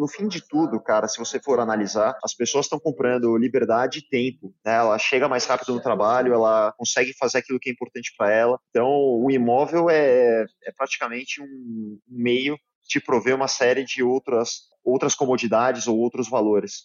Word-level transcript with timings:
no 0.00 0.08
fim 0.08 0.26
de 0.26 0.40
tudo, 0.40 0.80
cara, 0.80 1.06
se 1.06 1.18
você 1.18 1.38
for 1.38 1.60
analisar, 1.60 2.18
as 2.24 2.34
pessoas 2.34 2.64
estão 2.64 2.80
comprando 2.80 3.36
liberdade 3.36 3.98
e 3.98 4.08
tempo. 4.08 4.54
Né? 4.64 4.74
Ela 4.74 4.98
chega 4.98 5.28
mais 5.28 5.44
rápido 5.44 5.74
no 5.74 5.82
trabalho, 5.82 6.32
ela 6.32 6.72
consegue 6.78 7.12
fazer 7.18 7.38
aquilo 7.38 7.60
que 7.60 7.68
é 7.68 7.72
importante 7.72 8.14
para 8.16 8.32
ela. 8.32 8.58
Então, 8.70 8.88
o 8.88 9.30
imóvel 9.30 9.90
é, 9.90 10.46
é 10.64 10.72
praticamente 10.74 11.42
um 11.42 11.98
meio 12.08 12.56
de 12.88 12.98
prover 12.98 13.36
uma 13.36 13.46
série 13.46 13.84
de 13.84 14.02
outras, 14.02 14.62
outras 14.82 15.14
comodidades 15.14 15.86
ou 15.86 15.98
outros 15.98 16.30
valores. 16.30 16.84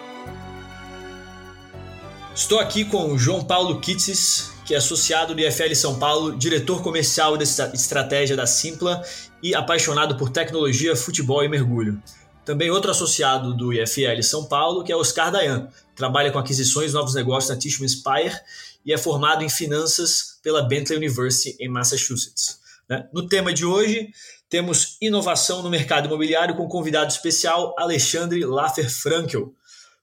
Estou 2.33 2.59
aqui 2.59 2.85
com 2.85 3.11
o 3.11 3.17
João 3.17 3.43
Paulo 3.43 3.81
Kitsis, 3.81 4.51
que 4.65 4.73
é 4.73 4.77
associado 4.77 5.35
do 5.35 5.41
IFL 5.41 5.75
São 5.75 5.99
Paulo, 5.99 6.37
diretor 6.37 6.81
comercial 6.81 7.35
de 7.35 7.43
estratégia 7.43 8.37
da 8.37 8.47
Simpla 8.47 9.03
e 9.43 9.53
apaixonado 9.53 10.15
por 10.15 10.29
tecnologia, 10.29 10.95
futebol 10.95 11.43
e 11.43 11.49
mergulho. 11.49 12.01
Também 12.45 12.71
outro 12.71 12.89
associado 12.89 13.53
do 13.53 13.73
IFL 13.73 14.23
São 14.23 14.45
Paulo, 14.45 14.81
que 14.81 14.93
é 14.93 14.95
Oscar 14.95 15.29
Dayan, 15.29 15.67
trabalha 15.93 16.31
com 16.31 16.39
aquisições 16.39 16.91
e 16.91 16.93
novos 16.93 17.13
negócios 17.13 17.49
na 17.49 17.57
Tishman 17.57 17.89
Spire 17.89 18.39
e 18.85 18.93
é 18.93 18.97
formado 18.97 19.43
em 19.43 19.49
finanças 19.49 20.39
pela 20.41 20.63
Bentley 20.63 20.97
University 20.97 21.55
em 21.59 21.67
Massachusetts. 21.67 22.59
Né? 22.89 23.07
No 23.13 23.27
tema 23.27 23.53
de 23.53 23.65
hoje, 23.65 24.09
temos 24.49 24.97
inovação 25.01 25.61
no 25.61 25.69
mercado 25.69 26.07
imobiliário 26.07 26.55
com 26.55 26.67
convidado 26.67 27.11
especial 27.11 27.75
Alexandre 27.77 28.43
Laffer 28.45 28.89
Frankel, 28.89 29.53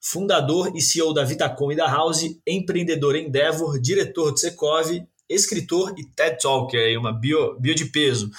fundador 0.01 0.73
e 0.75 0.81
CEO 0.81 1.13
da 1.13 1.25
Vitacom 1.25 1.73
e 1.73 1.77
da 1.77 1.87
House, 1.87 2.39
empreendedor 2.47 3.17
Endeavor, 3.17 3.81
diretor 3.81 4.33
do 4.33 4.39
Secov, 4.39 4.87
escritor 5.29 5.95
e 5.99 6.05
TED 6.05 6.41
Talker, 6.41 6.81
aí, 6.81 6.97
uma 6.97 7.13
bio, 7.13 7.59
bio 7.61 7.75
de 7.75 7.87
peso. 7.87 8.31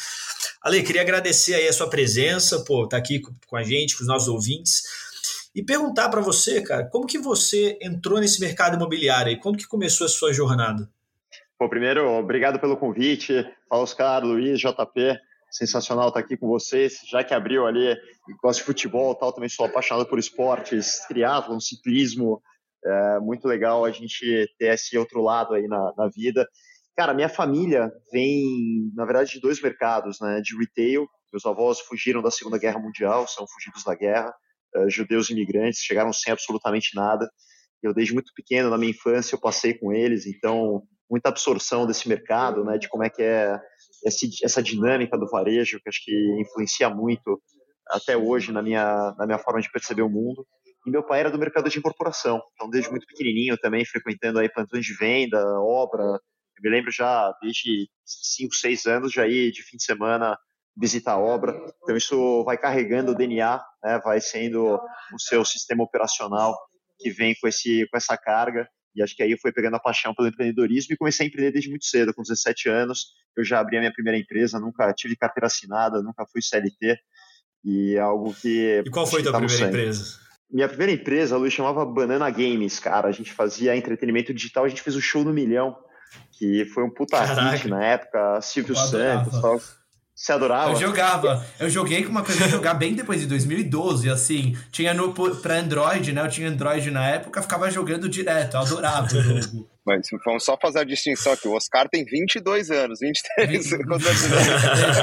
Ale, 0.61 0.83
queria 0.83 1.01
agradecer 1.01 1.53
aí 1.53 1.67
a 1.67 1.73
sua 1.73 1.89
presença, 1.89 2.63
pô, 2.65 2.87
tá 2.87 2.97
aqui 2.97 3.21
com 3.47 3.55
a 3.55 3.63
gente, 3.63 3.95
com 3.95 4.01
os 4.01 4.07
nossos 4.07 4.27
ouvintes, 4.27 4.83
e 5.53 5.63
perguntar 5.63 6.09
para 6.09 6.21
você, 6.21 6.61
cara, 6.61 6.85
como 6.85 7.07
que 7.07 7.17
você 7.17 7.77
entrou 7.81 8.19
nesse 8.19 8.39
mercado 8.39 8.75
imobiliário 8.75 9.31
e 9.31 9.39
quando 9.39 9.57
que 9.57 9.67
começou 9.67 10.05
a 10.05 10.09
sua 10.09 10.33
jornada? 10.33 10.89
Pô, 11.57 11.67
primeiro, 11.69 12.07
obrigado 12.11 12.59
pelo 12.59 12.77
convite, 12.77 13.45
Oscar, 13.69 14.23
Luiz, 14.23 14.59
JP, 14.59 15.19
sensacional 15.51 16.09
estar 16.09 16.19
aqui 16.19 16.37
com 16.37 16.47
vocês, 16.47 16.99
já 17.09 17.23
que 17.23 17.33
abriu 17.33 17.65
ali, 17.65 17.95
gosto 18.41 18.59
de 18.59 18.65
futebol 18.65 19.15
tal, 19.15 19.33
também 19.33 19.49
sou 19.49 19.65
apaixonado 19.65 20.07
por 20.07 20.19
esportes, 20.19 21.05
triatlon, 21.07 21.59
ciclismo, 21.59 22.41
é 22.85 23.19
muito 23.19 23.47
legal 23.47 23.83
a 23.83 23.91
gente 23.91 24.47
ter 24.57 24.73
esse 24.73 24.97
outro 24.97 25.21
lado 25.21 25.53
aí 25.53 25.67
na, 25.67 25.93
na 25.97 26.07
vida. 26.07 26.47
Cara, 26.95 27.13
minha 27.13 27.29
família 27.29 27.91
vem, 28.11 28.91
na 28.95 29.05
verdade, 29.05 29.31
de 29.31 29.39
dois 29.39 29.61
mercados, 29.61 30.19
né, 30.19 30.41
de 30.41 30.57
retail, 30.57 31.07
meus 31.31 31.45
avós 31.45 31.79
fugiram 31.79 32.21
da 32.21 32.31
Segunda 32.31 32.57
Guerra 32.57 32.79
Mundial, 32.79 33.27
são 33.27 33.45
fugidos 33.47 33.83
da 33.83 33.95
guerra, 33.95 34.33
uh, 34.75 34.89
judeus 34.89 35.29
imigrantes, 35.29 35.81
chegaram 35.81 36.11
sem 36.11 36.33
absolutamente 36.33 36.95
nada, 36.95 37.29
eu 37.81 37.93
desde 37.93 38.13
muito 38.13 38.31
pequeno, 38.35 38.69
na 38.69 38.77
minha 38.77 38.91
infância, 38.91 39.35
eu 39.35 39.39
passei 39.39 39.73
com 39.73 39.93
eles, 39.93 40.25
então 40.25 40.83
muita 41.09 41.29
absorção 41.29 41.87
desse 41.87 42.07
mercado, 42.07 42.63
né, 42.63 42.77
de 42.77 42.87
como 42.87 43.03
é 43.03 43.09
que 43.09 43.21
é 43.21 43.59
essa 44.43 44.61
dinâmica 44.61 45.17
do 45.17 45.29
varejo, 45.29 45.79
que 45.81 45.89
acho 45.89 46.03
que 46.03 46.13
influencia 46.39 46.89
muito 46.89 47.41
até 47.89 48.15
hoje 48.15 48.51
na 48.51 48.61
minha, 48.61 49.13
na 49.17 49.25
minha 49.25 49.39
forma 49.39 49.59
de 49.59 49.71
perceber 49.71 50.03
o 50.03 50.09
mundo. 50.09 50.45
E 50.85 50.91
meu 50.91 51.03
pai 51.03 51.21
era 51.21 51.31
do 51.31 51.39
mercado 51.39 51.69
de 51.69 51.77
incorporação, 51.77 52.41
então 52.53 52.69
desde 52.69 52.89
muito 52.89 53.05
pequenininho 53.07 53.57
também 53.57 53.83
frequentando 53.83 54.39
aí 54.39 54.47
plantões 54.47 54.85
de 54.85 54.95
venda, 54.95 55.43
obra. 55.59 56.03
Eu 56.03 56.63
me 56.63 56.69
lembro 56.69 56.91
já 56.91 57.33
desde 57.41 57.89
5, 58.05 58.53
6 58.53 58.85
anos 58.85 59.11
já 59.11 59.27
ir 59.27 59.51
de 59.51 59.63
fim 59.63 59.77
de 59.77 59.83
semana 59.83 60.37
visitar 60.77 61.13
a 61.13 61.19
obra. 61.19 61.53
Então 61.83 61.97
isso 61.97 62.43
vai 62.45 62.57
carregando 62.57 63.11
o 63.11 63.15
DNA, 63.15 63.61
né, 63.83 63.99
vai 64.03 64.21
sendo 64.21 64.79
o 65.13 65.19
seu 65.19 65.43
sistema 65.43 65.83
operacional 65.83 66.55
que 66.97 67.09
vem 67.09 67.35
com, 67.39 67.47
esse, 67.47 67.87
com 67.89 67.97
essa 67.97 68.17
carga. 68.17 68.69
E 68.95 69.03
acho 69.03 69.15
que 69.15 69.23
aí 69.23 69.31
eu 69.31 69.37
fui 69.37 69.51
pegando 69.51 69.75
a 69.75 69.79
paixão 69.79 70.13
pelo 70.13 70.27
empreendedorismo 70.27 70.93
e 70.93 70.97
comecei 70.97 71.25
a 71.25 71.29
empreender 71.29 71.51
desde 71.51 71.69
muito 71.69 71.85
cedo, 71.85 72.13
com 72.13 72.21
17 72.21 72.69
anos. 72.69 73.13
Eu 73.35 73.43
já 73.43 73.59
abri 73.59 73.77
a 73.77 73.79
minha 73.79 73.93
primeira 73.93 74.17
empresa, 74.17 74.59
nunca 74.59 74.91
tive 74.93 75.15
carteira 75.15 75.47
assinada, 75.47 76.01
nunca 76.01 76.25
fui 76.31 76.41
CLT. 76.41 76.97
E 77.63 77.95
é 77.95 77.99
algo 77.99 78.33
que. 78.33 78.83
E 78.85 78.89
qual 78.89 79.05
foi 79.05 79.21
a 79.21 79.23
tua 79.23 79.31
tá 79.33 79.39
primeira 79.39 79.67
empresa? 79.67 80.19
Minha 80.51 80.67
primeira 80.67 80.93
empresa, 80.93 81.37
Luiz, 81.37 81.53
chamava 81.53 81.85
Banana 81.85 82.29
Games, 82.29 82.79
cara. 82.79 83.07
A 83.07 83.11
gente 83.11 83.31
fazia 83.31 83.75
entretenimento 83.75 84.33
digital, 84.33 84.65
a 84.65 84.67
gente 84.67 84.81
fez 84.81 84.95
o 84.95 85.01
show 85.01 85.23
no 85.23 85.31
milhão, 85.31 85.77
que 86.31 86.65
foi 86.65 86.83
um 86.83 86.89
puta 86.89 87.21
hit 87.23 87.67
na 87.67 87.85
época, 87.85 88.41
Silvio 88.41 88.75
Santos 88.75 89.39
tal. 89.39 89.61
Você 90.19 90.33
adorava? 90.33 90.71
Eu 90.71 90.75
jogava. 90.75 91.45
Eu 91.57 91.69
joguei 91.69 92.03
com 92.03 92.11
uma 92.11 92.21
coisa 92.21 92.43
de 92.43 92.49
jogar 92.49 92.73
bem 92.73 92.93
depois 92.93 93.21
de 93.21 93.27
2012, 93.27 94.09
assim. 94.09 94.53
Tinha 94.69 94.93
no 94.93 95.13
pra 95.13 95.59
Android, 95.59 96.11
né? 96.11 96.21
Eu 96.21 96.27
tinha 96.27 96.49
Android 96.49 96.91
na 96.91 97.07
época, 97.07 97.41
ficava 97.41 97.71
jogando 97.71 98.09
direto. 98.09 98.55
Eu 98.55 98.59
adorava 98.59 99.05
o 99.05 99.21
jogo. 99.21 99.69
Mas 99.85 100.09
vamos 100.25 100.43
só 100.43 100.57
fazer 100.61 100.79
a 100.79 100.83
distinção 100.83 101.31
aqui. 101.31 101.47
O 101.47 101.55
Oscar 101.55 101.87
tem 101.87 102.03
22 102.03 102.69
anos, 102.69 102.99
23. 102.99 103.71
20... 103.71 103.87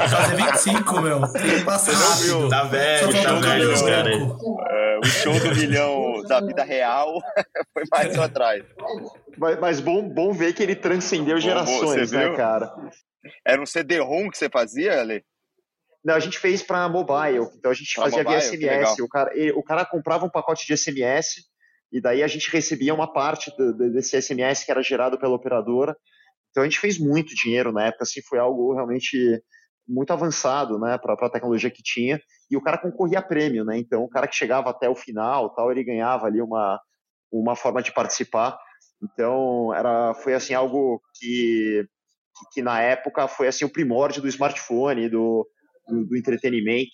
fazer 0.07 0.35
25, 0.35 1.01
meu. 1.01 1.21
Tem 1.33 1.65
passa 1.65 1.91
rápido. 1.93 2.47
Tá 2.47 2.63
velho, 2.65 3.23
tá 3.23 3.39
velho, 3.39 3.85
cara. 3.85 4.11
É, 4.13 4.99
o 4.99 5.05
show 5.05 5.39
do 5.39 5.55
milhão 5.55 6.21
da 6.27 6.39
vida 6.41 6.63
real 6.63 7.19
foi 7.73 7.83
mais 7.91 8.15
lá 8.15 8.25
atrás. 8.25 8.63
Mas, 9.35 9.59
mas, 9.59 9.79
bom, 9.79 10.07
bom 10.07 10.31
ver 10.31 10.53
que 10.53 10.61
ele 10.61 10.75
transcendeu 10.75 11.39
gerações, 11.39 12.11
né, 12.11 12.35
cara? 12.35 12.71
Era 13.45 13.61
um 13.61 13.65
CD-ROM 13.65 14.29
que 14.29 14.37
você 14.37 14.49
fazia, 14.49 14.99
Ale? 14.99 15.23
Não, 16.03 16.15
a 16.15 16.19
gente 16.19 16.39
fez 16.39 16.63
para 16.63 16.87
mobile. 16.87 17.49
Então 17.57 17.71
a 17.71 17.73
gente 17.73 17.93
pra 17.95 18.05
fazia 18.05 18.23
mobile, 18.23 18.57
via 18.57 18.81
SMS. 18.81 18.99
O 18.99 19.09
cara, 19.09 19.31
o 19.55 19.63
cara 19.63 19.85
comprava 19.85 20.25
um 20.25 20.29
pacote 20.29 20.65
de 20.65 20.77
SMS 20.77 21.43
e 21.91 22.01
daí 22.01 22.23
a 22.23 22.27
gente 22.27 22.51
recebia 22.51 22.93
uma 22.93 23.11
parte 23.11 23.51
do, 23.57 23.73
desse 23.91 24.21
SMS 24.21 24.63
que 24.63 24.71
era 24.71 24.81
gerado 24.81 25.19
pela 25.19 25.35
operadora. 25.35 25.95
Então 26.49 26.63
a 26.63 26.65
gente 26.65 26.79
fez 26.79 26.97
muito 26.97 27.35
dinheiro 27.35 27.71
na 27.71 27.87
época, 27.87 28.03
assim, 28.03 28.21
foi 28.21 28.39
algo 28.39 28.73
realmente 28.73 29.41
muito 29.87 30.11
avançado, 30.11 30.77
né, 30.79 30.97
para 30.97 31.13
a 31.13 31.29
tecnologia 31.29 31.69
que 31.69 31.83
tinha. 31.83 32.19
E 32.49 32.57
o 32.57 32.61
cara 32.61 32.77
concorria 32.77 33.19
a 33.19 33.21
prêmio, 33.21 33.63
né? 33.63 33.77
Então 33.77 34.03
o 34.03 34.09
cara 34.09 34.27
que 34.27 34.35
chegava 34.35 34.69
até 34.69 34.89
o 34.89 34.95
final, 34.95 35.53
tal, 35.53 35.71
ele 35.71 35.83
ganhava 35.83 36.25
ali 36.25 36.41
uma 36.41 36.79
uma 37.31 37.55
forma 37.55 37.81
de 37.81 37.93
participar. 37.93 38.57
Então 39.01 39.73
era 39.73 40.13
foi 40.15 40.33
assim 40.33 40.53
algo 40.53 41.01
que 41.15 41.85
que, 42.37 42.55
que, 42.55 42.61
na 42.61 42.81
época 42.81 43.27
foi 43.27 43.47
assim 43.47 43.65
o 43.65 43.71
primórdio 43.71 44.21
do 44.21 44.27
smartphone, 44.27 45.09
do, 45.09 45.47
do, 45.87 46.05
do 46.05 46.17
entretenimento. 46.17 46.91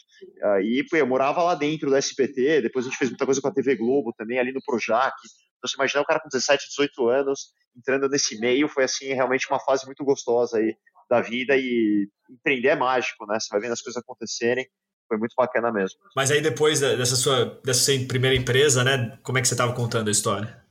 E 0.62 0.84
eu 0.94 1.08
morava 1.08 1.44
lá 1.44 1.56
dentro 1.56 1.90
do 1.90 1.98
SPT, 1.98 2.62
depois 2.62 2.86
a 2.86 2.90
gente 2.90 2.98
fez 2.98 3.10
muita 3.10 3.26
coisa 3.26 3.42
com 3.42 3.48
a 3.48 3.54
TV 3.54 3.76
Globo 3.76 4.14
também, 4.18 4.40
ali 4.40 4.52
no 4.52 4.62
Projac. 4.66 5.14
Então 5.58 5.70
você 5.70 5.76
imagina 5.76 6.02
o 6.02 6.06
cara 6.06 6.20
com 6.20 6.30
17, 6.30 6.70
18 6.70 7.08
anos 7.10 7.54
entrando 7.76 8.08
nesse 8.08 8.40
meio, 8.40 8.68
foi 8.68 8.84
assim 8.84 9.14
realmente 9.14 9.48
uma 9.50 9.60
fase 9.60 9.86
muito 9.86 10.04
gostosa 10.04 10.58
aí 10.58 10.76
da 11.10 11.22
vida 11.22 11.56
e 11.58 12.08
empreender 12.30 12.70
é 12.70 12.76
mágico, 12.76 13.26
né? 13.26 13.40
Você 13.40 13.48
vai 13.52 13.60
vendo 13.60 13.74
as 13.74 13.82
coisas 13.82 14.02
acontecerem 14.02 14.68
foi 15.08 15.18
muito 15.18 15.34
bacana 15.38 15.72
mesmo. 15.72 16.00
Mas 16.16 16.32
aí 16.32 16.42
depois 16.42 16.80
dessa 16.80 17.16
sua, 17.16 17.60
dessa 17.64 17.80
sua 17.82 18.08
primeira 18.08 18.36
empresa, 18.36 18.84
né? 18.84 19.18
Como 19.22 19.38
é 19.38 19.42
que 19.42 19.48
você 19.48 19.54
estava 19.54 19.74
contando 19.74 20.08
a 20.08 20.12
história? 20.12 20.64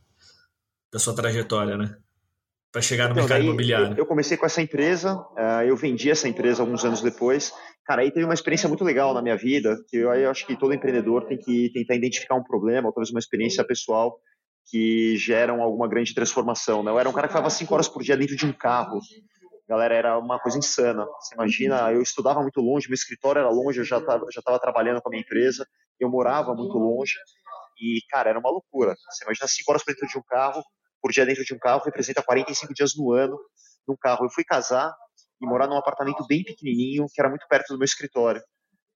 Da 0.93 0.99
sua 0.99 1.15
trajetória, 1.15 1.77
né? 1.77 1.97
Para 2.73 2.81
chegar 2.81 3.05
no 3.05 3.13
então, 3.13 3.25
mercado 3.25 3.45
imobiliário? 3.45 3.95
Eu 3.99 4.07
comecei 4.07 4.37
com 4.37 4.47
essa 4.47 4.63
empresa, 4.63 5.15
uh, 5.15 5.63
eu 5.67 5.77
vendi 5.77 6.11
essa 6.11 6.27
empresa 6.27 6.63
alguns 6.63 6.85
anos 6.85 7.03
depois. 7.03 7.53
Cara, 7.85 8.01
aí 8.01 8.11
teve 8.11 8.25
uma 8.25 8.35
experiência 8.35 8.69
muito 8.69 8.83
legal 8.83 9.13
na 9.13 9.21
minha 9.21 9.37
vida, 9.37 9.77
que 9.89 9.99
eu, 9.99 10.13
eu 10.15 10.31
acho 10.31 10.47
que 10.47 10.57
todo 10.57 10.73
empreendedor 10.73 11.27
tem 11.27 11.37
que 11.37 11.71
tentar 11.73 11.95
identificar 11.95 12.35
um 12.35 12.43
problema, 12.43 12.89
ou 12.89 12.93
talvez 12.93 13.11
uma 13.11 13.19
experiência 13.19 13.63
pessoal 13.63 14.19
que 14.65 15.17
geram 15.17 15.61
alguma 15.61 15.87
grande 15.87 16.15
transformação. 16.15 16.83
Né? 16.83 16.91
Eu 16.91 16.99
era 16.99 17.09
um 17.09 17.13
cara 17.13 17.27
que 17.29 17.35
ficava 17.35 17.51
cinco 17.51 17.75
horas 17.75 17.89
por 17.89 18.03
dia 18.03 18.17
dentro 18.17 18.37
de 18.37 18.47
um 18.47 18.53
carro. 18.53 19.01
Galera, 19.69 19.95
era 19.95 20.19
uma 20.19 20.39
coisa 20.39 20.59
insana. 20.59 21.05
Você 21.21 21.35
imagina, 21.35 21.93
eu 21.93 22.01
estudava 22.01 22.41
muito 22.41 22.61
longe, 22.61 22.89
meu 22.89 22.95
escritório 22.95 23.41
era 23.41 23.51
longe, 23.51 23.81
eu 23.81 23.85
já 23.85 23.99
estava 23.99 24.25
já 24.33 24.41
tava 24.41 24.59
trabalhando 24.59 25.01
com 25.03 25.09
a 25.09 25.11
minha 25.11 25.23
empresa, 25.23 25.67
eu 26.01 26.09
morava 26.09 26.55
muito 26.55 26.79
longe. 26.79 27.15
E, 27.81 28.01
cara, 28.09 28.31
era 28.31 28.39
uma 28.39 28.51
loucura. 28.51 28.95
Você 29.11 29.25
imagina 29.25 29.49
cinco 29.49 29.73
horas 29.73 29.83
dentro 29.87 30.07
de 30.07 30.19
um 30.19 30.23
carro, 30.23 30.63
por 31.03 31.11
dia 31.11 31.27
dentro 31.27 31.45
de 31.45 31.53
um 31.53 31.59
carro 31.59 31.83
representa 31.85 32.23
45 32.23 32.73
dias 32.73 32.97
no 32.97 33.13
ano 33.13 33.37
num 33.87 33.97
carro. 33.97 34.25
Eu 34.25 34.31
fui 34.31 34.45
casar 34.45 34.95
e 35.41 35.47
morar 35.47 35.67
num 35.67 35.77
apartamento 35.77 36.25
bem 36.27 36.45
pequenininho, 36.45 37.07
que 37.13 37.21
era 37.21 37.29
muito 37.29 37.47
perto 37.49 37.73
do 37.73 37.79
meu 37.79 37.85
escritório. 37.85 38.41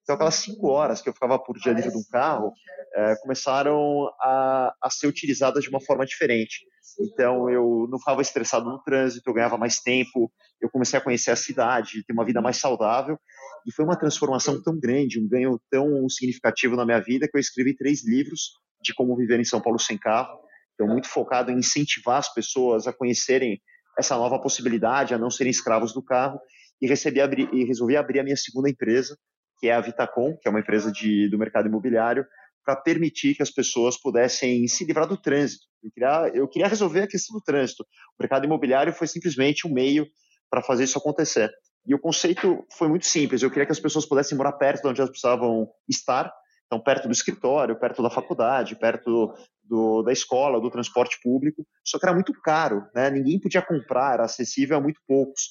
Então, 0.06 0.14
aquelas 0.14 0.36
cinco 0.36 0.68
horas 0.68 1.02
que 1.02 1.08
eu 1.08 1.12
ficava 1.12 1.36
por 1.36 1.58
dia 1.58 1.74
dentro 1.74 1.90
de 1.90 1.98
um 1.98 2.04
carro 2.08 2.52
é, 2.94 3.16
começaram 3.16 4.08
a, 4.22 4.72
a, 4.80 4.88
ser 4.88 5.08
utilizadas 5.08 5.64
de 5.64 5.68
uma 5.68 5.80
forma 5.80 6.06
diferente. 6.06 6.64
Então, 7.00 7.50
eu 7.50 7.88
não 7.90 7.98
ficava 7.98 8.22
estressado 8.22 8.66
no 8.66 8.80
trânsito, 8.82 9.28
eu 9.28 9.34
ganhava 9.34 9.58
mais 9.58 9.80
tempo, 9.80 10.30
eu 10.60 10.70
comecei 10.70 10.96
a 10.96 11.02
conhecer 11.02 11.32
a 11.32 11.36
cidade, 11.36 12.04
ter 12.06 12.12
uma 12.12 12.24
vida 12.24 12.40
mais 12.40 12.56
saudável. 12.56 13.18
E 13.66 13.72
foi 13.72 13.84
uma 13.84 13.98
transformação 13.98 14.62
tão 14.62 14.78
grande, 14.78 15.20
um 15.20 15.28
ganho 15.28 15.60
tão 15.68 16.08
significativo 16.08 16.76
na 16.76 16.84
minha 16.84 17.00
vida, 17.00 17.26
que 17.28 17.36
eu 17.36 17.40
escrevi 17.40 17.76
três 17.76 18.06
livros 18.06 18.52
de 18.80 18.94
como 18.94 19.16
viver 19.16 19.40
em 19.40 19.44
São 19.44 19.60
Paulo 19.60 19.80
sem 19.80 19.98
carro. 19.98 20.38
Então, 20.76 20.86
muito 20.86 21.08
focado 21.08 21.50
em 21.50 21.58
incentivar 21.58 22.18
as 22.18 22.32
pessoas 22.32 22.86
a 22.86 22.92
conhecerem 22.92 23.60
essa 23.98 24.14
nova 24.16 24.38
possibilidade, 24.38 25.14
a 25.14 25.18
não 25.18 25.30
serem 25.30 25.50
escravos 25.50 25.92
do 25.92 26.04
carro. 26.04 26.38
E, 26.80 26.86
recebi, 26.86 27.20
abrir, 27.20 27.48
e 27.52 27.64
resolvi 27.64 27.96
abrir 27.96 28.20
a 28.20 28.22
minha 28.22 28.36
segunda 28.36 28.68
empresa, 28.68 29.16
que 29.58 29.68
é 29.68 29.72
a 29.72 29.80
Vitacom, 29.80 30.36
que 30.36 30.46
é 30.46 30.50
uma 30.50 30.60
empresa 30.60 30.92
de, 30.92 31.30
do 31.30 31.38
mercado 31.38 31.66
imobiliário, 31.66 32.26
para 32.62 32.76
permitir 32.76 33.34
que 33.34 33.42
as 33.42 33.50
pessoas 33.50 33.96
pudessem 33.98 34.66
se 34.68 34.84
livrar 34.84 35.06
do 35.08 35.16
trânsito. 35.16 35.64
Eu 35.82 35.90
queria, 35.90 36.30
eu 36.34 36.48
queria 36.48 36.68
resolver 36.68 37.02
a 37.02 37.06
questão 37.06 37.34
do 37.34 37.42
trânsito. 37.42 37.82
O 37.82 38.22
mercado 38.22 38.44
imobiliário 38.44 38.92
foi 38.92 39.06
simplesmente 39.06 39.66
um 39.66 39.72
meio 39.72 40.06
para 40.50 40.62
fazer 40.62 40.84
isso 40.84 40.98
acontecer. 40.98 41.50
E 41.86 41.94
o 41.94 41.98
conceito 41.98 42.66
foi 42.76 42.88
muito 42.88 43.06
simples. 43.06 43.42
Eu 43.42 43.50
queria 43.50 43.64
que 43.64 43.72
as 43.72 43.80
pessoas 43.80 44.04
pudessem 44.04 44.36
morar 44.36 44.52
perto 44.52 44.82
de 44.82 44.88
onde 44.88 45.00
elas 45.00 45.10
precisavam 45.10 45.68
estar, 45.88 46.32
então 46.66 46.82
perto 46.82 47.06
do 47.06 47.12
escritório, 47.12 47.78
perto 47.78 48.02
da 48.02 48.10
faculdade, 48.10 48.76
perto 48.76 49.32
do, 49.68 50.02
da 50.02 50.12
escola, 50.12 50.60
do 50.60 50.70
transporte 50.70 51.18
público. 51.22 51.66
Só 51.84 51.98
que 51.98 52.06
era 52.06 52.14
muito 52.14 52.32
caro, 52.42 52.84
né? 52.94 53.10
Ninguém 53.10 53.40
podia 53.40 53.62
comprar, 53.62 54.14
era 54.14 54.24
acessível 54.24 54.76
a 54.76 54.80
muito 54.80 55.00
poucos. 55.06 55.42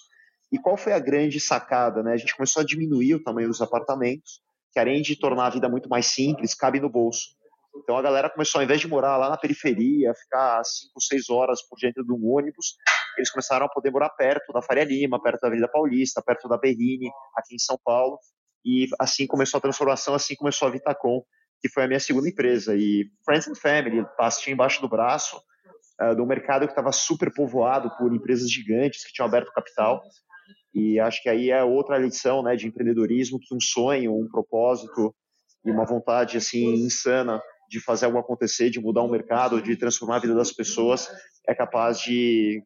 E 0.51 0.57
qual 0.57 0.77
foi 0.77 0.93
a 0.93 0.99
grande 0.99 1.39
sacada? 1.39 2.01
Né? 2.03 2.13
A 2.13 2.17
gente 2.17 2.35
começou 2.35 2.61
a 2.61 2.65
diminuir 2.65 3.15
o 3.15 3.23
tamanho 3.23 3.47
dos 3.47 3.61
apartamentos, 3.61 4.41
que 4.71 4.79
além 4.79 5.01
de 5.01 5.17
tornar 5.17 5.47
a 5.47 5.49
vida 5.49 5.67
muito 5.67 5.89
mais 5.89 6.07
simples, 6.07 6.53
cabe 6.53 6.79
no 6.79 6.89
bolso. 6.89 7.35
Então 7.77 7.97
a 7.97 8.01
galera 8.01 8.29
começou, 8.29 8.59
ao 8.59 8.63
invés 8.63 8.79
de 8.79 8.87
morar 8.87 9.17
lá 9.17 9.29
na 9.29 9.37
periferia, 9.37 10.13
ficar 10.13 10.63
cinco, 10.63 11.01
seis 11.01 11.29
horas 11.29 11.61
por 11.67 11.77
dentro 11.77 12.05
de 12.05 12.13
um 12.13 12.25
ônibus, 12.25 12.75
eles 13.17 13.29
começaram 13.29 13.65
a 13.65 13.69
poder 13.69 13.91
morar 13.91 14.09
perto 14.09 14.53
da 14.53 14.61
Faria 14.61 14.83
Lima, 14.83 15.21
perto 15.21 15.41
da 15.41 15.47
Avenida 15.47 15.67
Paulista, 15.67 16.21
perto 16.21 16.47
da 16.47 16.57
Berrine, 16.57 17.09
aqui 17.35 17.55
em 17.55 17.59
São 17.59 17.77
Paulo. 17.83 18.17
E 18.63 18.87
assim 18.99 19.27
começou 19.27 19.57
a 19.57 19.61
transformação, 19.61 20.15
assim 20.15 20.35
começou 20.35 20.67
a 20.67 20.71
Vitacom, 20.71 21.21
que 21.65 21.69
foi 21.69 21.85
a 21.85 21.87
minha 21.87 21.99
segunda 21.99 22.29
empresa. 22.29 22.75
E 22.75 23.09
Friends 23.25 23.47
and 23.47 23.55
Family, 23.55 24.05
pastinha 24.15 24.53
embaixo 24.53 24.79
do 24.81 24.87
braço, 24.87 25.41
uh, 25.99 26.15
do 26.15 26.23
mercado 26.23 26.67
que 26.67 26.71
estava 26.71 26.91
super 26.91 27.33
povoado 27.33 27.89
por 27.97 28.13
empresas 28.13 28.51
gigantes 28.51 29.03
que 29.03 29.11
tinham 29.11 29.25
aberto 29.25 29.51
capital. 29.51 30.03
E 30.71 30.99
acho 30.99 31.23
que 31.23 31.29
aí 31.29 31.49
é 31.49 31.63
outra 31.63 31.97
lição 31.97 32.43
né, 32.43 32.55
de 32.55 32.67
empreendedorismo, 32.67 33.39
que 33.39 33.55
um 33.55 33.59
sonho, 33.59 34.13
um 34.13 34.27
propósito 34.29 35.15
e 35.65 35.71
uma 35.71 35.85
vontade 35.85 36.37
assim 36.37 36.71
insana 36.75 37.41
de 37.67 37.79
fazer 37.79 38.05
algo 38.05 38.19
acontecer, 38.19 38.69
de 38.69 38.79
mudar 38.79 39.01
um 39.01 39.09
mercado, 39.09 39.59
de 39.59 39.75
transformar 39.75 40.17
a 40.17 40.19
vida 40.19 40.35
das 40.35 40.51
pessoas, 40.51 41.09
é 41.47 41.55
capaz 41.55 41.99
de 41.99 42.61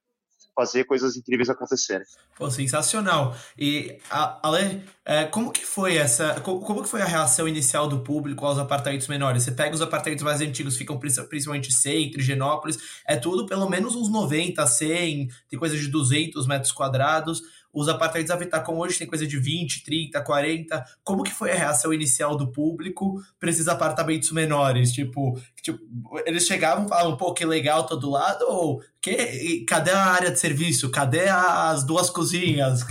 fazer 0.59 0.83
coisas 0.83 1.15
incríveis 1.15 1.49
acontecerem. 1.49 2.05
Pô, 2.37 2.51
sensacional. 2.51 3.33
E, 3.57 3.97
Ale, 4.09 4.83
é, 5.05 5.23
como 5.23 5.51
que 5.51 5.65
foi 5.65 5.95
essa, 5.95 6.41
como 6.41 6.83
que 6.83 6.89
foi 6.89 7.01
a 7.01 7.05
reação 7.05 7.47
inicial 7.47 7.87
do 7.87 8.01
público 8.01 8.45
aos 8.45 8.57
apartamentos 8.57 9.07
menores? 9.07 9.43
Você 9.43 9.51
pega 9.51 9.73
os 9.73 9.81
apartamentos 9.81 10.23
mais 10.23 10.41
antigos, 10.41 10.75
ficam 10.75 10.99
principalmente 10.99 11.71
centro, 11.71 12.21
Genópolis, 12.21 12.77
é 13.07 13.15
tudo 13.15 13.45
pelo 13.45 13.69
menos 13.69 13.95
uns 13.95 14.11
90, 14.11 14.67
100, 14.67 15.29
tem 15.49 15.59
coisa 15.59 15.77
de 15.77 15.87
200 15.87 16.45
metros 16.45 16.73
quadrados. 16.73 17.41
Os 17.71 17.87
apartamentos 17.87 18.29
da 18.29 18.35
Vitacom 18.35 18.77
hoje 18.77 18.97
tem 18.97 19.07
coisa 19.07 19.27
de 19.27 19.37
20, 19.37 19.83
30, 19.83 20.21
40. 20.21 20.85
Como 21.03 21.23
que 21.23 21.31
foi 21.31 21.51
a 21.51 21.55
reação 21.55 21.93
inicial 21.93 22.35
do 22.35 22.51
público 22.51 23.21
para 23.39 23.49
esses 23.49 23.67
apartamentos 23.67 24.31
menores? 24.31 24.91
Tipo, 24.91 25.39
tipo, 25.61 25.79
eles 26.25 26.47
chegavam 26.47 26.85
e 26.85 26.89
falavam, 26.89 27.15
pô, 27.15 27.31
que 27.33 27.45
legal 27.45 27.85
todo 27.85 28.09
lado, 28.09 28.43
ou 28.47 28.81
que, 28.99 29.65
cadê 29.67 29.91
a 29.91 30.03
área 30.03 30.31
de 30.31 30.39
serviço? 30.39 30.89
Cadê 30.89 31.29
as 31.29 31.83
duas 31.83 32.09
cozinhas? 32.09 32.81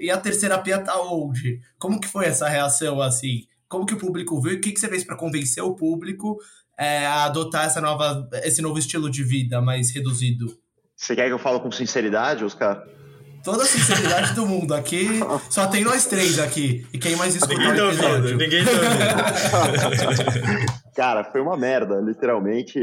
E 0.00 0.10
a 0.10 0.18
terceira 0.18 0.58
pia 0.58 0.78
tá 0.78 1.00
onde? 1.00 1.60
Como 1.78 1.98
que 1.98 2.08
foi 2.08 2.26
essa 2.26 2.48
reação, 2.48 3.00
assim? 3.00 3.46
Como 3.68 3.86
que 3.86 3.94
o 3.94 3.98
público 3.98 4.40
viu? 4.40 4.56
O 4.56 4.60
que, 4.60 4.72
que 4.72 4.80
você 4.80 4.88
fez 4.88 5.02
para 5.02 5.16
convencer 5.16 5.64
o 5.64 5.74
público 5.74 6.38
é, 6.78 7.06
a 7.06 7.24
adotar 7.24 7.64
essa 7.64 7.80
nova, 7.80 8.28
esse 8.42 8.60
novo 8.60 8.78
estilo 8.78 9.10
de 9.10 9.24
vida 9.24 9.62
mais 9.62 9.90
reduzido? 9.90 10.58
Você 10.94 11.16
quer 11.16 11.26
que 11.26 11.32
eu 11.32 11.38
fale 11.38 11.58
com 11.58 11.72
sinceridade, 11.72 12.44
Oscar? 12.44 12.86
Toda 13.44 13.62
a 13.62 13.66
sinceridade 13.66 14.34
do 14.34 14.46
mundo. 14.46 14.74
Aqui 14.74 15.20
só 15.50 15.68
tem 15.68 15.84
nós 15.84 16.06
três 16.06 16.38
aqui. 16.38 16.86
E 16.92 16.98
quem 16.98 17.14
mais 17.14 17.36
escuta 17.36 17.54
ninguém 17.54 17.76
tá 17.76 17.84
ouvindo, 17.84 18.36
ninguém 18.36 18.64
tá 18.64 18.70
ouvindo. 18.72 20.84
Cara, 20.96 21.24
foi 21.24 21.40
uma 21.40 21.56
merda, 21.56 22.00
literalmente. 22.00 22.78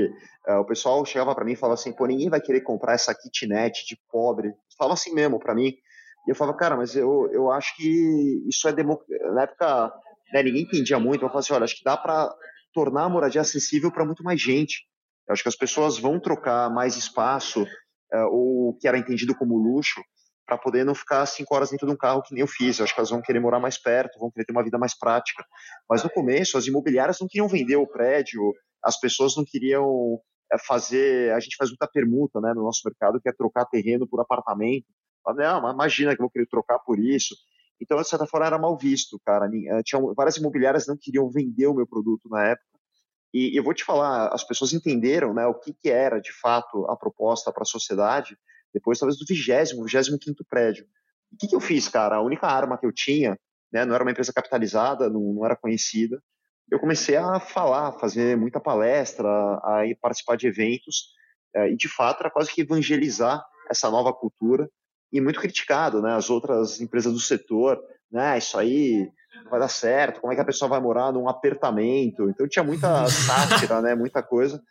Uh, 0.48 0.60
o 0.60 0.66
pessoal 0.66 1.04
chegava 1.06 1.34
para 1.34 1.44
mim 1.44 1.54
e 1.54 1.56
falava 1.56 1.80
assim: 1.80 1.92
pô, 1.92 2.06
ninguém 2.06 2.30
vai 2.30 2.40
querer 2.40 2.62
comprar 2.62 2.94
essa 2.94 3.16
kitnet 3.16 3.86
de 3.88 3.98
pobre. 4.10 4.54
Falava 4.78 4.94
assim 4.94 5.14
mesmo 5.14 5.40
para 5.40 5.56
mim. 5.56 5.74
E 6.28 6.32
eu 6.32 6.36
falava, 6.36 6.58
cara, 6.58 6.78
mas 6.78 6.96
eu, 6.96 7.30
eu 7.34 7.52
acho 7.52 7.76
que 7.76 8.44
isso 8.48 8.68
é 8.68 8.72
democrático. 8.72 9.34
Na 9.34 9.44
época, 9.44 9.94
né, 10.34 10.44
ninguém 10.44 10.64
entendia 10.64 11.00
muito. 11.00 11.24
Eu 11.24 11.30
falava 11.30 11.40
assim: 11.40 11.54
olha, 11.54 11.64
acho 11.64 11.78
que 11.78 11.84
dá 11.84 11.98
para 11.98 12.32
tornar 12.74 13.06
a 13.06 13.10
moradia 13.10 13.42
acessível 13.42 13.92
para 13.92 14.06
muito 14.06 14.24
mais 14.24 14.40
gente. 14.40 14.86
Eu 15.28 15.34
acho 15.34 15.44
que 15.44 15.50
as 15.50 15.56
pessoas 15.56 15.98
vão 15.98 16.20
trocar 16.20 16.70
mais 16.70 16.98
espaço, 16.98 17.64
uh, 17.64 18.28
ou 18.30 18.70
o 18.70 18.78
que 18.80 18.88
era 18.88 18.98
entendido 18.98 19.36
como 19.36 19.58
luxo, 19.58 20.02
para 20.46 20.58
poder 20.58 20.86
não 20.86 20.96
ficar 20.96 21.26
cinco 21.26 21.56
horas 21.56 21.70
dentro 21.70 21.88
de 21.88 21.94
um 21.94 21.98
carro 21.98 22.22
que 22.22 22.34
nem 22.34 22.42
eu 22.42 22.48
fiz. 22.48 22.80
Eu 22.80 22.86
acho 22.86 22.94
que 22.94 23.00
elas 23.00 23.10
vão 23.10 23.22
querer 23.22 23.40
morar 23.40 23.60
mais 23.60 23.78
perto, 23.78 24.20
vão 24.20 24.32
querer 24.32 24.46
ter 24.46 24.52
uma 24.52 24.64
vida 24.64 24.78
mais 24.78 24.98
prática. 24.98 25.46
Mas 25.90 26.04
no 26.04 26.10
começo, 26.10 26.58
as 26.58 26.68
imobiliárias 26.68 27.20
não 27.20 27.28
queriam 27.28 27.48
vender 27.48 27.76
o 27.76 27.88
prédio, 27.88 28.42
as 28.84 29.00
pessoas 29.00 29.36
não 29.36 29.46
queriam 29.46 30.20
eh, 30.52 30.58
fazer. 30.66 31.34
A 31.34 31.40
gente 31.40 31.56
faz 31.56 31.70
muita 31.70 31.88
permuta 31.88 32.42
né, 32.42 32.54
no 32.54 32.64
nosso 32.64 32.82
mercado, 32.86 33.20
que 33.22 33.30
é 33.30 33.34
trocar 33.34 33.66
terreno 33.66 34.08
por 34.08 34.20
apartamento. 34.20 34.88
Não, 35.36 35.72
imagina 35.72 36.16
que 36.16 36.22
eu 36.22 36.26
vou 36.26 36.32
querer 36.32 36.48
trocar 36.48 36.80
por 36.80 37.00
isso. 37.00 37.36
Então, 37.80 38.00
de 38.00 38.08
certa 38.08 38.28
forma, 38.28 38.46
era 38.48 38.60
mal 38.60 38.78
visto, 38.78 39.20
cara. 39.26 39.46
Eh, 39.46 39.84
tinha 39.84 40.02
várias 40.16 40.38
imobiliárias 40.38 40.88
não 40.88 40.98
queriam 41.00 41.30
vender 41.30 41.68
o 41.68 41.74
meu 41.74 41.88
produto 41.88 42.28
na 42.30 42.48
época. 42.48 42.66
E 43.34 43.58
eu 43.58 43.64
vou 43.64 43.74
te 43.74 43.86
falar, 43.86 44.28
as 44.34 44.44
pessoas 44.44 44.74
entenderam 44.74 45.34
né, 45.34 45.46
o 45.46 45.54
que, 45.54 45.74
que 45.74 45.90
era, 45.90 46.20
de 46.20 46.34
fato, 46.42 46.86
a 46.90 46.98
proposta 46.98 47.52
para 47.52 47.62
a 47.64 47.66
sociedade 47.66 48.38
depois 48.74 49.00
talvez 49.00 49.18
do 49.18 49.26
vigésimo, 49.26 49.84
vigésimo 49.84 50.20
quinto 50.20 50.46
prédio. 50.50 50.86
O 51.32 51.38
que, 51.38 51.48
que 51.48 51.56
eu 51.56 51.60
fiz, 51.60 51.88
cara? 51.88 52.16
A 52.16 52.22
única 52.22 52.48
arma 52.48 52.78
que 52.78 52.86
eu 52.86 52.92
tinha, 52.92 53.38
né, 53.72 53.86
não 53.86 53.96
era 53.96 54.04
uma 54.04 54.12
empresa 54.12 54.34
capitalizada, 54.34 55.10
não, 55.10 55.34
não 55.34 55.46
era 55.46 55.56
conhecida, 55.56 56.22
eu 56.72 56.80
comecei 56.80 57.18
a 57.18 57.40
falar, 57.40 57.92
fazer 58.00 58.38
muita 58.38 58.60
palestra, 58.60 59.28
a, 59.28 59.84
a 59.84 59.96
participar 60.02 60.38
de 60.38 60.48
eventos, 60.48 61.10
é, 61.54 61.70
e 61.70 61.76
de 61.76 61.90
fato 61.90 62.22
era 62.22 62.32
quase 62.32 62.52
que 62.52 62.62
evangelizar 62.62 63.44
essa 63.70 63.90
nova 63.92 64.14
cultura, 64.14 64.70
e 65.12 65.20
muito 65.20 65.42
criticado, 65.42 66.02
né, 66.02 66.14
as 66.14 66.30
outras 66.30 66.80
empresas 66.80 67.12
do 67.12 67.20
setor, 67.20 67.82
né, 68.10 68.38
isso 68.38 68.58
aí 68.58 69.12
não 69.44 69.52
vai 69.52 69.60
dar 69.60 69.68
certo, 69.68 70.22
como 70.22 70.32
é 70.32 70.36
que 70.36 70.42
a 70.42 70.46
pessoa 70.46 70.70
vai 70.70 70.80
morar 70.80 71.12
num 71.12 71.28
apertamento, 71.28 72.30
então 72.30 72.48
tinha 72.48 72.64
muita 72.64 73.06
sátira, 73.12 73.82
né, 73.82 73.94
muita 73.94 74.24
coisa, 74.24 74.62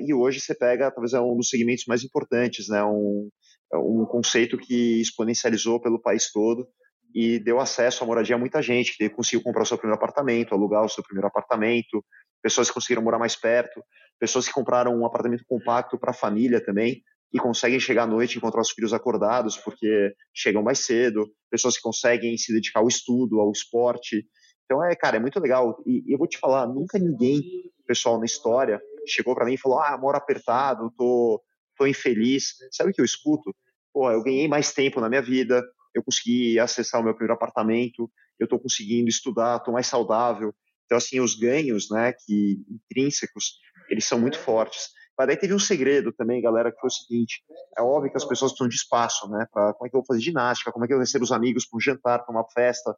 e 0.00 0.14
hoje 0.14 0.40
você 0.40 0.54
pega, 0.54 0.90
talvez 0.90 1.12
é 1.12 1.20
um 1.20 1.36
dos 1.36 1.48
segmentos 1.48 1.84
mais 1.88 2.04
importantes, 2.04 2.68
né? 2.68 2.84
Um, 2.84 3.28
é 3.72 3.76
um 3.76 4.04
conceito 4.04 4.58
que 4.58 5.00
exponencializou 5.00 5.80
pelo 5.80 6.00
país 6.00 6.30
todo 6.30 6.68
e 7.14 7.38
deu 7.38 7.58
acesso 7.58 8.04
à 8.04 8.06
moradia 8.06 8.36
a 8.36 8.38
muita 8.38 8.62
gente 8.62 8.96
que 8.96 9.08
conseguiu 9.10 9.42
comprar 9.42 9.62
o 9.62 9.66
seu 9.66 9.76
primeiro 9.76 9.96
apartamento, 9.96 10.54
alugar 10.54 10.84
o 10.84 10.88
seu 10.88 11.02
primeiro 11.02 11.26
apartamento, 11.26 12.04
pessoas 12.42 12.68
que 12.68 12.74
conseguiram 12.74 13.02
morar 13.02 13.18
mais 13.18 13.34
perto, 13.34 13.82
pessoas 14.20 14.46
que 14.46 14.52
compraram 14.52 14.94
um 14.94 15.04
apartamento 15.04 15.44
compacto 15.46 15.98
para 15.98 16.10
a 16.10 16.14
família 16.14 16.62
também 16.64 17.02
e 17.32 17.38
conseguem 17.38 17.80
chegar 17.80 18.04
à 18.04 18.06
noite 18.06 18.34
e 18.34 18.38
encontrar 18.38 18.60
os 18.60 18.70
filhos 18.70 18.92
acordados 18.92 19.56
porque 19.56 20.12
chegam 20.34 20.62
mais 20.62 20.80
cedo, 20.80 21.26
pessoas 21.50 21.76
que 21.76 21.82
conseguem 21.82 22.36
se 22.36 22.52
dedicar 22.52 22.80
ao 22.80 22.88
estudo, 22.88 23.40
ao 23.40 23.50
esporte. 23.50 24.24
Então 24.64 24.84
é, 24.84 24.94
cara, 24.94 25.16
é 25.16 25.20
muito 25.20 25.40
legal. 25.40 25.82
E, 25.86 26.04
e 26.06 26.14
eu 26.14 26.18
vou 26.18 26.28
te 26.28 26.38
falar, 26.38 26.66
nunca 26.66 26.98
ninguém, 26.98 27.42
pessoal, 27.86 28.18
na 28.18 28.26
história 28.26 28.80
chegou 29.06 29.34
para 29.34 29.44
mim 29.44 29.54
e 29.54 29.58
falou: 29.58 29.78
Ah, 29.78 29.96
moro 29.98 30.16
apertado, 30.16 30.92
tô, 30.96 31.42
tô 31.76 31.86
infeliz. 31.86 32.54
Sabe 32.70 32.90
o 32.90 32.92
que 32.92 33.00
eu 33.00 33.04
escuto? 33.04 33.54
Pô, 33.92 34.10
eu 34.10 34.22
ganhei 34.22 34.48
mais 34.48 34.72
tempo 34.72 35.00
na 35.00 35.08
minha 35.08 35.22
vida, 35.22 35.62
eu 35.94 36.02
consegui 36.02 36.58
acessar 36.58 37.00
o 37.00 37.04
meu 37.04 37.14
primeiro 37.14 37.34
apartamento, 37.34 38.10
eu 38.38 38.44
estou 38.44 38.58
conseguindo 38.58 39.08
estudar, 39.08 39.56
estou 39.56 39.74
mais 39.74 39.86
saudável. 39.86 40.54
Então, 40.86 40.98
assim, 40.98 41.20
os 41.20 41.34
ganhos, 41.34 41.90
né, 41.90 42.12
que 42.12 42.64
intrínsecos, 42.68 43.58
eles 43.88 44.04
são 44.06 44.18
muito 44.18 44.38
fortes. 44.38 44.90
Mas 45.16 45.26
daí 45.26 45.36
teve 45.36 45.54
um 45.54 45.58
segredo 45.58 46.12
também, 46.12 46.40
galera, 46.40 46.72
que 46.72 46.80
foi 46.80 46.88
o 46.88 46.90
seguinte: 46.90 47.42
é 47.76 47.82
óbvio 47.82 48.10
que 48.10 48.16
as 48.16 48.24
pessoas 48.24 48.52
precisam 48.52 48.68
de 48.68 48.76
espaço, 48.76 49.28
né? 49.28 49.46
Pra, 49.52 49.74
como 49.74 49.86
é 49.86 49.90
que 49.90 49.96
eu 49.96 50.00
vou 50.00 50.06
fazer 50.06 50.20
ginástica? 50.20 50.72
Como 50.72 50.84
é 50.84 50.88
que 50.88 50.94
eu 50.94 50.98
recebo 50.98 51.24
os 51.24 51.32
amigos 51.32 51.66
para 51.66 51.76
um 51.76 51.80
jantar, 51.80 52.24
para 52.24 52.34
uma 52.34 52.48
festa? 52.50 52.96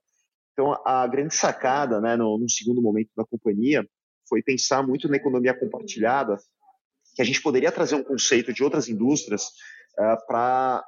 Então, 0.53 0.81
a 0.87 1.07
grande 1.07 1.35
sacada, 1.35 2.01
né, 2.01 2.17
no, 2.17 2.39
no 2.39 2.49
segundo 2.49 2.81
momento 2.81 3.11
da 3.17 3.25
companhia, 3.25 3.85
foi 4.29 4.43
pensar 4.43 4.83
muito 4.83 5.09
na 5.09 5.17
economia 5.17 5.59
compartilhada 5.59 6.37
que 7.15 7.23
a 7.23 7.25
gente 7.25 7.41
poderia 7.41 7.71
trazer 7.71 7.95
um 7.95 8.03
conceito 8.03 8.53
de 8.53 8.65
outras 8.65 8.89
indústrias 8.89 9.45
uh, 9.99 10.27
para 10.27 10.83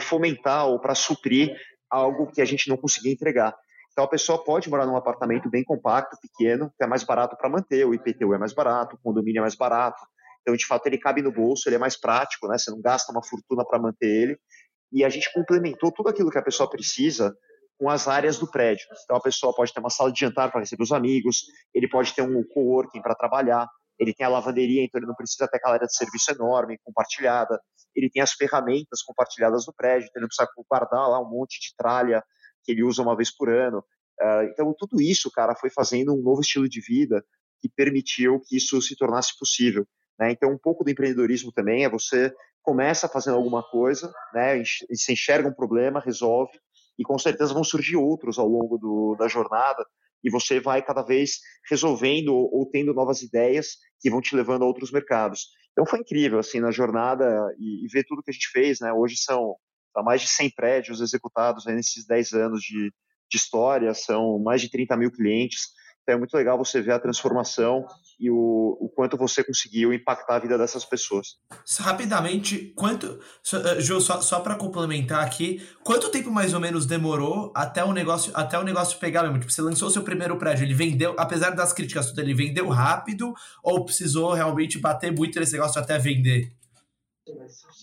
fomentar 0.00 0.66
ou 0.66 0.78
para 0.78 0.94
suprir 0.94 1.56
algo 1.90 2.30
que 2.30 2.40
a 2.40 2.44
gente 2.44 2.68
não 2.68 2.76
conseguia 2.76 3.12
entregar. 3.12 3.56
Então 3.92 4.04
a 4.04 4.08
pessoa 4.08 4.42
pode 4.44 4.70
morar 4.70 4.86
num 4.86 4.96
apartamento 4.96 5.50
bem 5.50 5.64
compacto, 5.64 6.16
pequeno, 6.22 6.72
que 6.76 6.84
é 6.84 6.86
mais 6.86 7.02
barato 7.02 7.36
para 7.36 7.48
manter, 7.48 7.84
o 7.84 7.94
IPTU 7.94 8.34
é 8.34 8.38
mais 8.38 8.52
barato, 8.52 8.94
o 8.94 8.98
condomínio 9.00 9.40
é 9.40 9.42
mais 9.42 9.56
barato. 9.56 10.00
Então, 10.42 10.56
de 10.56 10.64
fato, 10.64 10.86
ele 10.86 10.98
cabe 10.98 11.20
no 11.20 11.32
bolso, 11.32 11.68
ele 11.68 11.76
é 11.76 11.78
mais 11.78 11.98
prático, 11.98 12.48
né? 12.48 12.56
Você 12.56 12.70
não 12.70 12.80
gasta 12.80 13.12
uma 13.12 13.22
fortuna 13.22 13.64
para 13.64 13.78
manter 13.78 14.06
ele. 14.06 14.38
E 14.92 15.04
a 15.04 15.08
gente 15.08 15.30
complementou 15.32 15.92
tudo 15.92 16.08
aquilo 16.08 16.30
que 16.30 16.38
a 16.38 16.42
pessoa 16.42 16.70
precisa 16.70 17.36
com 17.78 17.88
as 17.88 18.08
áreas 18.08 18.38
do 18.38 18.50
prédio. 18.50 18.84
Então, 19.04 19.16
a 19.16 19.20
pessoa 19.20 19.54
pode 19.54 19.72
ter 19.72 19.80
uma 19.80 19.90
sala 19.90 20.12
de 20.12 20.20
jantar 20.20 20.50
para 20.50 20.60
receber 20.60 20.82
os 20.82 20.92
amigos, 20.92 21.44
ele 21.72 21.88
pode 21.88 22.12
ter 22.12 22.22
um 22.22 22.42
coworking 22.52 23.00
para 23.00 23.14
trabalhar, 23.14 23.68
ele 23.98 24.12
tem 24.12 24.26
a 24.26 24.28
lavanderia, 24.28 24.84
então 24.84 24.98
ele 24.98 25.06
não 25.06 25.14
precisa 25.14 25.48
ter 25.48 25.56
aquela 25.56 25.74
área 25.74 25.86
de 25.86 25.96
serviço 25.96 26.32
enorme, 26.32 26.78
compartilhada, 26.84 27.60
ele 27.94 28.10
tem 28.10 28.22
as 28.22 28.32
ferramentas 28.32 29.02
compartilhadas 29.02 29.66
no 29.66 29.74
prédio, 29.74 30.06
então 30.06 30.20
ele 30.20 30.24
não 30.24 30.28
precisa 30.28 30.48
guardar 30.68 31.08
lá 31.08 31.20
um 31.20 31.28
monte 31.28 31.60
de 31.60 31.74
tralha 31.76 32.22
que 32.64 32.72
ele 32.72 32.82
usa 32.82 33.02
uma 33.02 33.16
vez 33.16 33.34
por 33.34 33.48
ano. 33.48 33.78
Uh, 34.20 34.42
então, 34.50 34.74
tudo 34.76 35.00
isso, 35.00 35.30
cara, 35.30 35.54
foi 35.54 35.70
fazendo 35.70 36.12
um 36.12 36.22
novo 36.22 36.40
estilo 36.40 36.68
de 36.68 36.80
vida 36.80 37.24
que 37.60 37.68
permitiu 37.68 38.40
que 38.40 38.56
isso 38.56 38.80
se 38.82 38.96
tornasse 38.96 39.36
possível. 39.38 39.86
Né? 40.18 40.32
Então, 40.32 40.50
um 40.50 40.58
pouco 40.58 40.84
do 40.84 40.90
empreendedorismo 40.90 41.52
também 41.52 41.84
é 41.84 41.88
você 41.88 42.32
começa 42.62 43.08
fazendo 43.08 43.36
alguma 43.36 43.62
coisa, 43.62 44.12
né? 44.34 44.62
enxerga 44.90 45.48
um 45.48 45.54
problema, 45.54 46.00
resolve, 46.00 46.52
e 46.98 47.02
com 47.02 47.18
certeza 47.18 47.54
vão 47.54 47.64
surgir 47.64 47.96
outros 47.96 48.38
ao 48.38 48.48
longo 48.48 48.76
do, 48.76 49.16
da 49.18 49.28
jornada, 49.28 49.86
e 50.22 50.30
você 50.30 50.58
vai 50.58 50.82
cada 50.82 51.02
vez 51.02 51.38
resolvendo 51.70 52.34
ou, 52.34 52.68
tendo 52.70 52.92
novas 52.92 53.22
ideias 53.22 53.76
que 54.00 54.10
vão 54.10 54.20
te 54.20 54.34
levando 54.34 54.62
a 54.62 54.66
outros 54.66 54.90
mercados. 54.90 55.48
Então 55.72 55.86
foi 55.86 56.00
incrível 56.00 56.40
assim 56.40 56.58
na 56.58 56.72
jornada 56.72 57.24
e, 57.56 57.84
e 57.84 57.88
ver 57.88 58.04
tudo 58.04 58.22
que 58.22 58.30
a 58.30 58.34
gente 58.34 58.48
fez, 58.48 58.80
né? 58.80 58.92
Hoje 58.92 59.16
são 59.16 59.56
Há 59.98 60.02
mais 60.02 60.20
de 60.20 60.28
100 60.28 60.50
prédios 60.50 61.00
executados 61.00 61.66
nesses 61.66 62.06
10 62.06 62.32
anos 62.34 62.62
de, 62.62 62.92
de 63.30 63.36
história, 63.36 63.92
são 63.94 64.38
mais 64.38 64.60
de 64.60 64.70
30 64.70 64.96
mil 64.96 65.10
clientes. 65.10 65.68
Então 66.08 66.16
é 66.16 66.18
muito 66.18 66.34
legal 66.34 66.56
você 66.56 66.80
ver 66.80 66.92
a 66.92 66.98
transformação 66.98 67.86
e 68.18 68.30
o, 68.30 68.78
o 68.80 68.88
quanto 68.88 69.14
você 69.14 69.44
conseguiu 69.44 69.92
impactar 69.92 70.36
a 70.36 70.38
vida 70.38 70.56
dessas 70.56 70.82
pessoas. 70.82 71.36
Rapidamente, 71.80 72.72
quanto. 72.74 73.20
Eh, 73.52 73.80
Ju, 73.82 74.00
só, 74.00 74.22
só 74.22 74.40
para 74.40 74.54
complementar 74.54 75.22
aqui, 75.22 75.62
quanto 75.84 76.10
tempo 76.10 76.30
mais 76.30 76.54
ou 76.54 76.60
menos 76.60 76.86
demorou 76.86 77.52
até 77.54 77.84
o 77.84 77.92
negócio, 77.92 78.32
até 78.34 78.58
o 78.58 78.62
negócio 78.62 78.98
pegar 78.98 79.22
mesmo? 79.24 79.38
Tipo, 79.38 79.52
você 79.52 79.60
lançou 79.60 79.90
seu 79.90 80.02
primeiro 80.02 80.38
prédio, 80.38 80.64
ele 80.64 80.72
vendeu, 80.72 81.14
apesar 81.18 81.50
das 81.50 81.74
críticas 81.74 82.06
tudo, 82.06 82.22
ele 82.22 82.32
vendeu 82.32 82.66
rápido 82.70 83.34
ou 83.62 83.84
precisou 83.84 84.32
realmente 84.32 84.78
bater 84.78 85.12
muito 85.14 85.38
nesse 85.38 85.52
negócio 85.52 85.78
até 85.78 85.98
vender? 85.98 86.50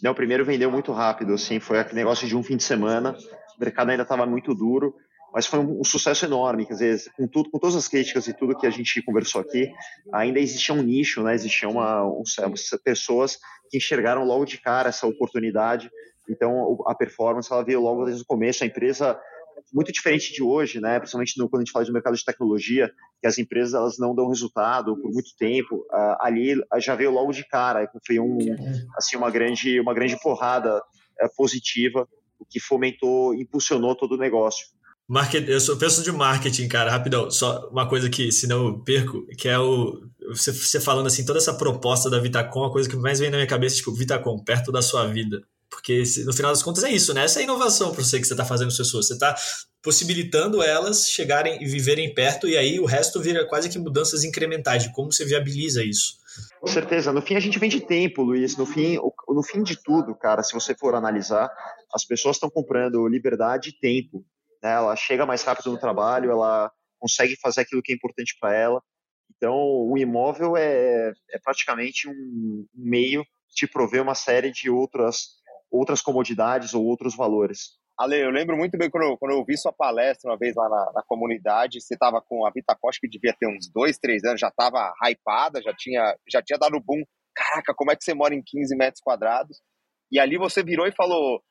Não, 0.01 0.13
o 0.13 0.15
primeiro 0.15 0.43
vendeu 0.43 0.71
muito 0.71 0.91
rápido, 0.91 1.35
assim, 1.35 1.59
foi 1.59 1.77
aquele 1.77 1.99
negócio 1.99 2.27
de 2.27 2.35
um 2.35 2.41
fim 2.41 2.57
de 2.57 2.63
semana, 2.63 3.15
o 3.55 3.59
mercado 3.59 3.91
ainda 3.91 4.01
estava 4.01 4.25
muito 4.25 4.55
duro, 4.55 4.95
mas 5.35 5.45
foi 5.45 5.59
um, 5.59 5.83
sucesso 5.83 6.23
enorme, 6.23 6.65
quer 6.65 6.75
dizer, 6.75 7.11
com 7.17 7.27
tudo, 7.27 7.51
com 7.51 7.59
todas 7.59 7.75
as 7.75 7.89
críticas 7.89 8.25
e 8.25 8.33
tudo 8.33 8.57
que 8.57 8.65
a 8.65 8.69
gente 8.69 9.01
conversou 9.01 9.41
aqui, 9.41 9.69
ainda 10.13 10.39
existia 10.39 10.73
um 10.73 10.81
nicho, 10.81 11.21
né, 11.21 11.35
existiam 11.35 11.73
um, 11.75 12.23
pessoas 12.81 13.37
que 13.69 13.77
enxergaram 13.77 14.23
logo 14.23 14.45
de 14.45 14.57
cara 14.57 14.87
essa 14.87 15.05
oportunidade, 15.05 15.91
então 16.29 16.81
a 16.87 16.95
performance 16.95 17.51
ela 17.51 17.65
veio 17.65 17.81
logo 17.81 18.05
desde 18.05 18.23
o 18.23 18.25
começo, 18.25 18.63
a 18.63 18.67
empresa 18.67 19.19
muito 19.73 19.91
diferente 19.91 20.31
de 20.33 20.43
hoje, 20.43 20.79
né? 20.79 20.99
Principalmente 20.99 21.37
no, 21.37 21.49
quando 21.49 21.61
a 21.61 21.65
gente 21.65 21.71
fala 21.71 21.85
de 21.85 21.91
mercado 21.91 22.15
de 22.15 22.23
tecnologia, 22.23 22.91
que 23.19 23.27
as 23.27 23.37
empresas 23.37 23.73
elas 23.73 23.97
não 23.97 24.13
dão 24.13 24.29
resultado 24.29 24.95
por 25.01 25.11
muito 25.11 25.35
tempo. 25.37 25.77
Uh, 25.91 26.15
ali 26.19 26.55
já 26.77 26.95
veio 26.95 27.11
logo 27.11 27.31
de 27.31 27.45
cara, 27.47 27.89
foi 28.05 28.19
um, 28.19 28.37
assim 28.95 29.17
uma 29.17 29.31
grande 29.31 29.79
uma 29.79 29.93
grande 29.93 30.19
porrada 30.21 30.77
uh, 30.77 31.29
positiva, 31.35 32.07
o 32.39 32.45
que 32.45 32.59
fomentou, 32.59 33.33
impulsionou 33.33 33.95
todo 33.95 34.13
o 34.13 34.17
negócio. 34.17 34.67
Market, 35.07 35.47
eu 35.47 35.59
sou 35.59 35.77
penso 35.77 36.01
de 36.01 36.11
marketing, 36.11 36.67
cara, 36.67 36.89
rapidão. 36.89 37.29
Só 37.29 37.69
uma 37.69 37.87
coisa 37.87 38.09
que, 38.09 38.31
senão 38.31 38.67
eu 38.67 38.79
perco, 38.79 39.25
que 39.37 39.47
é 39.47 39.57
o. 39.59 40.01
Você, 40.29 40.51
você 40.51 40.79
falando 40.79 41.05
assim, 41.05 41.23
toda 41.23 41.37
essa 41.37 41.53
proposta 41.53 42.09
da 42.09 42.19
Vitacom, 42.19 42.63
a 42.63 42.71
coisa 42.71 42.89
que 42.89 42.95
mais 42.95 43.19
vem 43.19 43.29
na 43.29 43.37
minha 43.37 43.47
cabeça, 43.47 43.75
tipo, 43.75 43.93
Vitacom, 43.93 44.39
perto 44.43 44.71
da 44.71 44.81
sua 44.81 45.05
vida. 45.05 45.43
Porque 45.69 46.01
no 46.25 46.33
final 46.33 46.51
das 46.51 46.63
contas 46.63 46.83
é 46.83 46.91
isso, 46.91 47.13
né? 47.13 47.25
Essa 47.25 47.39
é 47.39 47.41
a 47.41 47.43
inovação 47.43 47.93
para 47.93 48.03
você 48.03 48.19
que 48.19 48.25
você 48.25 48.33
está 48.33 48.45
fazendo 48.45 48.67
com 48.67 48.71
as 48.71 48.77
pessoas. 48.77 49.07
Você 49.07 49.13
está 49.13 49.35
possibilitando 49.83 50.63
elas 50.63 51.07
chegarem 51.07 51.61
e 51.61 51.67
viverem 51.67 52.11
perto, 52.11 52.47
e 52.47 52.57
aí 52.57 52.79
o 52.79 52.85
resto 52.85 53.21
vira 53.21 53.45
quase 53.45 53.69
que 53.69 53.77
mudanças 53.77 54.23
incrementais 54.23 54.83
de 54.83 54.91
como 54.91 55.11
você 55.11 55.23
viabiliza 55.23 55.83
isso. 55.83 56.17
Com 56.59 56.67
certeza. 56.67 57.13
No 57.13 57.21
fim, 57.21 57.35
a 57.35 57.39
gente 57.39 57.59
vende 57.59 57.79
tempo, 57.79 58.23
Luiz. 58.23 58.57
No 58.57 58.65
fim, 58.65 58.97
no 59.27 59.43
fim 59.43 59.61
de 59.61 59.75
tudo, 59.81 60.15
cara, 60.15 60.41
se 60.41 60.53
você 60.53 60.73
for 60.75 60.95
analisar, 60.95 61.49
as 61.93 62.03
pessoas 62.03 62.37
estão 62.37 62.49
comprando 62.49 63.07
liberdade 63.07 63.69
e 63.69 63.73
tempo. 63.73 64.25
Né? 64.65 64.71
Ela 64.73 64.95
chega 64.95 65.27
mais 65.27 65.43
rápido 65.43 65.71
no 65.71 65.79
trabalho, 65.79 66.31
ela 66.31 66.71
consegue 66.97 67.35
fazer 67.39 67.61
aquilo 67.61 67.83
que 67.83 67.91
é 67.91 67.95
importante 67.95 68.35
para 68.41 68.55
ela. 68.55 68.81
Então, 69.37 69.53
o 69.53 69.95
imóvel 69.95 70.57
é, 70.57 71.13
é 71.29 71.39
praticamente 71.43 72.09
um 72.09 72.65
meio 72.73 73.23
de 73.55 73.67
prover 73.67 74.01
uma 74.01 74.15
série 74.15 74.51
de 74.51 74.69
outras 74.69 75.35
outras 75.69 76.01
comodidades 76.01 76.73
ou 76.73 76.83
outros 76.85 77.15
valores. 77.15 77.77
Ale, 77.97 78.17
eu 78.17 78.29
lembro 78.29 78.57
muito 78.57 78.77
bem 78.77 78.89
quando 78.89 79.03
eu, 79.03 79.17
quando 79.17 79.33
eu 79.33 79.43
vi 79.43 79.57
sua 79.57 79.73
palestra 79.73 80.31
uma 80.31 80.37
vez 80.37 80.55
lá 80.55 80.67
na, 80.69 80.93
na 80.95 81.03
comunidade, 81.03 81.81
você 81.81 81.93
estava 81.93 82.21
com 82.21 82.45
a 82.45 82.49
Vitacosta 82.49 82.99
que 83.01 83.09
devia 83.09 83.35
ter 83.37 83.47
uns 83.47 83.69
dois, 83.69 83.97
três 83.97 84.23
anos, 84.23 84.39
já 84.39 84.47
estava 84.47 84.93
hypada, 85.03 85.61
já 85.61 85.73
tinha, 85.75 86.15
já 86.31 86.41
tinha 86.41 86.57
dado 86.57 86.79
boom. 86.79 87.03
Caraca, 87.35 87.73
como 87.75 87.91
é 87.91 87.95
que 87.95 88.03
você 88.03 88.13
mora 88.13 88.33
em 88.33 88.41
15 88.43 88.75
metros 88.75 89.01
quadrados? 89.01 89.61
E 90.11 90.19
ali 90.19 90.37
você 90.37 90.63
virou 90.63 90.87
e 90.87 90.91
falou, 90.91 91.41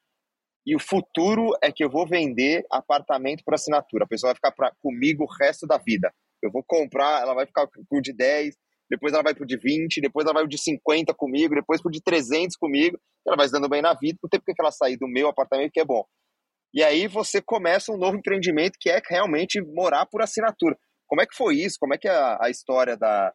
e 0.66 0.74
o 0.74 0.80
futuro 0.80 1.50
é 1.62 1.70
que 1.70 1.84
eu 1.84 1.90
vou 1.90 2.06
vender 2.06 2.64
apartamento 2.70 3.42
por 3.44 3.54
assinatura. 3.54 4.04
A 4.04 4.08
pessoa 4.08 4.30
vai 4.30 4.34
ficar 4.36 4.52
pra, 4.52 4.72
comigo 4.80 5.24
o 5.24 5.44
resto 5.44 5.66
da 5.66 5.76
vida. 5.76 6.12
Eu 6.42 6.50
vou 6.50 6.62
comprar, 6.66 7.22
ela 7.22 7.34
vai 7.34 7.46
ficar 7.46 7.66
com 7.66 7.98
o 7.98 8.00
de 8.00 8.12
10, 8.12 8.54
depois 8.90 9.12
ela 9.12 9.22
vai 9.22 9.34
pro 9.34 9.46
de 9.46 9.56
20, 9.56 10.00
depois 10.00 10.24
ela 10.24 10.34
vai 10.34 10.42
pro 10.42 10.50
de 10.50 10.58
50 10.58 11.12
comigo, 11.14 11.54
depois 11.54 11.82
pro 11.82 11.90
de 11.90 12.02
300 12.02 12.56
comigo, 12.56 12.98
ela 13.26 13.36
vai 13.36 13.46
se 13.46 13.52
dando 13.52 13.68
bem 13.68 13.82
na 13.82 13.94
vida, 13.94 14.18
não 14.22 14.28
tem 14.28 14.40
porque 14.40 14.54
ela 14.58 14.70
sair 14.70 14.96
do 14.96 15.08
meu 15.08 15.28
apartamento 15.28 15.72
que 15.72 15.80
é 15.80 15.84
bom. 15.84 16.04
E 16.72 16.82
aí 16.82 17.06
você 17.06 17.40
começa 17.40 17.92
um 17.92 17.96
novo 17.96 18.16
empreendimento 18.16 18.78
que 18.80 18.90
é 18.90 19.00
realmente 19.08 19.60
morar 19.60 20.06
por 20.06 20.22
assinatura. 20.22 20.76
Como 21.06 21.22
é 21.22 21.26
que 21.26 21.36
foi 21.36 21.56
isso? 21.56 21.76
Como 21.78 21.94
é 21.94 21.98
que 21.98 22.08
é 22.08 22.10
a, 22.10 22.38
a 22.42 22.50
história 22.50 22.96
da, 22.96 23.32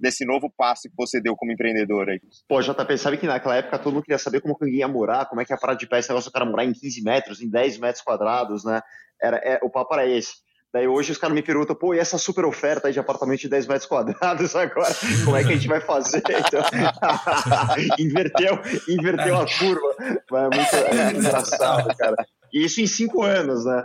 desse 0.00 0.24
novo 0.24 0.52
passo 0.56 0.88
que 0.88 0.94
você 0.96 1.20
deu 1.20 1.34
como 1.36 1.52
empreendedor 1.52 2.08
aí? 2.08 2.20
Pô, 2.48 2.60
JP, 2.60 2.98
sabe 2.98 3.16
que 3.16 3.26
naquela 3.26 3.56
época 3.56 3.78
todo 3.78 3.94
mundo 3.94 4.04
queria 4.04 4.18
saber 4.18 4.40
como 4.40 4.56
que 4.56 4.68
ia 4.68 4.88
morar, 4.88 5.26
como 5.26 5.40
é 5.40 5.44
que 5.44 5.52
ia 5.52 5.58
parar 5.58 5.74
de 5.74 5.86
pé 5.86 5.98
esse 5.98 6.08
negócio 6.08 6.30
do 6.30 6.32
cara 6.32 6.44
morar 6.44 6.64
em 6.64 6.72
15 6.72 7.02
metros, 7.02 7.40
em 7.40 7.48
10 7.48 7.78
metros 7.78 8.02
quadrados, 8.02 8.64
né? 8.64 8.80
Era, 9.22 9.36
é, 9.38 9.60
o 9.62 9.70
papo 9.70 9.94
era 9.94 10.06
esse. 10.06 10.32
Daí 10.72 10.86
hoje 10.86 11.10
os 11.10 11.18
caras 11.18 11.34
me 11.34 11.42
perguntam, 11.42 11.74
pô, 11.74 11.94
e 11.94 11.98
essa 11.98 12.16
super 12.16 12.44
oferta 12.44 12.86
aí 12.86 12.92
de 12.92 13.00
apartamento 13.00 13.40
de 13.40 13.48
10 13.48 13.66
metros 13.66 13.86
quadrados 13.86 14.54
agora? 14.54 14.94
Como 15.24 15.36
é 15.36 15.42
que 15.42 15.50
a 15.50 15.56
gente 15.56 15.68
vai 15.68 15.80
fazer? 15.80 16.22
Então, 16.30 16.62
inverteu, 17.98 18.58
inverteu 18.88 19.36
a 19.36 19.46
curva. 19.46 19.94
É 20.00 20.56
muito, 20.56 20.74
é 20.76 21.12
engraçado, 21.12 21.96
cara. 21.96 22.16
E 22.52 22.64
isso 22.64 22.80
em 22.80 22.86
cinco 22.86 23.22
anos, 23.22 23.64
né? 23.64 23.84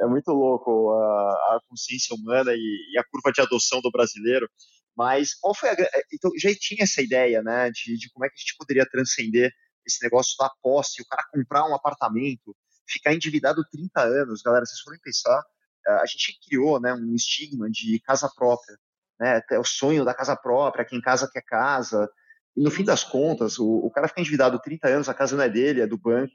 É 0.00 0.06
muito 0.06 0.30
louco 0.32 0.90
a, 0.92 1.30
a 1.54 1.58
consciência 1.68 2.14
humana 2.16 2.52
e, 2.52 2.92
e, 2.92 2.98
a 2.98 3.04
curva 3.04 3.32
de 3.32 3.40
adoção 3.40 3.80
do 3.80 3.90
brasileiro. 3.90 4.48
Mas 4.96 5.34
qual 5.34 5.54
foi 5.54 5.70
a. 5.70 5.76
Então, 6.12 6.30
já 6.38 6.50
tinha 6.54 6.84
essa 6.84 7.02
ideia, 7.02 7.42
né, 7.42 7.70
de, 7.70 7.96
de 7.98 8.10
como 8.12 8.24
é 8.24 8.28
que 8.28 8.34
a 8.36 8.40
gente 8.40 8.56
poderia 8.56 8.86
transcender 8.88 9.52
esse 9.86 10.02
negócio 10.02 10.34
da 10.38 10.50
posse, 10.62 11.02
o 11.02 11.06
cara 11.06 11.26
comprar 11.32 11.68
um 11.68 11.74
apartamento, 11.74 12.56
ficar 12.88 13.12
endividado 13.12 13.64
30 13.70 14.00
anos. 14.00 14.42
Galera, 14.42 14.64
vocês 14.64 14.80
forem 14.80 15.00
pensar 15.00 15.42
a 15.86 16.06
gente 16.06 16.38
criou 16.46 16.80
né, 16.80 16.92
um 16.94 17.14
estigma 17.14 17.70
de 17.70 18.00
casa 18.00 18.30
própria, 18.34 18.76
né, 19.20 19.40
o 19.58 19.64
sonho 19.64 20.04
da 20.04 20.14
casa 20.14 20.36
própria, 20.36 20.84
quem 20.84 21.00
casa 21.00 21.28
quer 21.30 21.42
casa, 21.42 22.08
e 22.56 22.62
no 22.62 22.70
fim 22.70 22.84
das 22.84 23.04
contas, 23.04 23.58
o, 23.58 23.66
o, 23.66 23.90
cara 23.90 24.08
fica 24.08 24.20
endividado 24.20 24.60
30 24.60 24.88
anos, 24.88 25.08
a 25.08 25.14
casa 25.14 25.36
não 25.36 25.44
é 25.44 25.48
dele, 25.48 25.80
é 25.80 25.86
do 25.86 25.98
banco, 25.98 26.32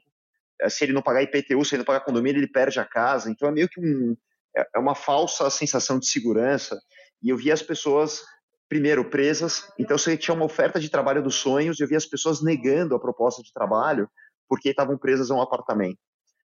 é, 0.60 0.68
se 0.68 0.84
ele 0.84 0.92
não 0.92 1.02
pagar 1.02 1.22
IPTU, 1.22 1.64
se 1.64 1.74
ele 1.74 1.78
não 1.78 1.84
pagar 1.84 2.04
condomínio, 2.04 2.38
ele 2.38 2.50
perde 2.50 2.78
a 2.78 2.84
casa, 2.84 3.30
então 3.30 3.48
é 3.48 3.52
meio 3.52 3.68
que 3.68 3.80
um, 3.80 4.16
é, 4.56 4.68
é 4.76 4.78
uma 4.78 4.94
falsa 4.94 5.48
sensação 5.50 5.98
de 5.98 6.06
segurança, 6.06 6.80
e 7.22 7.30
eu 7.30 7.36
via 7.36 7.54
as 7.54 7.62
pessoas, 7.62 8.22
primeiro, 8.70 9.04
presas, 9.04 9.68
então 9.76 9.98
você 9.98 10.16
tinha 10.16 10.32
uma 10.32 10.44
oferta 10.44 10.78
de 10.78 10.88
trabalho 10.88 11.20
dos 11.20 11.34
sonhos, 11.34 11.78
e 11.78 11.82
eu 11.82 11.88
via 11.88 11.98
as 11.98 12.06
pessoas 12.06 12.40
negando 12.40 12.94
a 12.94 13.00
proposta 13.00 13.42
de 13.42 13.52
trabalho, 13.52 14.08
porque 14.48 14.70
estavam 14.70 14.96
presas 14.96 15.28
a 15.28 15.34
um 15.34 15.42
apartamento. 15.42 15.98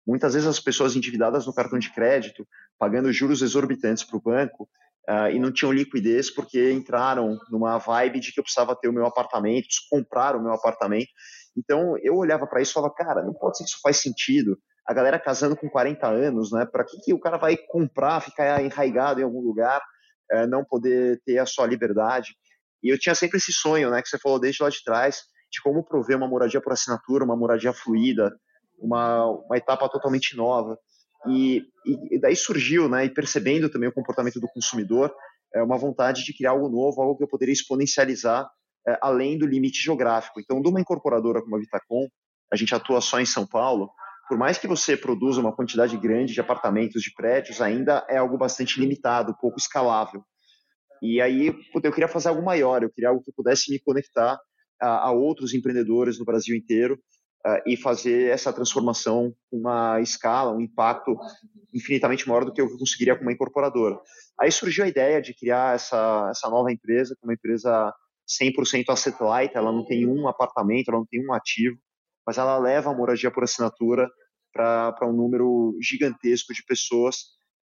Muitas 0.07 0.33
vezes 0.33 0.49
as 0.49 0.59
pessoas 0.59 0.97
endividadas 0.97 1.47
no 1.47 1.54
cartão 1.54 1.78
de 1.78 1.93
crédito, 1.93 2.47
pagando 2.78 3.12
juros 3.12 3.43
exorbitantes 3.43 4.04
para 4.04 4.16
o 4.16 4.23
banco, 4.23 4.66
uh, 5.09 5.28
e 5.31 5.38
não 5.38 5.52
tinham 5.52 5.71
liquidez 5.71 6.31
porque 6.31 6.73
entraram 6.73 7.38
numa 7.50 7.76
vibe 7.76 8.21
de 8.21 8.33
que 8.33 8.40
eu 8.40 8.45
precisava 8.45 8.75
ter 8.75 8.88
o 8.88 8.93
meu 8.93 9.04
apartamento, 9.04 9.69
comprar 9.90 10.35
o 10.35 10.43
meu 10.43 10.52
apartamento. 10.52 11.09
Então 11.54 11.95
eu 12.02 12.16
olhava 12.16 12.47
para 12.47 12.62
isso 12.62 12.73
e 12.73 12.75
falava, 12.75 12.95
cara, 12.95 13.23
não 13.23 13.35
pode 13.35 13.59
ser 13.59 13.64
que 13.64 13.71
isso 13.71 13.81
faz 13.83 13.99
sentido. 13.99 14.59
A 14.87 14.95
galera 14.95 15.19
casando 15.19 15.57
com 15.57 15.69
40 15.69 16.07
anos, 16.07 16.52
né? 16.52 16.66
Para 16.66 16.85
que, 16.85 16.99
que 17.02 17.12
o 17.14 17.21
cara 17.21 17.37
vai 17.37 17.57
comprar, 17.69 18.21
ficar 18.21 18.62
enraigado 18.62 19.21
em 19.21 19.25
algum 19.25 19.40
lugar, 19.40 19.81
uh, 20.33 20.47
não 20.47 20.64
poder 20.64 21.21
ter 21.25 21.38
a 21.38 21.47
sua 21.47 21.66
liberdade? 21.66 22.35
E 22.83 22.93
eu 22.93 22.99
tinha 22.99 23.14
sempre 23.14 23.38
esse 23.38 23.52
sonho, 23.52 23.90
né, 23.90 24.02
que 24.02 24.09
você 24.09 24.19
falou 24.19 24.38
desde 24.38 24.62
lá 24.62 24.69
de 24.69 24.83
trás, 24.85 25.23
de 25.50 25.62
como 25.62 25.85
prover 25.85 26.16
uma 26.16 26.28
moradia 26.28 26.61
por 26.61 26.73
assinatura, 26.73 27.25
uma 27.25 27.37
moradia 27.37 27.73
fluida, 27.73 28.31
uma, 28.78 29.26
uma 29.26 29.57
etapa 29.57 29.88
totalmente 29.88 30.37
nova. 30.37 30.78
E, 31.26 31.62
e, 31.87 32.16
e, 32.16 32.21
daí 32.21 32.37
surgiu, 32.37 32.88
né, 32.88 33.07
e 33.07 33.11
percebendo 33.11 33.71
também 33.71 33.88
o 33.88 33.95
comportamento 33.95 34.38
do 34.38 34.49
consumidor, 34.49 35.14
é, 35.54 35.62
uma 35.62 35.78
vontade 35.78 36.25
de 36.25 36.37
criar 36.37 36.50
algo 36.50 36.69
novo, 36.69 37.00
algo 37.00 37.16
que 37.16 37.25
eu 37.25 37.28
poderia 37.28 37.52
exponencializar 37.52 38.47
é, 38.87 38.99
além 39.00 39.38
do 39.38 39.47
limite 39.47 39.83
geográfico. 39.83 40.40
Então, 40.40 40.61
de 40.61 40.69
uma 40.69 40.81
incorporadora 40.81 41.40
como 41.40 41.57
a 41.57 41.59
Vitacom, 41.59 42.07
a 42.52 42.57
gente 42.57 42.75
atua 42.75 43.00
só 43.00 43.19
em 43.19 43.26
São 43.26 43.47
Paulo, 43.47 43.90
por 44.28 44.38
mais 44.38 44.59
que 44.59 44.66
você 44.66 44.97
produza 44.97 45.40
uma 45.40 45.54
quantidade 45.54 45.97
grande 45.97 46.33
de 46.33 46.40
apartamentos, 46.40 47.02
de 47.02 47.12
prédios, 47.14 47.61
ainda 47.61 48.04
é 48.09 48.16
algo 48.16 48.38
bastante 48.38 48.81
limitado, 48.81 49.37
pouco 49.38 49.59
escalável. 49.59 50.23
E 51.02 51.21
aí, 51.21 51.54
eu 51.75 51.93
queria 51.93 52.09
fazer 52.09 52.28
algo 52.28 52.43
maior, 52.43 52.83
eu 52.83 52.90
queria 52.90 53.11
algo 53.11 53.23
que 53.23 53.33
pudesse 53.33 53.71
me 53.71 53.78
conectar 53.78 54.38
a, 54.81 55.09
a 55.09 55.12
outros 55.12 55.52
empreendedores 55.52 56.19
no 56.19 56.25
Brasil 56.25 56.57
inteiro 56.57 56.99
e 57.66 57.76
fazer 57.76 58.31
essa 58.31 58.52
transformação 58.52 59.35
com 59.50 59.59
uma 59.59 60.00
escala, 60.00 60.57
um 60.57 60.62
impacto 60.62 61.14
infinitamente 61.75 62.26
maior 62.26 62.45
do 62.45 62.52
que 62.52 62.61
eu 62.61 62.78
conseguiria 62.78 63.16
com 63.16 63.23
uma 63.23 63.33
incorporadora. 63.33 63.99
Aí 64.40 64.50
surgiu 64.50 64.85
a 64.85 64.88
ideia 64.88 65.21
de 65.21 65.35
criar 65.35 65.75
essa, 65.75 66.28
essa 66.31 66.49
nova 66.49 66.73
empresa, 66.73 67.14
que 67.14 67.21
é 67.23 67.26
uma 67.26 67.35
empresa 67.35 67.93
100% 68.43 68.85
asset 68.88 69.23
light, 69.23 69.54
ela 69.54 69.71
não 69.71 69.85
tem 69.85 70.07
um 70.07 70.26
apartamento, 70.26 70.88
ela 70.88 70.99
não 70.99 71.07
tem 71.07 71.25
um 71.26 71.35
ativo, 71.35 71.76
mas 72.26 72.38
ela 72.38 72.59
leva 72.59 72.90
a 72.90 72.95
moradia 72.95 73.31
por 73.31 73.45
assinatura 73.45 74.09
para 74.52 74.97
um 75.02 75.12
número 75.12 75.76
gigantesco 75.81 76.54
de 76.54 76.64
pessoas 76.64 77.16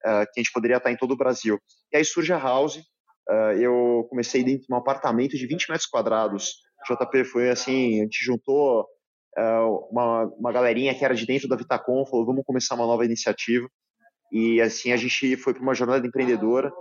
uh, 0.05 0.27
que 0.33 0.41
a 0.41 0.43
gente 0.43 0.53
poderia 0.53 0.79
estar 0.79 0.91
em 0.91 0.97
todo 0.97 1.13
o 1.13 1.17
Brasil. 1.17 1.59
E 1.93 1.97
aí 1.97 2.05
surge 2.05 2.33
a 2.33 2.39
House, 2.39 2.77
uh, 2.77 3.53
eu 3.59 4.07
comecei 4.11 4.43
dentro 4.43 4.67
de 4.67 4.75
um 4.75 4.77
apartamento 4.77 5.37
de 5.37 5.47
20 5.47 5.71
metros 5.71 5.89
quadrados. 5.89 6.55
JP 6.89 7.25
foi 7.25 7.51
assim, 7.51 8.01
a 8.01 8.03
gente 8.05 8.25
juntou 8.25 8.83
uh, 9.39 9.89
uma, 9.91 10.25
uma 10.39 10.53
galerinha 10.53 10.95
que 10.95 11.05
era 11.05 11.15
de 11.15 11.27
dentro 11.27 11.49
da 11.49 11.57
Vitacom, 11.57 12.05
falou, 12.07 12.27
vamos 12.27 12.45
começar 12.45 12.75
uma 12.75 12.87
nova 12.87 13.05
iniciativa. 13.05 13.69
E 14.33 14.61
assim 14.61 14.93
a 14.93 14.97
gente 14.97 15.37
foi 15.37 15.53
para 15.53 15.63
uma 15.63 15.75
jornada 15.75 16.07
empreendedora 16.07 16.73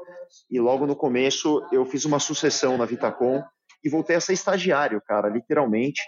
e 0.50 0.60
logo 0.60 0.86
no 0.86 0.96
começo 0.96 1.66
eu 1.72 1.84
fiz 1.86 2.06
uma 2.06 2.20
sucessão 2.20 2.78
na 2.78 2.86
Vitacom 2.86 3.44
e 3.84 3.90
voltei 3.90 4.16
a 4.16 4.22
ser 4.22 4.34
estagiário, 4.34 5.02
cara, 5.02 5.30
literalmente. 5.30 6.02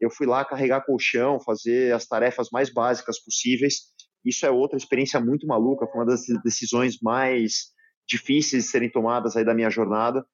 Eu 0.00 0.10
fui 0.10 0.26
lá 0.26 0.44
carregar 0.44 0.84
colchão, 0.84 1.40
fazer 1.40 1.94
as 1.94 2.06
tarefas 2.06 2.48
mais 2.52 2.72
básicas 2.72 3.18
possíveis. 3.18 3.82
Isso 4.24 4.44
é 4.44 4.50
outra 4.50 4.76
experiência 4.76 5.20
muito 5.20 5.46
maluca, 5.46 5.86
foi 5.86 6.00
uma 6.00 6.06
das 6.06 6.22
decisões 6.44 6.98
mais 7.00 7.74
difíceis 8.08 8.64
de 8.64 8.70
serem 8.70 8.90
tomadas 8.90 9.36
aí 9.36 9.44
da 9.44 9.54
minha 9.54 9.70
jornada, 9.70 10.24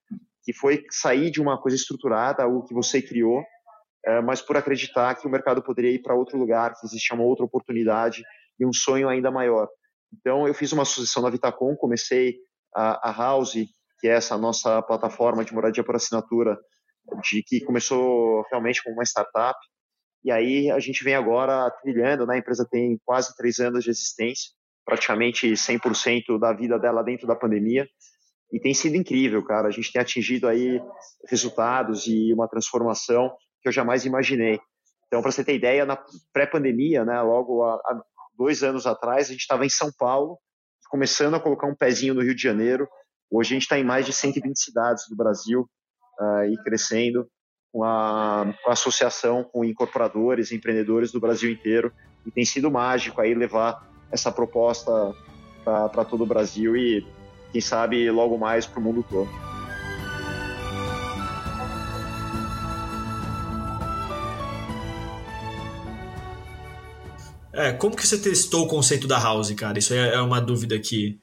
que 0.45 0.53
foi 0.53 0.85
sair 0.91 1.31
de 1.31 1.41
uma 1.41 1.61
coisa 1.61 1.77
estruturada, 1.77 2.43
algo 2.43 2.65
que 2.65 2.75
você 2.75 3.01
criou, 3.01 3.43
é, 4.05 4.21
mas 4.21 4.43
por 4.43 4.57
acreditar 4.57 5.15
que 5.15 5.27
o 5.27 5.31
mercado 5.31 5.63
poderia 5.63 5.93
ir 5.93 6.03
para 6.03 6.15
outro 6.15 6.39
lugar, 6.39 6.75
que 6.75 6.87
existia 6.87 7.15
uma 7.15 7.25
outra 7.25 7.45
oportunidade 7.45 8.23
e 8.59 8.67
um 8.67 8.73
sonho 8.73 9.09
ainda 9.09 9.31
maior. 9.31 9.69
Então, 10.13 10.47
eu 10.47 10.55
fiz 10.55 10.73
uma 10.73 10.85
sucessão 10.85 11.23
na 11.23 11.31
Vitacom, 11.31 11.75
comecei 11.77 12.37
a, 12.75 13.11
a 13.11 13.13
House, 13.13 13.55
que 14.01 14.09
é 14.09 14.13
essa 14.13 14.37
nossa 14.37 14.83
plataforma 14.83 15.45
de 15.45 15.55
moradia 15.55 15.85
por 15.85 15.97
assinatura, 15.97 16.59
de 17.21 17.43
que 17.43 17.61
começou 17.65 18.43
realmente 18.51 18.83
como 18.83 18.97
uma 18.97 19.05
startup. 19.05 19.59
E 20.25 20.31
aí 20.31 20.71
a 20.71 20.79
gente 20.79 21.03
vem 21.03 21.15
agora 21.15 21.71
trilhando, 21.83 22.27
né? 22.27 22.37
A 22.37 22.39
empresa 22.39 22.67
tem 22.71 22.99
quase 23.05 23.35
três 23.37 23.59
anos 23.59 23.85
de 23.85 23.91
existência, 23.91 24.51
praticamente 24.85 25.51
100% 25.53 26.39
da 26.39 26.53
vida 26.53 26.79
dela 26.79 27.03
dentro 27.03 27.27
da 27.27 27.35
pandemia. 27.35 27.89
E 28.53 28.61
tem 28.61 28.75
sido 28.75 28.97
incrível, 28.97 29.43
cara. 29.45 29.69
A 29.69 29.71
gente 29.71 29.91
tem 29.91 30.01
atingido 30.01 30.47
aí 30.47 30.81
resultados 31.29 32.07
e 32.07 32.33
uma 32.33 32.47
transformação 32.47 33.35
que 33.61 33.69
eu 33.69 33.73
jamais 33.73 34.05
imaginei. 34.05 34.61
Então, 35.07 35.23
para 35.23 35.31
você 35.31 35.45
ter 35.45 35.55
ideia, 35.55 35.85
na 35.85 35.99
pré-pandemia, 36.33 37.05
né, 37.05 37.21
logo 37.21 37.63
há, 37.65 38.03
dois 38.35 38.63
anos 38.63 38.87
atrás, 38.87 39.29
a 39.29 39.33
gente 39.33 39.43
estava 39.43 39.65
em 39.65 39.69
São 39.69 39.91
Paulo, 39.99 40.39
começando 40.89 41.35
a 41.35 41.41
colocar 41.41 41.67
um 41.67 41.75
pezinho 41.75 42.15
no 42.15 42.23
Rio 42.23 42.35
de 42.35 42.43
Janeiro. 42.43 42.89
Hoje 43.31 43.51
a 43.51 43.55
gente 43.55 43.63
está 43.63 43.79
em 43.79 43.85
mais 43.85 44.07
de 44.07 44.13
120 44.13 44.59
cidades 44.59 45.05
do 45.09 45.17
Brasil, 45.17 45.69
uh, 46.21 46.45
e 46.45 46.57
crescendo 46.63 47.27
com 47.73 47.85
a, 47.85 48.55
com 48.63 48.71
a 48.71 48.73
associação 48.73 49.43
com 49.43 49.65
incorporadores, 49.65 50.53
empreendedores 50.53 51.11
do 51.11 51.21
Brasil 51.21 51.51
inteiro. 51.51 51.93
E 52.27 52.31
tem 52.31 52.45
sido 52.45 52.71
mágico 52.71 53.21
aí 53.21 53.35
levar 53.35 53.91
essa 54.11 54.31
proposta 54.31 55.15
para 55.65 56.05
todo 56.05 56.25
o 56.25 56.27
Brasil 56.27 56.77
e, 56.77 57.07
quem 57.51 57.61
sabe, 57.61 58.11
logo 58.11 58.37
mais 58.37 58.67
para 58.67 58.79
o 58.79 58.83
mundo 58.83 59.05
todo. 59.09 59.29
É, 67.55 67.71
como 67.73 67.95
que 67.95 68.07
você 68.07 68.19
testou 68.19 68.65
o 68.65 68.69
conceito 68.69 69.07
da 69.07 69.19
house, 69.19 69.53
cara? 69.53 69.79
Isso 69.79 69.93
é 69.93 70.21
uma 70.21 70.41
dúvida 70.41 70.79
que 70.79 71.21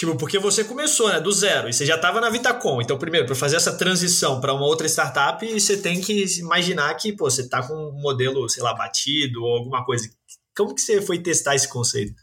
Tipo, 0.00 0.16
porque 0.16 0.38
você 0.38 0.64
começou, 0.64 1.10
né, 1.10 1.20
do 1.20 1.30
zero, 1.30 1.68
e 1.68 1.74
você 1.74 1.84
já 1.84 1.96
estava 1.96 2.22
na 2.22 2.30
Vitacom. 2.30 2.80
Então, 2.80 2.96
primeiro, 2.96 3.26
para 3.26 3.34
fazer 3.34 3.56
essa 3.56 3.76
transição 3.76 4.40
para 4.40 4.54
uma 4.54 4.64
outra 4.64 4.86
startup, 4.86 5.46
você 5.46 5.76
tem 5.76 6.00
que 6.00 6.24
imaginar 6.38 6.94
que, 6.94 7.12
pô, 7.12 7.30
você 7.30 7.42
está 7.42 7.62
com 7.62 7.74
um 7.74 8.00
modelo, 8.00 8.48
sei 8.48 8.62
lá, 8.62 8.72
batido 8.72 9.44
ou 9.44 9.58
alguma 9.58 9.84
coisa. 9.84 10.08
Como 10.56 10.74
que 10.74 10.80
você 10.80 11.02
foi 11.02 11.18
testar 11.18 11.54
esse 11.54 11.68
conceito? 11.68 12.14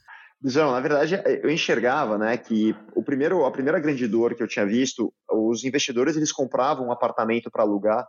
João, 0.44 0.72
na 0.72 0.80
verdade, 0.80 1.22
eu 1.44 1.52
enxergava, 1.52 2.18
né, 2.18 2.36
que 2.36 2.76
o 2.96 3.04
primeiro, 3.04 3.46
a 3.46 3.52
primeira 3.52 3.80
grande 3.80 4.08
dor 4.08 4.34
que 4.34 4.42
eu 4.42 4.48
tinha 4.48 4.66
visto, 4.66 5.14
os 5.32 5.64
investidores 5.64 6.18
eles 6.18 6.32
compravam 6.32 6.88
um 6.88 6.92
apartamento 6.92 7.52
para 7.52 7.62
alugar 7.62 8.08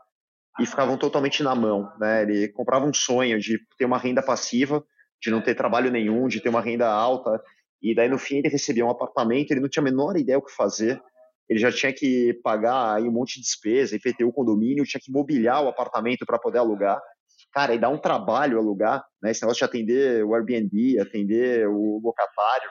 e 0.59 0.64
ficavam 0.64 0.96
totalmente 0.96 1.42
na 1.42 1.54
mão, 1.54 1.92
né? 2.00 2.22
Ele 2.22 2.48
comprava 2.48 2.87
um 2.87 2.94
sonho 2.94 3.38
de 3.38 3.59
ter 3.76 3.85
uma 3.85 3.98
renda 3.98 4.22
passiva, 4.22 4.83
de 5.20 5.31
não 5.31 5.42
ter 5.42 5.54
trabalho 5.54 5.90
nenhum, 5.90 6.26
de 6.26 6.40
ter 6.40 6.48
uma 6.48 6.62
renda 6.62 6.88
alta 6.88 7.38
e 7.82 7.94
daí, 7.94 8.08
no 8.08 8.18
fim, 8.18 8.38
ele 8.38 8.48
recebia 8.48 8.84
um 8.84 8.90
apartamento, 8.90 9.50
ele 9.50 9.60
não 9.60 9.68
tinha 9.68 9.82
a 9.82 9.84
menor 9.84 10.16
ideia 10.16 10.38
o 10.38 10.42
que 10.42 10.52
fazer. 10.52 11.00
Ele 11.48 11.58
já 11.58 11.72
tinha 11.72 11.92
que 11.92 12.34
pagar 12.42 12.96
aí 12.96 13.04
um 13.04 13.12
monte 13.12 13.36
de 13.36 13.42
despesa, 13.42 13.96
IPTU, 13.96 14.32
condomínio, 14.32 14.84
tinha 14.84 15.00
que 15.02 15.10
mobiliar 15.10 15.64
o 15.64 15.68
apartamento 15.68 16.26
para 16.26 16.38
poder 16.38 16.58
alugar. 16.58 17.00
Cara, 17.52 17.74
e 17.74 17.78
dá 17.78 17.88
um 17.88 17.98
trabalho 17.98 18.58
alugar, 18.58 19.02
né? 19.22 19.30
Esse 19.30 19.42
negócio 19.42 19.60
de 19.60 19.64
atender 19.64 20.24
o 20.24 20.34
Airbnb, 20.34 21.00
atender 21.00 21.66
o 21.68 22.00
locatário. 22.02 22.68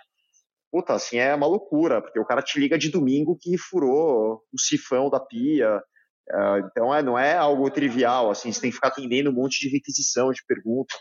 Puta, 0.71 0.93
assim, 0.93 1.17
é 1.17 1.33
uma 1.33 1.47
loucura, 1.47 2.01
porque 2.01 2.19
o 2.19 2.25
cara 2.25 2.41
te 2.41 2.59
liga 2.59 2.77
de 2.77 2.91
domingo 2.91 3.37
que 3.39 3.57
furou 3.57 4.43
o 4.53 4.59
sifão 4.59 5.09
da 5.09 5.19
pia. 5.19 5.81
Uh, 6.29 6.67
então, 6.69 6.93
é, 6.93 7.01
não 7.01 7.17
é 7.17 7.35
algo 7.35 7.71
trivial, 7.71 8.29
assim, 8.29 8.51
você 8.51 8.59
tem 8.61 8.69
que 8.69 8.75
ficar 8.75 8.89
atendendo 8.89 9.29
um 9.29 9.33
monte 9.33 9.61
de 9.61 9.69
requisição, 9.69 10.31
de 10.31 10.43
pergunta. 10.45 10.93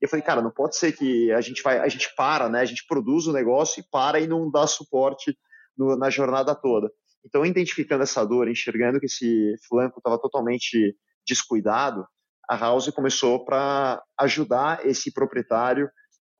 Eu 0.00 0.08
falei, 0.08 0.24
cara, 0.24 0.40
não 0.40 0.50
pode 0.50 0.76
ser 0.76 0.92
que 0.92 1.30
a 1.32 1.40
gente 1.40 1.62
vai, 1.62 1.78
a 1.78 1.88
gente 1.88 2.12
para, 2.16 2.48
né? 2.48 2.60
A 2.60 2.64
gente 2.64 2.84
produz 2.86 3.26
o 3.26 3.32
negócio 3.32 3.80
e 3.80 3.84
para 3.90 4.18
e 4.18 4.26
não 4.26 4.50
dá 4.50 4.66
suporte 4.66 5.36
no, 5.76 5.96
na 5.96 6.08
jornada 6.08 6.54
toda. 6.54 6.90
Então, 7.24 7.44
identificando 7.44 8.02
essa 8.02 8.24
dor, 8.24 8.48
enxergando 8.48 8.98
que 8.98 9.06
esse 9.06 9.54
flanco 9.68 9.98
estava 9.98 10.18
totalmente 10.18 10.96
descuidado, 11.26 12.04
a 12.48 12.56
House 12.56 12.88
começou 12.90 13.44
para 13.44 14.02
ajudar 14.18 14.84
esse 14.86 15.12
proprietário 15.12 15.88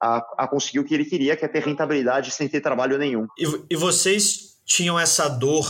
a, 0.02 0.16
a, 0.38 0.48
conseguir 0.48 0.80
o 0.80 0.84
que 0.84 0.94
ele 0.94 1.04
queria, 1.04 1.36
que 1.36 1.44
é 1.44 1.48
ter 1.48 1.62
rentabilidade 1.62 2.30
sem 2.30 2.48
ter 2.48 2.60
trabalho 2.60 2.98
nenhum. 2.98 3.26
E, 3.38 3.74
e 3.74 3.76
vocês 3.76 4.58
tinham 4.64 4.98
essa 4.98 5.28
dor 5.28 5.66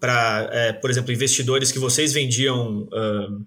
para, 0.00 0.48
é, 0.52 0.72
por 0.72 0.90
exemplo, 0.90 1.12
investidores 1.12 1.70
que 1.70 1.78
vocês 1.78 2.12
vendiam 2.12 2.82
uh, 2.84 3.46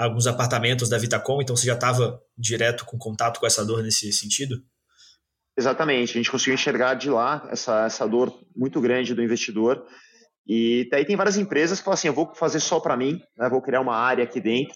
alguns 0.00 0.26
apartamentos 0.26 0.88
da 0.88 0.98
Vitacom, 0.98 1.42
então 1.42 1.54
você 1.54 1.66
já 1.66 1.74
estava 1.74 2.20
direto 2.36 2.84
com 2.84 2.96
contato 2.96 3.38
com 3.38 3.46
essa 3.46 3.64
dor 3.64 3.82
nesse 3.82 4.12
sentido? 4.12 4.56
Exatamente, 5.56 6.12
a 6.12 6.14
gente 6.14 6.30
conseguiu 6.30 6.54
enxergar 6.54 6.94
de 6.94 7.10
lá 7.10 7.46
essa, 7.50 7.84
essa 7.84 8.08
dor 8.08 8.32
muito 8.56 8.80
grande 8.80 9.14
do 9.14 9.22
investidor. 9.22 9.84
E 10.46 10.88
daí 10.90 11.04
tem 11.04 11.16
várias 11.16 11.36
empresas 11.36 11.78
que 11.78 11.84
falam 11.84 11.94
assim: 11.94 12.08
eu 12.08 12.14
vou 12.14 12.34
fazer 12.34 12.60
só 12.60 12.80
para 12.80 12.96
mim, 12.96 13.20
né, 13.36 13.48
vou 13.48 13.60
criar 13.60 13.80
uma 13.80 13.94
área 13.94 14.24
aqui 14.24 14.40
dentro, 14.40 14.74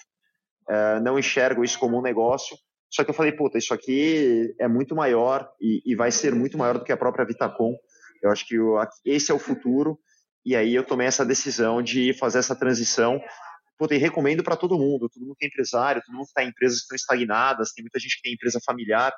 é, 0.69 1.01
não 1.01 1.19
enxergo 1.19 1.65
isso 1.65 1.79
como 1.79 1.99
um 1.99 2.03
negócio. 2.03 2.57
Só 2.91 3.03
que 3.03 3.11
eu 3.11 3.15
falei: 3.15 3.33
puta, 3.33 3.57
isso 3.57 3.73
aqui 3.73 4.55
é 4.61 4.69
muito 4.69 4.95
maior 4.95 5.49
e, 5.61 5.81
e 5.87 5.97
vai 5.97 6.11
ser 6.11 6.35
muito 6.35 6.59
maior 6.59 6.79
do 6.79 6.85
que 6.85 6.93
a 6.93 6.97
própria 6.97 7.25
Vitacom. 7.25 7.75
Eu 8.23 8.31
acho 8.31 8.47
que 8.47 8.59
o, 8.59 8.79
esse 9.05 9.31
é 9.31 9.35
o 9.35 9.39
futuro. 9.39 9.99
E 10.45 10.55
aí 10.55 10.75
eu 10.75 10.85
tomei 10.85 11.07
essa 11.07 11.25
decisão 11.25 11.83
de 11.83 12.13
fazer 12.13 12.39
essa 12.39 12.55
transição 12.55 13.19
Puta, 13.79 13.95
e 13.95 13.99
recomendo 13.99 14.43
para 14.43 14.57
todo 14.57 14.79
mundo, 14.79 15.09
todo 15.09 15.23
mundo 15.23 15.37
que 15.37 15.45
é 15.45 15.49
empresário, 15.49 16.03
todo 16.05 16.15
mundo 16.15 16.27
que 16.27 16.31
está 16.31 16.45
em 16.45 16.49
empresas 16.49 16.79
que 16.79 16.85
estão 16.85 16.97
estagnadas, 16.97 17.73
tem 17.73 17.83
muita 17.83 17.99
gente 17.99 18.17
que 18.17 18.23
tem 18.23 18.35
empresa 18.35 18.61
familiar, 18.65 19.13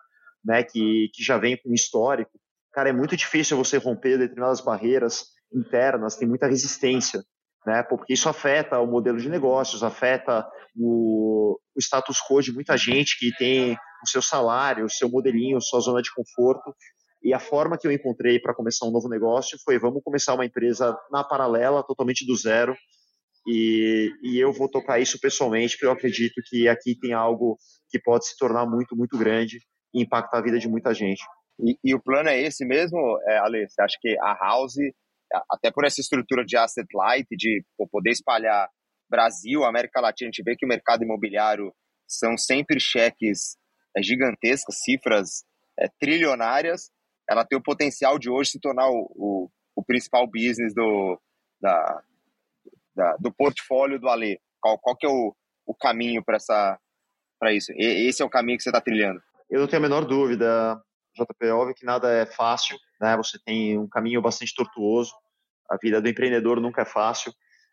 né, 0.45 0.63
que, 0.63 1.11
que 1.13 1.23
já 1.23 1.37
vem 1.37 1.57
com 1.57 1.75
histórico. 1.75 2.31
Cara, 2.73 2.89
é 2.89 2.93
muito 2.93 3.17
difícil 3.17 3.57
você 3.57 3.77
romper 3.77 4.19
determinadas 4.19 4.61
barreiras 4.61 5.27
internas, 5.53 6.17
tem 6.17 6.27
muita 6.27 6.47
resistência, 6.47 7.23
né, 7.67 7.83
porque 7.83 8.15
isso 8.15 8.29
afeta 8.29 8.81
o 8.81 8.87
modelo 8.87 9.19
de 9.19 9.29
negócios, 9.29 9.83
afeta 9.83 10.47
o, 10.75 11.59
o 11.75 11.81
status 11.81 12.19
quo 12.21 12.41
de 12.41 12.53
muita 12.53 12.77
gente 12.77 13.19
que 13.19 13.37
tem 13.37 13.77
o 14.03 14.09
seu 14.09 14.23
salário, 14.23 14.87
o 14.87 14.91
seu 14.91 15.09
modelinho, 15.09 15.61
sua 15.61 15.81
zona 15.81 16.01
de 16.01 16.13
conforto, 16.15 16.75
e 17.23 17.35
a 17.35 17.41
forma 17.41 17.77
que 17.77 17.87
eu 17.87 17.93
encontrei 17.93 18.39
para 18.39 18.55
começar 18.55 18.87
um 18.87 18.93
novo 18.93 19.09
negócio 19.09 19.59
foi: 19.65 19.79
vamos 19.79 20.01
começar 20.05 20.35
uma 20.35 20.45
empresa 20.45 20.97
na 21.11 21.25
paralela, 21.25 21.83
totalmente 21.83 22.25
do 22.25 22.37
zero, 22.37 22.77
e, 23.47 24.11
e 24.23 24.39
eu 24.39 24.53
vou 24.53 24.69
tocar 24.69 24.99
isso 24.99 25.19
pessoalmente, 25.21 25.75
porque 25.75 25.87
eu 25.87 25.93
acredito 25.93 26.41
que 26.47 26.69
aqui 26.69 26.99
tem 26.99 27.13
algo 27.13 27.57
que 27.89 28.01
pode 28.01 28.27
se 28.27 28.37
tornar 28.37 28.67
muito, 28.67 28.97
muito 28.97 29.17
grande 29.17 29.59
e 29.95 30.03
impactar 30.03 30.39
a 30.39 30.43
vida 30.43 30.59
de 30.59 30.69
muita 30.69 30.93
gente. 30.93 31.23
E, 31.61 31.79
e 31.85 31.95
o 31.95 32.03
plano 32.03 32.29
é 32.29 32.41
esse 32.41 32.65
mesmo, 32.65 32.99
é, 33.29 33.39
Ale? 33.39 33.69
Você 33.69 33.81
acha 33.81 33.97
que 34.01 34.19
a 34.21 34.35
House, 34.35 34.75
até 35.51 35.71
por 35.71 35.85
essa 35.85 36.01
estrutura 36.01 36.45
de 36.45 36.57
asset 36.57 36.87
light, 36.95 37.27
de 37.31 37.65
poder 37.91 38.11
espalhar 38.11 38.69
Brasil, 39.09 39.65
América 39.65 40.01
Latina, 40.01 40.29
a 40.29 40.33
gente 40.33 40.43
vê 40.43 40.57
que 40.57 40.67
o 40.67 40.69
mercado 40.69 41.05
imobiliário 41.05 41.73
são 42.07 42.37
sempre 42.37 42.81
cheques 42.81 43.57
é, 43.97 44.03
gigantescas, 44.03 44.81
cifras 44.83 45.45
é, 45.79 45.89
trilionárias, 46.01 46.91
ela 47.29 47.45
tem 47.45 47.59
o 47.59 47.63
potencial 47.63 48.19
de 48.19 48.31
hoje 48.31 48.51
se 48.51 48.61
tornar 48.61 48.89
o, 48.89 49.11
o, 49.15 49.51
o 49.75 49.85
principal 49.85 50.27
business 50.27 50.73
do, 50.75 51.21
da, 51.61 52.03
da, 52.97 53.17
do 53.19 53.33
portfólio 53.33 54.01
do 54.01 54.09
Ale? 54.09 54.41
Qual, 54.61 54.79
qual 54.79 54.97
que 54.97 55.07
é 55.07 55.09
o, 55.09 55.35
o 55.67 55.75
caminho 55.75 56.25
para 56.25 57.53
isso? 57.53 57.73
E, 57.73 58.09
esse 58.09 58.23
é 58.23 58.25
o 58.25 58.31
caminho 58.31 58.57
que 58.57 58.65
você 58.65 58.71
está 58.71 58.81
trilhando? 58.81 59.21
Eu 59.51 59.61
não 59.61 59.69
tenho 59.69 59.81
a 59.81 59.89
menor 59.89 60.05
dúvida, 60.05 60.81
JP. 61.15 61.51
Óbvio 61.51 61.75
que 61.75 61.85
nada 61.85 62.11
é 62.11 62.27
fácil, 62.27 62.77
né? 63.01 63.17
Você 63.17 63.39
tem 63.45 63.79
um 63.79 63.89
caminho 63.89 64.21
bastante 64.21 64.55
tortuoso. 64.55 65.13
A 65.71 65.77
vida 65.77 66.01
do 66.01 66.09
empreendedor 66.09 66.61
nunca 66.61 66.83
é 66.83 66.87
fácil, 66.87 67.33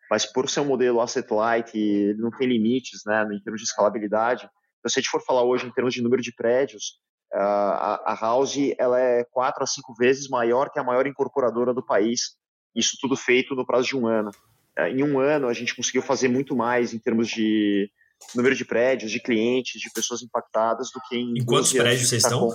mas 0.10 0.26
por 0.26 0.50
ser 0.50 0.60
um 0.60 0.66
modelo 0.66 1.00
asset 1.00 1.32
light, 1.32 1.76
ele 1.76 2.22
não 2.22 2.32
tem 2.32 2.48
limites, 2.48 3.02
né? 3.06 3.24
Em 3.32 3.42
termos 3.42 3.62
de 3.62 3.68
escalabilidade. 3.68 4.50
Então, 4.80 4.90
se 4.90 5.00
a 5.00 5.02
gente 5.02 5.10
for 5.10 5.24
falar 5.24 5.44
hoje 5.44 5.66
em 5.66 5.72
termos 5.72 5.94
de 5.94 6.02
número 6.02 6.22
de 6.22 6.34
prédios, 6.34 7.00
a 7.36 8.16
House 8.20 8.58
ela 8.78 9.00
é 9.00 9.24
quatro 9.32 9.64
a 9.64 9.68
cinco 9.68 9.94
vezes 9.96 10.30
maior 10.30 10.70
que 10.70 10.80
a 10.80 10.84
maior 10.84 11.08
incorporadora 11.08 11.74
do 11.74 11.84
país. 11.84 12.36
Isso 12.76 12.98
tudo 13.00 13.16
feito 13.16 13.56
no 13.56 13.66
prazo 13.66 13.88
de 13.88 13.98
um 13.98 14.08
ano. 14.08 14.32
É, 14.78 14.90
em 14.90 15.04
um 15.04 15.20
ano, 15.20 15.48
a 15.48 15.54
gente 15.54 15.76
conseguiu 15.76 16.02
fazer 16.02 16.28
muito 16.28 16.56
mais 16.56 16.94
em 16.94 17.00
termos 17.00 17.28
de 17.28 17.90
número 18.36 18.56
de 18.56 18.66
prédios, 18.66 19.12
de 19.12 19.20
clientes, 19.20 19.80
de 19.80 19.92
pessoas 19.92 20.22
impactadas 20.22 20.90
do 20.94 21.02
que 21.08 21.16
em. 21.16 21.40
Em 21.40 21.46
quantos 21.46 21.74
prédios 21.74 22.10
vocês 22.10 22.24
estão? 22.24 22.50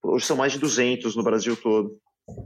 Com... 0.00 0.10
Hoje 0.10 0.24
são 0.24 0.36
mais 0.36 0.52
de 0.52 0.58
200 0.58 1.16
no 1.16 1.22
Brasil 1.22 1.56
todo. 1.56 1.98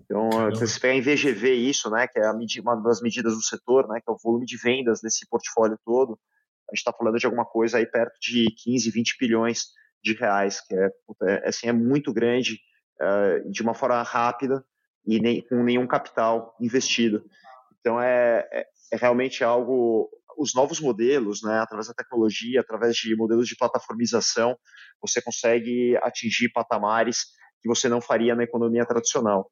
Então, 0.04 0.30
se 0.54 0.60
você 0.60 0.80
pegar 0.80 0.94
em 0.94 1.00
VGV 1.00 1.54
isso, 1.54 1.90
né, 1.90 2.06
que 2.06 2.18
é 2.18 2.30
uma 2.60 2.76
das 2.76 3.00
medidas 3.00 3.34
do 3.34 3.42
setor, 3.42 3.88
né, 3.88 4.00
que 4.00 4.08
é 4.08 4.12
o 4.12 4.18
volume 4.22 4.46
de 4.46 4.56
vendas 4.56 5.00
desse 5.00 5.26
portfólio 5.28 5.78
todo, 5.84 6.18
a 6.70 6.74
gente 6.74 6.78
está 6.78 6.92
falando 6.92 7.18
de 7.18 7.26
alguma 7.26 7.44
coisa 7.44 7.78
aí 7.78 7.86
perto 7.86 8.14
de 8.20 8.46
15, 8.62 8.90
20 8.90 9.16
bilhões 9.18 9.66
de 10.02 10.14
reais, 10.14 10.60
que 10.60 10.74
é, 10.74 10.90
é 11.24 11.48
assim, 11.48 11.68
é 11.68 11.72
muito 11.72 12.12
grande, 12.12 12.58
uh, 13.00 13.50
de 13.50 13.62
uma 13.62 13.74
forma 13.74 14.02
rápida 14.02 14.64
e 15.06 15.20
nem, 15.20 15.42
com 15.42 15.62
nenhum 15.62 15.86
capital 15.86 16.56
investido. 16.60 17.24
Então, 17.82 18.00
é, 18.00 18.48
é, 18.52 18.64
é 18.92 18.96
realmente 18.96 19.42
algo 19.42 20.08
os 20.38 20.54
novos 20.54 20.80
modelos, 20.80 21.42
né, 21.42 21.58
através 21.58 21.88
da 21.88 21.94
tecnologia, 21.94 22.60
através 22.60 22.96
de 22.96 23.14
modelos 23.14 23.46
de 23.46 23.56
plataformização, 23.56 24.56
você 25.00 25.20
consegue 25.20 25.96
atingir 26.02 26.50
patamares 26.50 27.26
que 27.60 27.68
você 27.68 27.88
não 27.88 28.00
faria 28.00 28.34
na 28.34 28.44
economia 28.44 28.86
tradicional. 28.86 29.50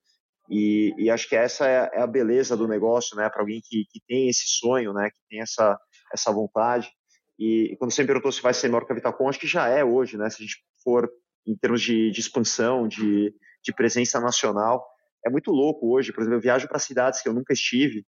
E, 0.49 0.95
e 0.99 1.11
acho 1.11 1.29
que 1.29 1.37
essa 1.37 1.66
é, 1.69 1.90
é, 1.93 2.03
a 2.03 2.07
beleza 2.07 2.57
do 2.57 2.66
negócio, 2.66 3.16
né, 3.16 3.29
para 3.29 3.43
alguém 3.43 3.61
que, 3.62 3.85
que 3.90 4.01
tem 4.07 4.29
esse 4.29 4.45
sonho, 4.47 4.93
né, 4.93 5.11
que 5.11 5.21
tem 5.29 5.40
essa, 5.40 5.79
essa 6.12 6.33
vontade. 6.33 6.90
E, 7.38 7.73
e 7.73 7.77
quando 7.77 7.93
você 7.93 8.03
me 8.03 8.09
perguntou 8.09 8.33
se 8.33 8.43
vai 8.43 8.55
ser 8.55 8.69
maior 8.69 8.85
que 8.85 8.93
a 8.93 8.95
Vitacom, 8.95 9.29
acho 9.29 9.38
que 9.38 9.47
já 9.47 9.69
é 9.69 9.85
hoje, 9.85 10.16
né, 10.16 10.29
se 10.31 10.43
a 10.43 10.47
gente 10.47 10.57
for 10.83 11.11
em 11.47 11.57
termos 11.57 11.83
de, 11.83 12.11
de 12.11 12.21
expansão, 12.21 12.88
de, 12.88 13.33
de 13.62 13.73
presença 13.75 14.21
nacional, 14.21 14.85
é 15.25 15.31
muito 15.31 15.51
louco 15.51 15.95
hoje. 15.95 16.12
Por 16.12 16.23
exemplo, 16.23 16.38
eu 16.38 16.43
viajo 16.43 16.66
para 16.66 16.79
cidades 16.79 17.23
que 17.23 17.29
eu 17.29 17.35
nunca 17.35 17.53
estive 17.53 18.05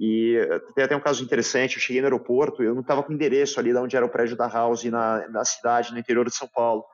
e 0.00 0.36
tem 0.74 0.84
até 0.84 0.96
um 0.96 1.00
caso 1.00 1.22
interessante, 1.22 1.76
eu 1.76 1.82
cheguei 1.82 2.00
no 2.00 2.06
aeroporto, 2.06 2.62
eu 2.62 2.74
não 2.74 2.80
estava 2.80 3.02
com 3.02 3.12
endereço 3.12 3.60
ali 3.60 3.72
de 3.72 3.78
onde 3.78 3.96
era 3.96 4.04
o 4.04 4.10
prédio 4.10 4.36
da 4.36 4.48
House 4.48 4.84
na, 4.84 5.28
na 5.28 5.44
cidade, 5.44 5.92
no 5.92 5.98
interior 5.98 6.26
de 6.26 6.34
São 6.34 6.48
Paulo. 6.48 6.84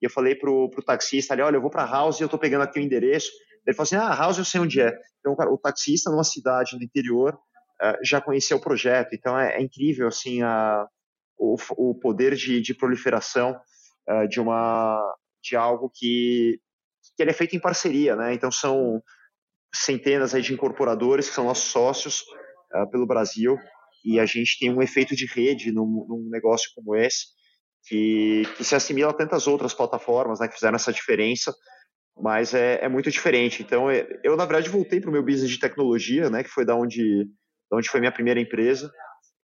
E 0.00 0.06
eu 0.06 0.10
falei 0.10 0.34
pro, 0.34 0.70
pro 0.70 0.82
taxista 0.82 1.34
ali, 1.34 1.42
olha, 1.42 1.56
eu 1.56 1.60
vou 1.60 1.70
para 1.70 1.84
House 1.84 2.18
e 2.18 2.22
eu 2.22 2.26
estou 2.26 2.38
pegando 2.38 2.62
aqui 2.62 2.78
o 2.78 2.82
endereço. 2.82 3.30
Ele 3.66 3.74
falou 3.74 3.84
assim, 3.84 3.96
ah, 3.96 4.14
House 4.14 4.38
eu 4.38 4.44
sei 4.44 4.60
onde 4.60 4.80
é. 4.80 4.92
Então, 5.20 5.34
cara, 5.36 5.50
o 5.50 5.58
taxista 5.58 6.10
numa 6.10 6.24
cidade 6.24 6.76
no 6.76 6.82
interior 6.82 7.34
uh, 7.34 7.98
já 8.04 8.20
conhecia 8.20 8.56
o 8.56 8.60
projeto. 8.60 9.14
Então, 9.14 9.38
é, 9.38 9.56
é 9.56 9.62
incrível, 9.62 10.06
assim, 10.08 10.42
a, 10.42 10.86
o, 11.36 11.56
o 11.76 11.94
poder 11.94 12.34
de, 12.34 12.60
de 12.60 12.74
proliferação 12.74 13.58
uh, 14.08 14.28
de 14.28 14.40
uma 14.40 15.14
de 15.42 15.56
algo 15.56 15.90
que, 15.94 16.60
que 17.16 17.22
ele 17.22 17.30
é 17.30 17.34
feito 17.34 17.56
em 17.56 17.60
parceria, 17.60 18.16
né? 18.16 18.34
Então, 18.34 18.50
são 18.50 19.02
centenas 19.72 20.34
aí 20.34 20.42
de 20.42 20.52
incorporadores 20.52 21.28
que 21.28 21.34
são 21.34 21.44
nossos 21.44 21.70
sócios, 21.70 22.24
uh, 22.74 22.90
pelo 22.90 23.06
Brasil 23.06 23.58
e 24.04 24.18
a 24.20 24.26
gente 24.26 24.58
tem 24.58 24.72
um 24.72 24.82
efeito 24.82 25.14
de 25.14 25.26
rede 25.26 25.72
num, 25.72 26.06
num 26.08 26.28
negócio 26.30 26.70
como 26.74 26.94
esse 26.94 27.26
que, 27.84 28.42
que, 28.56 28.64
se 28.64 28.74
assimila 28.74 29.10
a 29.10 29.14
tantas 29.14 29.46
outras 29.46 29.74
plataformas 29.74 30.40
né, 30.40 30.48
que 30.48 30.54
fizeram 30.54 30.76
essa 30.76 30.92
diferença, 30.92 31.54
mas 32.16 32.54
é, 32.54 32.84
é 32.84 32.88
muito 32.88 33.10
diferente. 33.10 33.62
Então, 33.62 33.90
é, 33.90 34.06
eu, 34.22 34.36
na 34.36 34.44
verdade, 34.44 34.70
voltei 34.70 35.00
para 35.00 35.10
o 35.10 35.12
meu 35.12 35.22
business 35.22 35.50
de 35.50 35.58
tecnologia, 35.58 36.28
né, 36.28 36.42
que 36.42 36.50
foi 36.50 36.64
da 36.64 36.74
onde, 36.74 37.24
da 37.70 37.76
onde 37.76 37.88
foi 37.88 38.00
minha 38.00 38.12
primeira 38.12 38.40
empresa, 38.40 38.90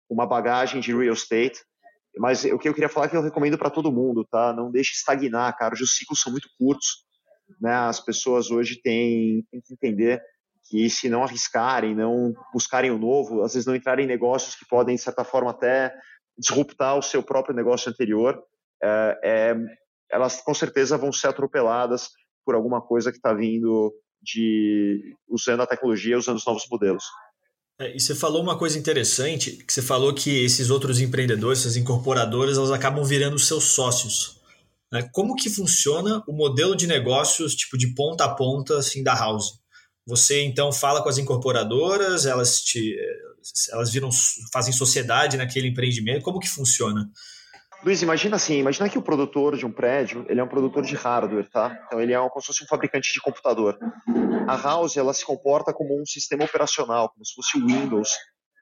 uma 0.09 0.27
bagagem 0.27 0.81
de 0.81 0.95
real 0.95 1.15
estate, 1.15 1.61
mas 2.19 2.45
o 2.45 2.59
que 2.59 2.69
eu 2.69 2.75
queria 2.75 2.89
falar 2.89 3.07
é 3.07 3.09
que 3.09 3.17
eu 3.17 3.23
recomendo 3.23 3.57
para 3.57 3.71
todo 3.71 3.93
mundo, 3.93 4.27
tá? 4.31 4.53
Não 4.53 4.71
deixe 4.71 4.93
estagnar, 4.93 5.57
cara. 5.57 5.73
Os 5.73 5.97
ciclos 5.97 6.21
são 6.21 6.31
muito 6.31 6.47
curtos, 6.59 7.07
né? 7.59 7.73
As 7.73 8.01
pessoas 8.01 8.51
hoje 8.51 8.79
têm, 8.83 9.47
têm 9.51 9.63
que 9.63 9.73
entender 9.73 10.23
que 10.69 10.89
se 10.89 11.09
não 11.09 11.23
arriscarem, 11.23 11.95
não 11.95 12.33
buscarem 12.53 12.91
o 12.91 12.99
novo, 12.99 13.43
às 13.43 13.55
vezes 13.55 13.67
não 13.67 13.75
entrarem 13.75 14.05
em 14.05 14.09
negócios 14.09 14.55
que 14.55 14.67
podem, 14.67 14.97
de 14.97 15.03
certa 15.03 15.25
forma, 15.25 15.51
até 15.51 15.95
disruptar 16.39 16.97
o 16.97 17.03
seu 17.03 17.23
próprio 17.23 17.55
negócio 17.55 17.91
anterior, 17.91 18.43
é, 18.83 19.21
é, 19.23 19.55
elas 20.11 20.41
com 20.41 20.55
certeza 20.55 20.97
vão 20.97 21.13
ser 21.13 21.29
atropeladas 21.29 22.11
por 22.45 22.55
alguma 22.55 22.81
coisa 22.81 23.11
que 23.11 23.19
está 23.19 23.33
vindo 23.33 23.93
de 24.23 25.15
usando 25.29 25.63
a 25.63 25.67
tecnologia, 25.67 26.19
usando 26.19 26.37
os 26.37 26.47
novos 26.47 26.67
modelos. 26.71 27.05
É, 27.81 27.97
e 27.97 28.01
você 28.01 28.15
falou 28.15 28.43
uma 28.43 28.57
coisa 28.57 28.79
interessante, 28.79 29.53
que 29.65 29.73
você 29.73 29.83
falou 29.83 30.15
que 30.15 30.45
esses 30.45 30.71
outros 30.71 31.01
empreendedores, 31.01 31.61
essas 31.61 31.77
incorporadoras, 31.77 32.57
elas 32.57 32.71
acabam 32.71 33.05
virando 33.05 33.39
seus 33.39 33.65
sócios. 33.65 34.41
Né? 34.93 35.09
Como 35.13 35.35
que 35.35 35.51
funciona 35.51 36.23
o 36.29 36.33
modelo 36.33 36.77
de 36.77 36.87
negócios, 36.87 37.55
tipo 37.55 37.79
de 37.79 37.95
ponta 37.95 38.25
a 38.25 38.35
ponta, 38.35 38.79
assim, 38.79 39.03
da 39.03 39.15
House? 39.15 39.62
Você 40.07 40.43
então 40.43 40.73
fala 40.73 41.03
com 41.03 41.09
as 41.09 41.19
incorporadoras, 41.19 42.27
elas 42.27 42.61
te, 42.61 42.97
elas 43.71 43.93
viram, 43.93 44.11
fazem 44.53 44.73
sociedade 44.73 45.37
naquele 45.37 45.69
empreendimento. 45.69 46.23
Como 46.23 46.41
que 46.41 46.49
funciona? 46.49 47.09
Luiz, 47.85 48.01
imagina 48.01 48.37
assim, 48.37 48.59
imagina 48.59 48.89
que 48.89 48.99
o 48.99 49.03
produtor 49.03 49.57
de 49.57 49.67
um 49.67 49.73
prédio, 49.73 50.25
ele 50.29 50.39
é 50.39 50.45
um 50.45 50.49
produtor 50.49 50.85
de 50.85 50.95
hardware, 50.95 51.49
tá? 51.51 51.77
Então 51.87 52.01
ele 52.01 52.13
é 52.13 52.29
como 52.29 52.41
se 52.41 52.47
fosse 52.47 52.63
um 52.63 52.69
fabricante 52.69 53.13
de 53.13 53.21
computador. 53.21 53.77
A 54.47 54.57
House, 54.57 54.97
ela 54.97 55.13
se 55.13 55.25
comporta 55.25 55.73
como 55.73 56.01
um 56.01 56.07
sistema 56.07 56.45
operacional, 56.45 57.09
como 57.09 57.25
se 57.25 57.35
fosse 57.35 57.59
o 57.59 57.67
Windows 57.67 58.11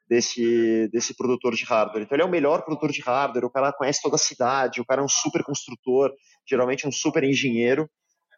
desse, 0.09 0.89
desse 0.91 1.15
produtor 1.15 1.53
de 1.53 1.63
hardware. 1.63 2.03
Então 2.03 2.15
ele 2.15 2.23
é 2.23 2.25
o 2.25 2.29
melhor 2.29 2.63
produtor 2.63 2.91
de 2.91 3.01
hardware, 3.01 3.45
o 3.45 3.51
cara 3.51 3.71
conhece 3.71 4.01
toda 4.01 4.15
a 4.15 4.19
cidade, 4.19 4.81
o 4.81 4.85
cara 4.85 5.01
é 5.01 5.05
um 5.05 5.09
super 5.09 5.43
construtor, 5.43 6.11
geralmente 6.49 6.87
um 6.87 6.91
super 6.91 7.23
engenheiro, 7.23 7.87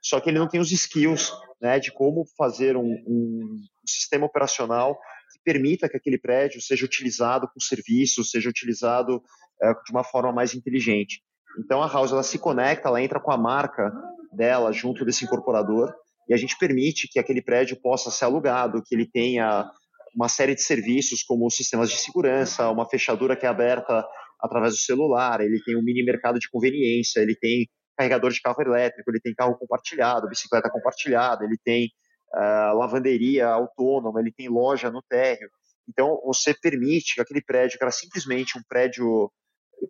só 0.04 0.20
que 0.20 0.30
ele 0.30 0.40
não 0.40 0.48
tem 0.48 0.60
os 0.60 0.72
skills 0.72 1.32
né, 1.62 1.80
de 1.80 1.92
como 1.92 2.26
fazer 2.38 2.76
um, 2.76 2.94
um, 3.08 3.56
sistema 3.88 4.26
operacional 4.26 4.96
que 5.32 5.40
permita 5.46 5.88
que 5.88 5.96
aquele 5.96 6.18
prédio 6.18 6.62
seja 6.62 6.86
utilizado 6.86 7.48
com 7.48 7.60
serviços, 7.60 8.30
seja 8.30 8.50
utilizado 8.50 9.22
é, 9.62 9.74
de 9.74 9.92
uma 9.92 10.04
forma 10.04 10.34
mais 10.34 10.54
inteligente. 10.54 11.22
Então 11.58 11.82
a 11.82 11.88
House 11.88 12.12
ela 12.12 12.24
se 12.24 12.38
conecta, 12.38 12.90
ela 12.90 13.02
entra 13.02 13.20
com 13.20 13.32
a 13.32 13.38
marca 13.38 13.92
dela 14.34 14.74
junto 14.74 15.06
desse 15.06 15.24
incorporador 15.24 15.94
e 16.28 16.34
a 16.34 16.38
gente 16.38 16.58
permite 16.58 17.08
que 17.08 17.20
aquele 17.20 17.42
prédio 17.42 17.80
possa 17.82 18.12
ser 18.12 18.26
alugado, 18.26 18.82
que 18.86 18.94
ele 18.94 19.10
tenha 19.10 19.70
uma 20.16 20.28
série 20.28 20.54
de 20.54 20.62
serviços 20.62 21.24
como 21.24 21.50
sistemas 21.50 21.90
de 21.90 21.98
segurança, 21.98 22.70
uma 22.70 22.88
fechadura 22.88 23.36
que 23.36 23.46
é 23.46 23.50
aberta 23.50 24.06
através 24.40 24.74
do 24.74 24.80
celular, 24.80 25.40
ele 25.42 25.62
tem 25.64 25.78
um 25.78 25.82
mini 25.82 26.04
mercado 26.04 26.38
de 26.38 26.50
conveniência, 26.50 27.22
ele 27.22 27.36
tem 27.36 27.68
carregador 27.98 28.32
de 28.32 28.42
carro 28.42 28.62
elétrico, 28.62 29.10
ele 29.10 29.20
tem 29.20 29.34
carro 29.34 29.58
compartilhado, 29.58 30.28
bicicleta 30.28 30.70
compartilhada, 30.70 31.46
ele 31.46 31.58
tem 31.64 31.92
uh, 32.34 32.78
lavanderia 32.78 33.48
autônoma, 33.48 34.20
ele 34.20 34.32
tem 34.32 34.50
loja 34.50 34.90
no 34.90 35.02
térreo. 35.02 35.50
Então, 35.88 36.20
você 36.26 36.54
permite 36.54 37.16
que 37.16 37.22
aquele 37.22 37.42
prédio, 37.42 37.78
que 37.78 37.84
era 37.84 37.92
simplesmente 37.92 38.58
um 38.58 38.62
prédio 38.68 39.32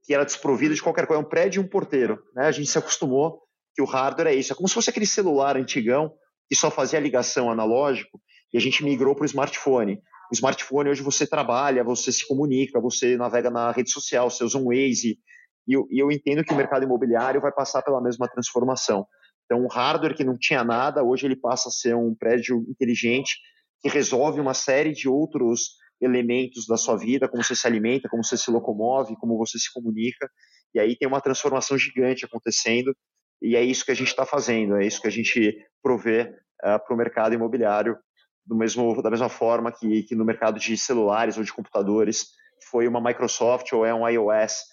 que 0.03 0.13
era 0.13 0.25
desprovido 0.25 0.73
de 0.73 0.81
qualquer 0.81 1.05
coisa, 1.05 1.21
é 1.21 1.25
um 1.25 1.29
prédio 1.29 1.61
e 1.61 1.65
um 1.65 1.67
porteiro. 1.67 2.19
Né? 2.35 2.47
A 2.47 2.51
gente 2.51 2.69
se 2.69 2.77
acostumou 2.77 3.41
que 3.75 3.81
o 3.81 3.85
hardware 3.85 4.27
é 4.27 4.35
isso. 4.35 4.51
É 4.51 4.55
como 4.55 4.67
se 4.67 4.73
fosse 4.73 4.89
aquele 4.89 5.05
celular 5.05 5.55
antigão 5.55 6.13
que 6.49 6.55
só 6.55 6.69
fazia 6.71 6.99
ligação 6.99 7.49
analógico 7.49 8.19
e 8.51 8.57
a 8.57 8.61
gente 8.61 8.83
migrou 8.83 9.15
para 9.15 9.23
o 9.23 9.25
smartphone. 9.25 10.01
O 10.31 10.33
smartphone 10.33 10.89
hoje 10.89 11.01
você 11.01 11.27
trabalha, 11.27 11.83
você 11.83 12.11
se 12.11 12.27
comunica, 12.27 12.79
você 12.79 13.17
navega 13.17 13.49
na 13.49 13.71
rede 13.71 13.91
social, 13.91 14.29
você 14.29 14.43
usa 14.43 14.57
um 14.57 14.65
Waze, 14.65 15.19
e 15.67 15.73
eu, 15.73 15.88
e 15.89 15.99
eu 15.99 16.12
entendo 16.12 16.43
que 16.43 16.54
o 16.54 16.58
mercado 16.58 16.84
imobiliário 16.84 17.41
vai 17.41 17.52
passar 17.52 17.82
pela 17.82 18.02
mesma 18.02 18.28
transformação. 18.28 19.06
Então, 19.45 19.63
um 19.63 19.67
hardware 19.67 20.15
que 20.15 20.23
não 20.23 20.38
tinha 20.38 20.63
nada, 20.63 21.04
hoje 21.04 21.26
ele 21.26 21.36
passa 21.36 21.69
a 21.69 21.71
ser 21.71 21.95
um 21.95 22.15
prédio 22.15 22.65
inteligente 22.69 23.38
que 23.82 23.89
resolve 23.89 24.39
uma 24.39 24.54
série 24.54 24.93
de 24.93 25.10
outros 25.10 25.78
elementos 26.02 26.65
da 26.65 26.78
sua 26.78 26.97
vida, 26.97 27.28
como 27.28 27.43
você 27.43 27.56
se 27.56 27.67
alimenta, 27.67 28.10
como 28.10 28.23
você 28.23 28.38
se 28.38 28.49
locomove, 28.49 29.15
como 29.17 29.38
você 29.38 29.58
se 29.58 29.71
comunica. 29.71 30.30
E 30.73 30.80
aí 30.80 30.97
tem 30.97 31.08
uma 31.08 31.21
transformação 31.21 31.78
gigante 31.78 32.26
acontecendo. 32.26 32.95
E 33.41 33.56
é 33.56 33.63
isso 33.63 33.86
que 33.86 33.91
a 33.91 33.95
gente 33.95 34.08
está 34.08 34.26
fazendo, 34.26 34.78
é 34.78 34.86
isso 34.86 35.02
que 35.02 35.08
a 35.08 35.12
gente 35.12 35.56
provê 35.82 36.34
uh, 36.63 36.80
para 36.80 36.93
o 36.93 36.97
mercado 36.97 37.36
imobiliário, 37.36 37.97
do 38.45 38.56
mesmo, 38.56 39.02
da 39.02 39.10
mesma 39.10 39.30
forma 39.30 39.71
que, 39.71 40.04
que 40.04 40.15
no 40.15 40.26
mercado 40.26 40.60
de 40.60 40.78
celulares 40.78 41.38
ou 41.38 41.43
de 41.43 41.54
computadores 41.54 42.28
foi 42.69 42.88
uma 42.88 43.02
Microsoft 43.02 43.71
ou 43.73 43.86
é 43.86 43.93
um 43.93 44.08
iOS 44.08 44.63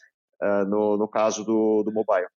uh, 0.42 0.64
no, 0.66 0.96
no 0.96 1.08
caso 1.08 1.44
do, 1.44 1.82
do 1.82 1.92
mobile. 1.92 2.28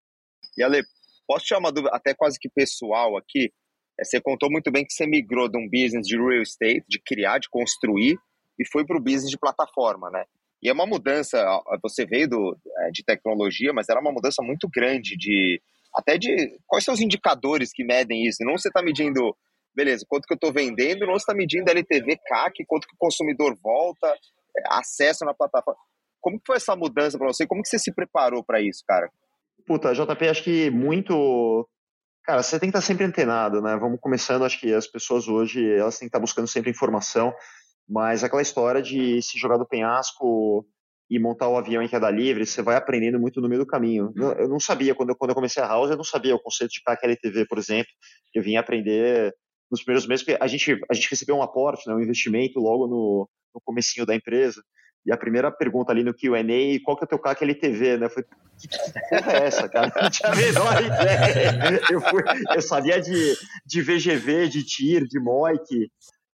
E 0.57 0.63
Ale, 0.63 0.83
posso 1.27 1.47
te 1.47 1.55
uma 1.55 1.73
dúvida 1.73 1.95
até 1.95 2.15
quase 2.15 2.39
que 2.39 2.49
pessoal 2.49 3.17
aqui? 3.17 3.53
É, 3.99 4.05
você 4.05 4.21
contou 4.21 4.51
muito 4.51 4.71
bem 4.71 4.85
que 4.85 4.93
você 4.93 5.07
migrou 5.07 5.49
de 5.49 5.59
um 5.59 5.69
business 5.69 6.07
de 6.07 6.17
real 6.17 6.43
estate, 6.43 6.85
de 6.89 7.01
criar, 7.05 7.39
de 7.39 7.49
construir, 7.49 8.17
e 8.59 8.67
foi 8.67 8.85
para 8.85 8.97
o 8.97 9.03
business 9.03 9.31
de 9.31 9.39
plataforma, 9.39 10.11
né? 10.11 10.25
E 10.63 10.69
é 10.69 10.73
uma 10.73 10.87
mudança, 10.87 11.45
você 11.83 12.07
veio 12.07 12.29
do, 12.29 12.57
é, 12.79 12.91
de 12.91 13.03
tecnologia, 13.05 13.73
mas 13.73 13.89
era 13.89 14.01
uma 14.01 14.13
mudança 14.13 14.43
muito 14.43 14.69
grande 14.73 15.17
de 15.17 15.61
até 15.95 16.17
de 16.17 16.59
quais 16.67 16.85
são 16.85 16.95
os 16.95 17.01
indicadores 17.01 17.71
que 17.73 17.85
medem 17.85 18.25
isso. 18.27 18.45
Não 18.45 18.57
você 18.57 18.69
está 18.69 18.83
medindo, 18.83 19.37
beleza, 19.75 20.07
quanto 20.09 20.27
que 20.27 20.33
eu 20.33 20.37
estou 20.37 20.53
vendendo, 20.53 21.05
não 21.05 21.15
você 21.15 21.23
está 21.23 21.35
medindo 21.35 21.71
LTV, 21.71 22.17
CAC, 22.27 22.65
quanto 22.67 22.87
que 22.87 22.95
o 22.95 22.99
consumidor 22.99 23.59
volta, 23.63 24.15
acesso 24.71 25.25
na 25.25 25.35
plataforma. 25.35 25.79
Como 26.23 26.39
que 26.39 26.47
foi 26.47 26.57
essa 26.57 26.75
mudança 26.75 27.19
para 27.19 27.27
você? 27.27 27.47
Como 27.47 27.63
que 27.63 27.69
você 27.69 27.79
se 27.79 27.93
preparou 27.93 28.43
para 28.43 28.63
isso, 28.63 28.83
cara? 28.87 29.11
Puta, 29.67 29.93
JP, 29.93 30.29
acho 30.29 30.43
que 30.43 30.71
muito 30.71 31.69
Cara, 32.25 32.41
você 32.41 32.59
tem 32.59 32.71
que 32.71 32.77
estar 32.77 32.87
sempre 32.87 33.05
antenado, 33.05 33.61
né? 33.61 33.77
Vamos 33.77 33.99
começando, 34.01 34.45
acho 34.45 34.61
que 34.61 34.73
as 34.73 34.87
pessoas 34.87 35.27
hoje, 35.27 35.73
elas 35.73 35.99
têm 35.99 36.07
que 36.07 36.11
estar 36.11 36.21
buscando 36.21 36.47
sempre 36.47 36.71
informação, 36.71 37.35
mas 37.89 38.23
aquela 38.23 38.43
história 38.43 38.81
de 38.81 39.21
se 39.23 39.37
jogar 39.37 39.57
do 39.57 39.67
penhasco 39.67 40.65
e 41.11 41.19
montar 41.19 41.49
o 41.49 41.57
avião 41.59 41.83
em 41.83 41.89
queda 41.89 42.09
livre, 42.11 42.47
você 42.47 42.63
vai 42.63 42.77
aprendendo 42.77 43.19
muito 43.19 43.41
no 43.41 43.49
meio 43.49 43.61
do 43.61 43.67
caminho. 43.67 44.13
Eu 44.39 44.49
não 44.49 44.61
sabia, 44.61 44.95
quando 44.95 45.11
eu, 45.11 45.17
quando 45.17 45.31
eu 45.31 45.35
comecei 45.35 45.61
a 45.61 45.67
House, 45.67 45.91
eu 45.91 45.97
não 45.97 46.05
sabia 46.05 46.35
o 46.35 46.41
conceito 46.41 46.71
de 46.71 46.83
KQLTV, 46.83 47.47
por 47.47 47.59
exemplo, 47.59 47.91
eu 48.33 48.43
vim 48.43 48.57
aprender 48.57 49.35
nos 49.71 49.83
primeiros 49.83 50.07
meses, 50.07 50.25
porque 50.25 50.41
a 50.41 50.47
gente, 50.47 50.79
a 50.89 50.95
gente 50.95 51.11
recebeu 51.11 51.37
um 51.37 51.43
aporte, 51.43 51.89
né, 51.89 51.95
um 51.95 52.01
investimento 52.01 52.61
logo 52.61 52.87
no, 52.87 53.29
no 53.55 53.61
comecinho 53.65 54.07
da 54.07 54.15
empresa, 54.15 54.63
e 55.05 55.13
a 55.13 55.17
primeira 55.17 55.51
pergunta 55.51 55.91
ali 55.91 56.05
no 56.05 56.15
Q&A, 56.15 56.81
qual 56.85 56.97
que 56.97 57.05
é 57.05 57.07
o 57.07 57.09
teu 57.09 57.19
CAC 57.19 57.43
LTV, 57.43 57.99
né? 57.99 58.09
Foi, 58.09 58.23
que, 58.23 58.69
que 58.69 58.79
porra 59.11 59.33
é 59.33 59.47
essa, 59.47 59.69
cara? 59.69 59.93
Não 60.01 60.11
tinha 60.11 60.31
a 60.31 60.37
menor 60.37 60.81
ideia. 60.81 61.81
Eu, 61.91 62.01
fui, 62.01 62.23
eu 62.55 62.63
sabia 62.63 63.01
de, 63.01 63.37
de 63.67 63.83
VGV, 63.83 64.49
de 64.49 64.65
TIR, 64.65 65.07
de 65.07 65.19
MOIC. 65.19 65.91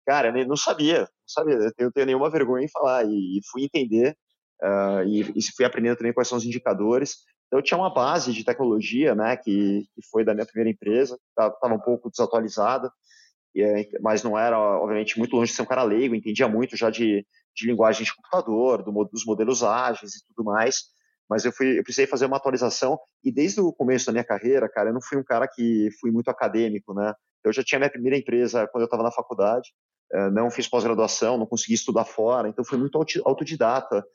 Cara, 0.06 0.32
não 0.46 0.58
sabia, 0.58 1.02
não 1.02 1.08
sabia. 1.28 1.56
Eu 1.78 1.86
não 1.86 1.92
tenho 1.92 2.08
nenhuma 2.08 2.30
vergonha 2.30 2.66
em 2.66 2.70
falar. 2.70 3.06
E, 3.06 3.40
fui 3.52 3.64
entender 3.64 4.18
uh, 4.64 5.04
e, 5.08 5.22
e, 5.36 5.56
fui 5.56 5.66
aprendendo 5.66 5.98
também 5.98 6.14
quais 6.14 6.28
são 6.28 6.38
os 6.38 6.46
indicadores. 6.46 7.18
Então, 7.46 7.60
eu 7.60 7.64
tinha 7.64 7.78
uma 7.78 7.94
base 7.94 8.34
de 8.34 8.44
tecnologia, 8.44 9.14
né, 9.14 9.38
que, 9.38 9.88
que 9.94 10.02
foi 10.10 10.26
da 10.26 10.34
minha 10.34 10.48
primeira 10.48 10.72
empresa, 10.72 11.20
estava 11.30 11.76
um 11.76 11.80
pouco 11.80 12.10
desatualizada, 12.10 12.92
mas 14.02 14.24
não 14.24 14.38
era, 14.38 14.60
obviamente, 14.60 15.18
muito 15.20 15.36
longe 15.36 15.52
de 15.52 15.56
ser 15.56 15.62
um 15.62 15.68
cara 15.68 15.84
leigo, 15.84 16.16
entendia 16.16 16.48
muito 16.48 16.76
já 16.76 16.90
de, 16.90 17.24
de 17.56 17.68
linguagem 17.68 18.04
de 18.04 18.14
computador, 18.14 18.84
do, 18.84 18.92
dos 19.06 19.26
modelos 19.26 19.64
ágeis 19.64 20.16
e 20.16 20.26
tudo 20.28 20.46
mais. 20.46 20.94
Mas 21.30 21.44
eu, 21.46 21.52
fui, 21.52 21.80
eu 21.80 21.84
precisei 21.84 22.06
fazer 22.06 22.26
uma 22.26 22.38
atualização 22.38 23.00
e 23.24 23.32
desde 23.32 23.60
o 23.60 23.74
começo 23.74 24.06
da 24.06 24.12
minha 24.12 24.24
carreira, 24.24 24.70
cara, 24.70 24.90
eu 24.90 24.94
não 24.94 25.02
fui 25.02 25.18
um 25.18 25.24
cara 25.24 25.48
que 25.48 25.90
fui 26.00 26.12
muito 26.12 26.30
acadêmico, 26.30 26.94
né? 26.94 27.14
Eu 27.44 27.52
já 27.52 27.64
tinha 27.64 27.80
minha 27.80 27.90
primeira 27.90 28.18
empresa 28.18 28.68
quando 28.68 28.84
eu 28.84 28.86
estava 28.86 29.04
na 29.04 29.12
faculdade, 29.12 29.70
eh, 30.12 30.30
não 30.30 30.52
fiz 30.52 30.68
pós-graduação, 30.68 31.38
não 31.38 31.46
consegui 31.46 31.74
estudar 31.74 32.06
fora, 32.06 32.48
então 32.48 32.64
fui 32.64 32.78
muito 32.78 32.98
autodidata 33.24 34.06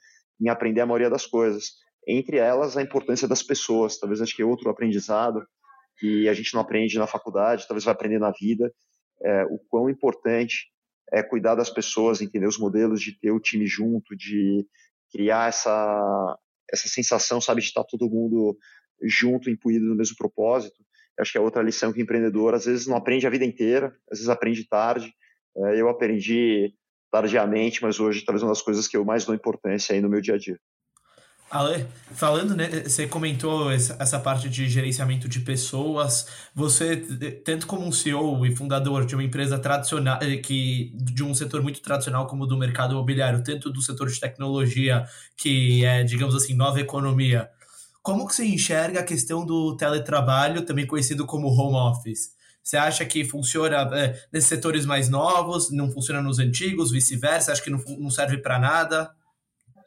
em 0.41 0.49
aprender 0.49 0.81
a 0.81 0.87
maioria 0.87 1.11
das 1.11 1.27
coisas. 1.27 1.75
Entre 2.07 2.39
elas, 2.39 2.77
a 2.77 2.83
importância 2.83 3.29
das 3.29 3.43
pessoas. 3.43 3.99
Talvez 3.99 4.21
acho 4.21 4.35
que 4.35 4.43
é 4.43 4.45
outro 4.45 4.71
aprendizado 4.71 5.45
que 5.99 6.29
a 6.29 6.33
gente 6.33 6.55
não 6.55 6.61
aprende 6.61 6.99
na 6.99 7.07
faculdade, 7.07 7.67
talvez 7.69 7.85
vai 7.85 7.93
aprender 7.93 8.19
na 8.19 8.31
vida, 8.31 8.73
é, 9.23 9.45
o 9.45 9.59
quão 9.69 9.91
importante 9.91 10.71
é 11.13 11.23
cuidar 11.23 11.55
das 11.55 11.71
pessoas, 11.71 12.21
entender 12.21 12.47
os 12.47 12.59
modelos, 12.59 13.01
de 13.01 13.19
ter 13.19 13.31
o 13.31 13.41
time 13.41 13.67
junto, 13.67 14.17
de 14.17 14.67
criar 15.13 15.49
essa, 15.49 16.39
essa 16.71 16.89
sensação, 16.89 17.41
sabe, 17.41 17.61
de 17.61 17.69
estar 17.69 17.85
todo 17.85 18.09
mundo 18.09 18.57
junto, 19.03 19.51
impuído 19.51 19.87
no 19.87 19.97
mesmo 19.97 20.17
propósito. 20.17 20.77
Eu 21.19 21.23
acho 21.23 21.33
que 21.33 21.39
é 21.39 21.41
outra 21.41 21.63
lição 21.63 21.93
que 21.93 22.01
o 22.01 22.03
empreendedor 22.03 22.55
às 22.55 22.65
vezes 22.65 22.87
não 22.87 22.97
aprende 22.97 23.27
a 23.27 23.31
vida 23.31 23.45
inteira, 23.45 23.95
às 24.11 24.19
vezes 24.19 24.29
aprende 24.29 24.67
tarde. 24.69 25.13
É, 25.57 25.81
eu 25.81 25.89
aprendi 25.89 26.73
tardiamente, 27.11 27.83
mas 27.83 27.99
hoje 27.99 28.25
talvez 28.25 28.43
uma 28.43 28.53
das 28.53 28.63
coisas 28.63 28.87
que 28.87 28.97
eu 28.97 29.05
mais 29.05 29.25
dou 29.25 29.35
importância 29.35 29.95
aí 29.95 30.01
no 30.01 30.09
meu 30.09 30.21
dia 30.21 30.35
a 30.35 30.39
dia. 30.39 30.59
Ale, 31.51 31.85
falando, 32.13 32.55
né, 32.55 32.69
você 32.87 33.09
comentou 33.09 33.73
essa 33.73 34.21
parte 34.21 34.49
de 34.49 34.69
gerenciamento 34.69 35.29
de 35.29 35.41
pessoas. 35.41 36.27
Você, 36.55 36.97
tanto 37.45 37.67
como 37.67 37.85
um 37.85 37.91
CEO 37.91 38.47
e 38.47 38.55
fundador 38.55 39.05
de 39.05 39.17
uma 39.17 39.25
empresa 39.25 39.59
tradicional, 39.59 40.21
eh, 40.23 40.37
que, 40.37 40.93
de 40.95 41.25
um 41.25 41.35
setor 41.35 41.61
muito 41.61 41.83
tradicional 41.83 42.29
como 42.29 42.47
do 42.47 42.57
mercado 42.57 42.93
imobiliário, 42.93 43.43
tanto 43.43 43.69
do 43.69 43.83
setor 43.83 44.09
de 44.09 44.21
tecnologia, 44.21 45.05
que 45.37 45.85
é, 45.85 46.05
digamos 46.05 46.37
assim, 46.37 46.55
nova 46.55 46.81
economia, 46.81 47.51
como 48.01 48.29
que 48.29 48.35
você 48.35 48.45
enxerga 48.47 49.01
a 49.01 49.05
questão 49.05 49.45
do 49.45 49.77
teletrabalho, 49.77 50.65
também 50.65 50.87
conhecido 50.87 51.27
como 51.27 51.49
home 51.49 51.77
office? 51.77 52.31
Você 52.63 52.77
acha 52.77 53.05
que 53.05 53.25
funciona 53.25 53.77
é, 53.99 54.17
nesses 54.33 54.49
setores 54.49 54.87
mais 54.87 55.09
novos, 55.09 55.73
não 55.73 55.91
funciona 55.91 56.23
nos 56.23 56.39
antigos, 56.39 56.93
vice-versa? 56.93 57.51
Acha 57.51 57.63
que 57.63 57.71
não, 57.71 57.83
não 57.99 58.11
serve 58.11 58.39
para 58.39 58.59
nada? 58.59 59.11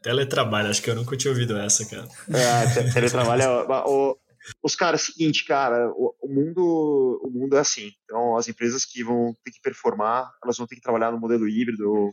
Teletrabalho, 0.03 0.69
acho 0.69 0.81
que 0.81 0.89
eu 0.89 0.95
nunca 0.95 1.15
tinha 1.15 1.31
ouvido 1.31 1.57
essa, 1.57 1.85
cara. 1.85 2.07
É, 2.29 2.91
teletrabalho 2.91 3.41
é. 3.41 3.83
O, 3.87 4.17
os 4.61 4.75
caras, 4.75 5.03
seguinte, 5.03 5.45
cara, 5.45 5.89
o, 5.91 6.13
o, 6.21 6.27
mundo, 6.27 7.21
o 7.23 7.29
mundo 7.31 7.55
é 7.55 7.59
assim. 7.59 7.89
Então, 8.03 8.35
as 8.35 8.49
empresas 8.49 8.83
que 8.83 9.01
vão 9.01 9.33
ter 9.45 9.51
que 9.51 9.61
performar, 9.61 10.29
elas 10.43 10.57
vão 10.57 10.67
ter 10.67 10.75
que 10.75 10.81
trabalhar 10.81 11.09
no 11.09 11.19
modelo 11.19 11.47
híbrido, 11.47 12.09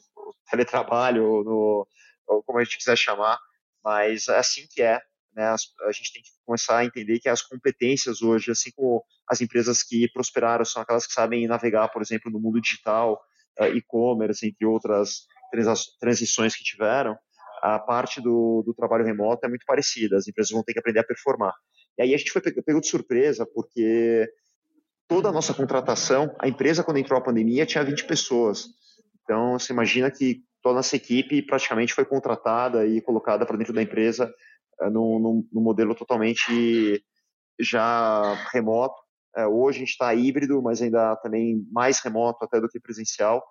teletrabalho, 0.48 1.42
no, 1.42 1.86
ou 2.28 2.42
como 2.44 2.60
a 2.60 2.64
gente 2.64 2.78
quiser 2.78 2.96
chamar, 2.96 3.38
mas 3.84 4.28
é 4.28 4.38
assim 4.38 4.66
que 4.70 4.80
é. 4.80 5.00
Né? 5.34 5.44
A 5.44 5.92
gente 5.92 6.12
tem 6.12 6.22
que 6.22 6.30
começar 6.46 6.78
a 6.78 6.84
entender 6.84 7.18
que 7.18 7.28
as 7.28 7.42
competências 7.42 8.22
hoje, 8.22 8.52
assim 8.52 8.70
como 8.70 9.02
as 9.28 9.40
empresas 9.40 9.82
que 9.82 10.08
prosperaram, 10.12 10.64
são 10.64 10.80
aquelas 10.80 11.08
que 11.08 11.12
sabem 11.12 11.46
navegar, 11.48 11.88
por 11.88 12.02
exemplo, 12.02 12.30
no 12.30 12.38
mundo 12.38 12.60
digital, 12.60 13.20
eh, 13.58 13.70
e-commerce, 13.70 14.46
entre 14.46 14.64
outras 14.64 15.26
transições 15.98 16.54
que 16.54 16.62
tiveram, 16.62 17.16
a 17.62 17.78
parte 17.78 18.20
do, 18.20 18.62
do, 18.64 18.74
trabalho 18.74 19.04
remoto 19.04 19.44
é 19.44 19.48
muito 19.48 19.64
parecida, 19.66 20.16
as 20.16 20.26
empresas 20.26 20.50
vão 20.50 20.62
ter 20.62 20.72
que 20.72 20.78
aprender 20.78 21.00
a 21.00 21.04
performar. 21.04 21.54
E 21.98 22.02
aí 22.02 22.14
a 22.14 22.16
gente 22.16 22.30
foi 22.30 22.40
pego 22.42 22.80
de 22.80 22.88
surpresa, 22.88 23.46
porque 23.46 24.28
toda 25.06 25.28
a 25.28 25.32
nossa 25.32 25.52
contratação, 25.52 26.34
a 26.38 26.48
empresa 26.48 26.84
quando 26.84 26.98
entrou 26.98 27.18
a 27.18 27.22
pandemia 27.22 27.66
tinha 27.66 27.84
20 27.84 28.06
pessoas. 28.06 28.66
Então 29.22 29.58
você 29.58 29.72
imagina 29.72 30.10
que 30.10 30.42
toda 30.62 30.74
a 30.74 30.76
nossa 30.76 30.96
equipe 30.96 31.42
praticamente 31.42 31.94
foi 31.94 32.04
contratada 32.04 32.86
e 32.86 33.00
colocada 33.00 33.44
para 33.44 33.56
dentro 33.56 33.72
da 33.72 33.82
empresa 33.82 34.32
uh, 34.80 34.90
num, 34.90 35.46
modelo 35.52 35.94
totalmente 35.94 37.02
já 37.58 38.34
remoto. 38.52 38.94
Uh, 39.36 39.46
hoje 39.46 39.78
a 39.78 39.80
gente 39.80 39.90
está 39.90 40.14
híbrido, 40.14 40.62
mas 40.62 40.80
ainda 40.80 41.16
também 41.16 41.66
mais 41.70 42.00
remoto 42.00 42.44
até 42.44 42.60
do 42.60 42.68
que 42.68 42.80
presencial 42.80 43.42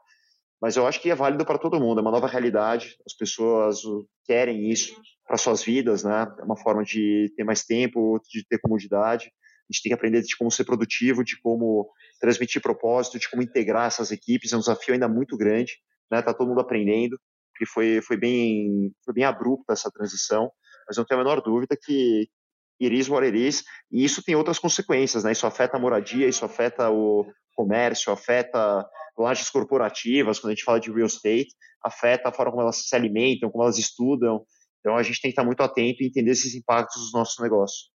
mas 0.61 0.75
eu 0.75 0.85
acho 0.85 1.01
que 1.01 1.09
é 1.09 1.15
válido 1.15 1.45
para 1.45 1.57
todo 1.57 1.79
mundo, 1.79 1.99
é 1.99 2.01
uma 2.01 2.11
nova 2.11 2.27
realidade, 2.27 2.97
as 3.05 3.15
pessoas 3.15 3.79
querem 4.25 4.69
isso 4.69 4.93
para 5.25 5.37
suas 5.37 5.63
vidas, 5.63 6.03
né? 6.03 6.27
É 6.39 6.43
uma 6.43 6.57
forma 6.57 6.83
de 6.83 7.31
ter 7.37 7.43
mais 7.43 7.63
tempo, 7.63 8.19
de 8.29 8.43
ter 8.47 8.59
comodidade. 8.59 9.27
A 9.27 9.71
gente 9.71 9.83
tem 9.83 9.91
que 9.91 9.93
aprender 9.93 10.21
de 10.23 10.35
como 10.35 10.49
ser 10.49 10.63
produtivo, 10.63 11.23
de 11.23 11.39
como 11.39 11.87
transmitir 12.19 12.61
propósito, 12.61 13.19
de 13.19 13.29
como 13.29 13.43
integrar 13.43 13.85
essas 13.85 14.11
equipes. 14.11 14.51
É 14.51 14.57
um 14.57 14.59
desafio 14.59 14.95
ainda 14.95 15.07
muito 15.07 15.37
grande, 15.37 15.73
né? 16.11 16.21
Tá 16.21 16.33
todo 16.33 16.47
mundo 16.47 16.61
aprendendo, 16.61 17.19
que 17.55 17.65
foi 17.65 18.01
foi 18.01 18.17
bem 18.17 18.91
foi 19.05 19.13
bem 19.13 19.23
abrupta 19.23 19.73
essa 19.73 19.91
transição, 19.91 20.51
mas 20.87 20.97
não 20.97 21.05
tenho 21.05 21.21
a 21.21 21.23
menor 21.23 21.41
dúvida 21.41 21.77
que 21.79 22.27
iris 22.79 23.09
what 23.09 23.25
it 23.25 23.37
is, 23.37 23.63
e 23.91 24.03
isso 24.03 24.23
tem 24.23 24.35
outras 24.35 24.57
consequências, 24.57 25.23
né? 25.23 25.31
Isso 25.31 25.45
afeta 25.45 25.77
a 25.77 25.79
moradia, 25.79 26.27
isso 26.27 26.43
afeta 26.45 26.89
o 26.89 27.25
comércio, 27.59 28.13
afeta 28.13 28.87
lajes 29.17 29.49
corporativas, 29.49 30.39
quando 30.39 30.51
a 30.51 30.55
gente 30.55 30.63
fala 30.63 30.79
de 30.79 30.89
real 30.89 31.07
estate, 31.07 31.49
afeta 31.83 32.29
a 32.29 32.31
forma 32.31 32.51
como 32.51 32.63
elas 32.63 32.87
se 32.87 32.95
alimentam, 32.95 33.49
como 33.49 33.65
elas 33.65 33.77
estudam. 33.77 34.45
Então 34.79 34.95
a 34.95 35.03
gente 35.03 35.19
tem 35.21 35.29
que 35.29 35.33
estar 35.33 35.43
muito 35.43 35.61
atento 35.61 36.01
e 36.01 36.07
entender 36.07 36.31
esses 36.31 36.55
impactos 36.55 37.01
dos 37.01 37.11
nossos 37.11 37.37
negócios. 37.43 37.91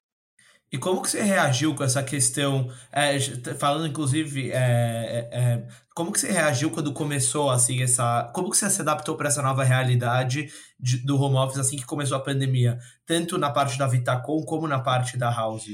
E 0.71 0.77
como 0.77 1.01
que 1.01 1.09
você 1.09 1.23
reagiu 1.23 1.75
com 1.75 1.85
essa 1.85 2.03
questão, 2.03 2.69
é, 2.93 3.19
falando 3.59 3.87
inclusive, 3.87 4.51
é, 4.51 4.57
é, 4.57 5.29
é, 5.33 5.69
como 5.95 6.13
que 6.13 6.21
você 6.21 6.31
reagiu 6.31 6.71
quando 6.71 6.93
começou 6.93 7.49
assim 7.49 7.83
essa, 7.83 8.31
como 8.35 8.51
que 8.51 8.57
você 8.57 8.69
se 8.69 8.83
adaptou 8.83 9.17
para 9.17 9.29
essa 9.29 9.41
nova 9.41 9.63
realidade 9.63 10.53
de, 10.79 10.99
do 10.99 11.19
home 11.19 11.37
office 11.37 11.59
assim 11.59 11.77
que 11.77 11.87
começou 11.87 12.19
a 12.19 12.21
pandemia, 12.21 12.79
tanto 13.07 13.39
na 13.39 13.51
parte 13.51 13.79
da 13.79 13.87
Vitacom 13.87 14.43
como 14.45 14.67
na 14.67 14.81
parte 14.81 15.17
da 15.17 15.31
House? 15.31 15.69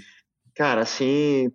Cara, 0.55 0.83
assim, 0.83 1.51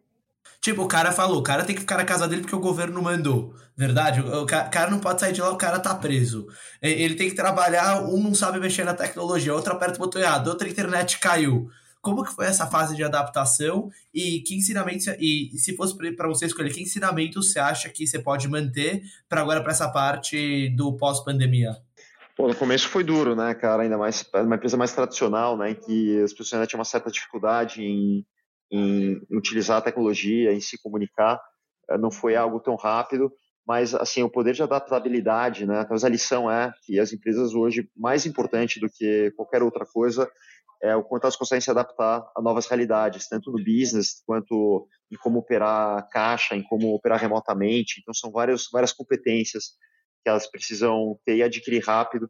Tipo, 0.62 0.84
o 0.84 0.88
cara 0.88 1.12
falou, 1.12 1.38
o 1.38 1.44
cara 1.44 1.64
tem 1.64 1.76
que 1.76 1.82
ficar 1.82 1.98
na 1.98 2.06
casa 2.06 2.28
dele 2.28 2.42
porque 2.42 2.56
o 2.56 2.60
governo 2.60 3.02
mandou. 3.02 3.54
Verdade? 3.78 4.22
O 4.22 4.46
cara 4.46 4.90
não 4.90 5.00
pode 5.00 5.20
sair 5.20 5.34
de 5.34 5.42
lá, 5.42 5.52
o 5.52 5.58
cara 5.58 5.80
tá 5.80 5.94
preso. 5.94 6.48
Ele 6.82 7.16
tem 7.16 7.30
que 7.30 7.36
trabalhar, 7.36 8.02
um 8.04 8.24
não 8.24 8.34
sabe 8.34 8.60
mexer 8.60 8.84
na 8.86 8.94
tecnologia, 8.94 9.54
outro 9.54 9.74
aperta 9.74 9.96
o 9.96 10.00
botão 10.00 10.22
errado, 10.22 10.48
outra 10.48 10.68
internet 10.68 11.20
caiu. 11.20 11.70
Como 12.02 12.24
que 12.24 12.34
foi 12.34 12.46
essa 12.46 12.68
fase 12.68 12.96
de 12.96 13.04
adaptação 13.04 13.90
e 14.14 14.40
que 14.42 14.56
ensinamentos 14.56 15.08
e 15.20 15.52
se 15.58 15.76
fosse 15.76 15.96
para 16.16 16.28
você 16.28 16.46
escolher 16.46 16.72
que 16.72 16.82
ensinamentos 16.82 17.52
você 17.52 17.60
acha 17.60 17.90
que 17.90 18.08
você 18.08 18.20
pode 18.20 18.48
manter 18.48 19.02
para 19.28 19.42
agora 19.42 19.62
para 19.62 19.72
essa 19.72 19.90
parte 19.90 20.70
do 20.70 20.96
pós-pandemia? 20.96 21.76
Pô, 22.38 22.48
no 22.48 22.56
começo 22.56 22.88
foi 22.88 23.04
duro, 23.04 23.36
né, 23.36 23.54
cara? 23.56 23.84
Ainda 23.84 23.98
mais 23.98 24.24
uma 24.34 24.56
empresa 24.56 24.78
mais 24.78 24.94
tradicional, 24.94 25.58
né, 25.58 25.74
que 25.74 26.22
as 26.22 26.32
pessoas 26.32 26.54
ainda 26.54 26.68
tinham 26.68 26.80
uma 26.80 26.86
certa 26.86 27.10
dificuldade 27.10 27.82
em 27.82 28.26
em 28.72 29.22
utilizar 29.32 29.78
a 29.78 29.82
tecnologia, 29.82 30.54
em 30.54 30.60
se 30.60 30.82
comunicar. 30.82 31.42
Eh, 31.90 31.98
não 31.98 32.12
foi 32.12 32.36
algo 32.36 32.60
tão 32.60 32.76
rápido, 32.76 33.32
mas 33.66 33.96
assim 33.96 34.24
o 34.24 34.30
poder 34.30 34.54
de 34.54 34.64
adaptabilidade, 34.64 35.66
né? 35.66 35.82
Talvez 35.82 36.04
a 36.04 36.10
lição 36.10 36.50
é 36.50 36.72
que 36.84 37.00
as 37.00 37.12
empresas 37.14 37.54
hoje 37.54 37.90
mais 37.96 38.26
importante 38.26 38.80
do 38.80 38.90
que 38.90 39.32
qualquer 39.36 39.64
outra 39.64 39.86
coisa 39.86 40.30
é 40.84 40.96
o 40.96 41.04
quanto 41.04 41.24
elas 41.24 41.36
conseguem 41.36 41.62
se 41.62 41.72
adaptar 41.72 42.24
a 42.36 42.42
novas 42.42 42.68
realidades, 42.68 43.28
tanto 43.28 43.52
no 43.52 43.64
business 43.64 44.22
quanto 44.26 44.88
em 45.12 45.18
como 45.18 45.40
operar 45.40 46.08
caixa, 46.10 46.56
em 46.56 46.64
como 46.64 46.94
operar 46.94 47.20
remotamente. 47.20 48.00
Então 48.02 48.14
são 48.14 48.32
várias 48.32 48.68
várias 48.72 48.94
competências 48.94 49.72
que 50.24 50.30
elas 50.30 50.50
precisam 50.50 51.18
ter 51.26 51.38
e 51.38 51.44
adquirir 51.44 51.84
rápido. 51.84 52.30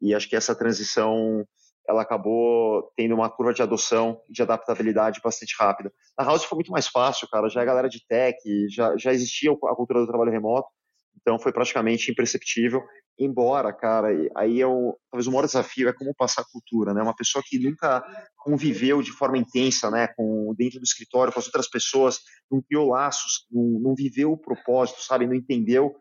E 0.00 0.14
acho 0.14 0.28
que 0.28 0.36
essa 0.36 0.54
transição 0.54 1.46
ela 1.88 2.02
acabou 2.02 2.92
tendo 2.96 3.14
uma 3.14 3.30
curva 3.30 3.52
de 3.52 3.62
adoção 3.62 4.20
e 4.28 4.32
de 4.32 4.42
adaptabilidade 4.42 5.20
bastante 5.22 5.54
rápida. 5.58 5.92
Na 6.18 6.24
House 6.24 6.44
foi 6.44 6.56
muito 6.56 6.70
mais 6.70 6.86
fácil, 6.86 7.28
cara, 7.28 7.48
já 7.48 7.62
é 7.62 7.64
galera 7.64 7.88
de 7.88 8.04
tech, 8.06 8.38
já, 8.68 8.96
já 8.96 9.12
existia 9.12 9.50
a 9.52 9.74
cultura 9.76 10.00
do 10.00 10.06
trabalho 10.06 10.30
remoto, 10.30 10.68
então 11.20 11.38
foi 11.38 11.52
praticamente 11.52 12.10
imperceptível, 12.10 12.82
embora, 13.18 13.72
cara, 13.72 14.08
aí 14.36 14.60
é 14.60 14.66
o, 14.66 14.96
talvez 15.10 15.26
o 15.26 15.30
maior 15.30 15.46
desafio 15.46 15.88
é 15.88 15.92
como 15.92 16.14
passar 16.14 16.42
a 16.42 16.46
cultura, 16.50 16.94
né? 16.94 17.02
Uma 17.02 17.14
pessoa 17.14 17.42
que 17.46 17.58
nunca 17.58 18.02
conviveu 18.36 19.02
de 19.02 19.12
forma 19.12 19.38
intensa, 19.38 19.90
né, 19.90 20.08
com 20.16 20.54
dentro 20.56 20.80
do 20.80 20.84
escritório 20.84 21.32
com 21.32 21.38
as 21.38 21.46
outras 21.46 21.68
pessoas, 21.68 22.20
não 22.50 22.62
criou 22.62 22.88
laços, 22.88 23.46
não, 23.50 23.80
não 23.80 23.94
viveu 23.94 24.32
o 24.32 24.38
propósito, 24.38 25.02
sabe, 25.02 25.26
não 25.26 25.34
entendeu 25.34 25.94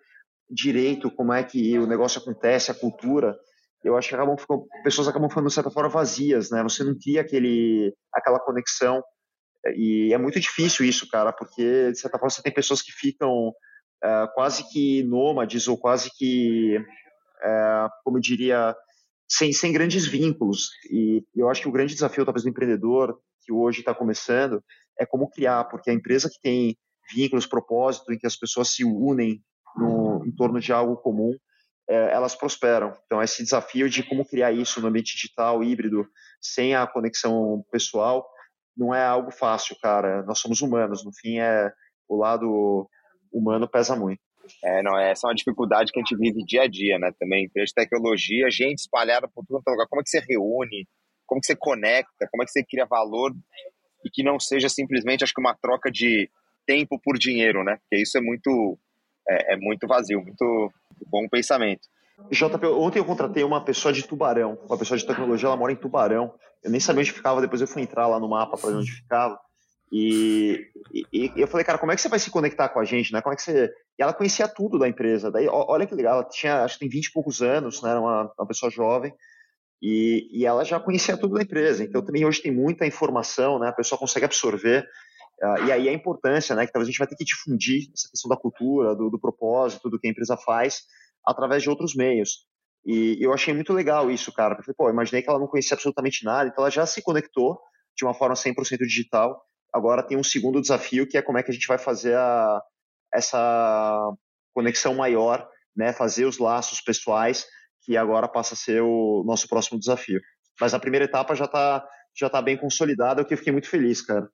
direito 0.50 1.10
como 1.12 1.32
é 1.32 1.44
que 1.44 1.78
o 1.80 1.88
negócio 1.88 2.20
acontece, 2.22 2.72
a 2.72 2.76
cultura, 2.76 3.38
eu 3.84 3.98
acho 3.98 4.10
que 4.10 4.16
acabam 4.16 4.38
ficando, 4.38 4.68
pessoas 4.84 5.08
acabam 5.08 5.30
ficando 5.30 5.48
de 5.48 5.54
certa 5.54 5.72
forma 5.72 5.90
vazias, 5.90 6.52
né? 6.52 6.62
Você 6.64 6.84
não 6.84 6.96
cria 6.98 7.22
aquele, 7.22 7.94
aquela 8.14 8.40
conexão 8.40 9.04
e 9.76 10.14
é 10.14 10.18
muito 10.18 10.40
difícil 10.40 10.86
isso, 10.86 11.08
cara, 11.10 11.32
porque 11.32 11.92
de 11.92 12.00
certa 12.00 12.18
forma 12.18 12.30
você 12.30 12.42
tem 12.42 12.54
pessoas 12.54 12.82
que 12.82 12.92
ficam 12.92 13.50
uh, 13.50 14.34
quase 14.34 14.68
que 14.72 15.04
nômades 15.04 15.68
ou 15.68 15.78
quase 15.78 16.10
que, 16.18 16.78
uh, 16.78 17.90
como 18.04 18.18
eu 18.18 18.22
diria, 18.22 18.76
sem, 19.30 19.54
sem 19.54 19.72
grandes 19.72 20.06
vínculos. 20.06 20.70
E 20.92 21.24
eu 21.36 21.50
acho 21.50 21.62
que 21.62 21.70
o 21.70 21.72
grande 21.72 21.94
desafio, 21.94 22.26
talvez, 22.26 22.44
do 22.44 22.50
empreendedor 22.50 23.20
que 23.44 23.52
hoje 23.52 23.80
está 23.80 23.94
começando 23.94 24.64
é 25.00 25.06
como 25.06 25.30
criar, 25.30 25.66
porque 25.66 25.90
a 25.90 25.94
empresa 25.94 26.30
que 26.30 26.40
tem 26.42 26.78
vínculos, 27.14 27.46
propósito, 27.46 28.12
em 28.12 28.18
que 28.18 28.28
as 28.28 28.36
pessoas 28.36 28.70
se 28.70 28.84
unem 28.84 29.42
no, 29.76 30.24
em 30.26 30.32
torno 30.32 30.60
de 30.60 30.72
algo 30.74 30.98
comum, 30.98 31.36
é, 31.92 32.14
elas 32.14 32.36
prosperam. 32.36 32.94
Então, 33.06 33.22
esse 33.22 33.44
desafio 33.44 33.90
de 33.90 34.02
como 34.02 34.26
criar 34.26 34.52
isso 34.52 34.80
no 34.80 34.88
ambiente 34.88 35.14
digital, 35.14 35.62
híbrido, 35.62 36.08
sem 36.40 36.74
a 36.74 36.88
conexão 36.88 37.64
pessoal, 37.70 38.26
não 38.76 38.96
é 38.96 39.06
algo 39.06 39.32
fácil, 39.32 39.76
cara. 39.82 40.24
Nós 40.24 40.40
somos 40.40 40.62
humanos, 40.62 41.04
no 41.04 41.12
fim, 41.14 41.40
é 41.40 41.72
o 42.08 42.16
lado 42.16 42.90
humano 43.32 43.68
pesa 43.68 43.96
muito. 43.96 44.22
É, 44.64 44.82
não, 44.82 44.98
essa 44.98 45.28
é 45.28 45.30
uma 45.30 45.36
dificuldade 45.36 45.92
que 45.92 46.00
a 46.00 46.02
gente 46.02 46.18
vive 46.18 46.44
dia 46.46 46.64
a 46.64 46.68
dia, 46.68 46.98
né? 46.98 47.12
Também, 47.20 47.46
empresa 47.46 47.68
de 47.68 47.74
tecnologia, 47.74 48.50
gente 48.50 48.80
espalhada 48.80 49.28
por 49.28 49.46
todo 49.46 49.62
lugar. 49.68 49.88
Como 49.90 50.02
é 50.02 50.04
que 50.04 50.10
você 50.10 50.20
reúne? 50.20 50.88
Como 51.26 51.42
que 51.42 51.48
você 51.48 51.56
conecta? 51.56 52.28
Como 52.32 52.42
é 52.42 52.46
que 52.46 52.52
você 52.52 52.64
cria 52.64 52.86
valor? 52.86 53.32
E 54.04 54.10
que 54.10 54.24
não 54.24 54.40
seja 54.40 54.68
simplesmente, 54.68 55.24
acho 55.24 55.34
que 55.34 55.42
uma 55.42 55.56
troca 55.56 55.92
de 55.92 56.30
tempo 56.66 57.00
por 57.00 57.18
dinheiro, 57.18 57.64
né? 57.64 57.78
Porque 57.78 58.02
isso 58.02 58.18
é 58.18 58.22
muito, 58.22 58.80
é, 59.28 59.54
é 59.54 59.58
muito 59.58 59.88
vazio, 59.88 60.22
muito 60.22 60.72
bom 61.08 61.28
pensamento. 61.30 61.88
JP, 62.30 62.66
ontem 62.68 63.00
eu 63.00 63.06
contratei 63.06 63.44
uma 63.44 63.64
pessoa 63.64 63.92
de 63.92 64.04
Tubarão, 64.04 64.58
uma 64.68 64.78
pessoa 64.78 64.98
de 64.98 65.06
tecnologia, 65.06 65.48
ela 65.48 65.58
mora 65.58 65.72
em 65.72 65.76
Tubarão. 65.76 66.34
Eu 66.64 66.70
nem 66.70 66.80
sabia 66.80 67.02
onde 67.02 67.12
ficava, 67.12 67.42
depois 67.42 67.62
eu 67.62 67.68
fui 67.68 67.82
entrar 67.82 68.08
lá 68.08 68.20
no 68.20 68.30
mapa 68.30 68.58
para 68.58 68.70
ver 68.70 68.76
onde 68.76 68.92
ficava. 68.92 69.40
E, 69.92 70.68
e, 70.94 71.32
e, 71.36 71.42
eu 71.42 71.48
falei, 71.48 71.66
cara, 71.66 71.78
como 71.78 71.92
é 71.92 71.96
que 71.96 72.02
você 72.02 72.08
vai 72.08 72.20
se 72.20 72.32
conectar 72.32 72.70
com 72.70 72.80
a 72.80 72.86
gente, 72.86 73.12
né? 73.12 73.22
Como 73.22 73.34
é 73.34 73.36
que 73.36 73.42
você... 73.42 73.70
E 74.00 74.02
ela 74.02 74.14
conhecia 74.14 74.48
tudo 74.48 74.80
da 74.80 74.88
empresa. 74.88 75.30
Daí, 75.30 75.48
olha 75.50 75.86
que 75.86 75.96
legal, 75.96 76.22
ela 76.22 76.30
tinha, 76.30 76.64
acho 76.64 76.76
que 76.76 76.82
tem 76.82 76.90
20 76.90 77.06
e 77.06 77.12
poucos 77.12 77.42
anos, 77.42 77.82
né? 77.82 77.90
Era 77.90 78.00
uma, 78.00 78.32
uma 78.38 78.48
pessoa 78.48 78.72
jovem. 78.72 79.14
E, 79.82 80.30
e, 80.32 80.46
ela 80.46 80.64
já 80.64 80.80
conhecia 80.80 81.18
tudo 81.18 81.34
da 81.34 81.42
empresa. 81.42 81.84
Então, 81.84 82.02
também 82.02 82.24
hoje 82.24 82.42
tem 82.42 82.52
muita 82.52 82.86
informação, 82.86 83.60
né? 83.60 83.68
A 83.68 83.74
pessoa 83.74 84.00
consegue 84.00 84.26
absorver. 84.26 84.88
Uh, 85.42 85.66
e 85.66 85.72
aí 85.72 85.90
a 85.90 85.94
importância, 85.94 86.56
né? 86.56 86.68
Que 86.68 86.72
talvez 86.72 86.88
a 86.88 86.92
gente 86.92 87.00
vai 87.00 87.08
ter 87.08 87.16
que 87.16 87.26
difundir 87.26 87.90
essa 87.94 88.10
questão 88.10 88.30
da 88.30 88.38
cultura, 88.38 88.96
do, 88.96 89.10
do 89.10 89.20
propósito, 89.20 89.90
do 89.90 90.00
que 90.00 90.08
a 90.08 90.12
empresa 90.12 90.38
faz, 90.38 90.84
através 91.26 91.64
de 91.64 91.70
outros 91.70 91.96
meios. 91.96 92.46
E 92.86 93.18
eu 93.20 93.34
achei 93.34 93.54
muito 93.54 93.74
legal 93.74 94.12
isso, 94.12 94.32
cara. 94.32 94.56
Porque, 94.56 94.74
pô, 94.74 94.90
imaginei 94.90 95.22
que 95.22 95.30
ela 95.30 95.40
não 95.40 95.48
conhecia 95.48 95.74
absolutamente 95.74 96.24
nada, 96.24 96.50
então 96.50 96.64
ela 96.64 96.70
já 96.70 96.86
se 96.86 97.02
conectou 97.02 97.60
de 97.98 98.06
uma 98.06 98.14
forma 98.14 98.36
100% 98.36 98.78
digital. 98.80 99.44
Agora 99.74 100.04
tem 100.04 100.18
um 100.18 100.24
segundo 100.24 100.62
desafio, 100.62 101.08
que 101.08 101.18
é 101.18 101.22
como 101.22 101.38
é 101.38 101.44
que 101.44 101.50
a 101.50 101.54
gente 101.54 101.68
vai 101.68 101.78
fazer 101.78 102.16
a, 102.16 102.62
essa 103.14 104.12
conexão 104.54 104.94
maior, 104.94 105.48
né? 105.76 105.92
Fazer 105.92 106.26
os 106.26 106.38
laços 106.38 106.82
pessoais, 106.82 107.46
que 107.84 107.98
agora 107.98 108.28
passa 108.28 108.54
a 108.54 108.58
ser 108.58 108.82
o 108.82 109.24
nosso 109.26 109.48
próximo 109.48 109.80
desafio. 109.80 110.22
Mas 110.60 110.74
a 110.74 110.80
primeira 110.80 111.06
etapa 111.06 111.34
já 111.34 111.46
está 111.46 111.88
já 112.14 112.30
tá 112.30 112.42
bem 112.42 112.58
consolidada, 112.58 113.22
o 113.22 113.26
que 113.26 113.34
eu 113.34 113.38
fiquei 113.38 113.54
muito 113.54 113.70
feliz, 113.70 114.02
cara. 114.02 114.30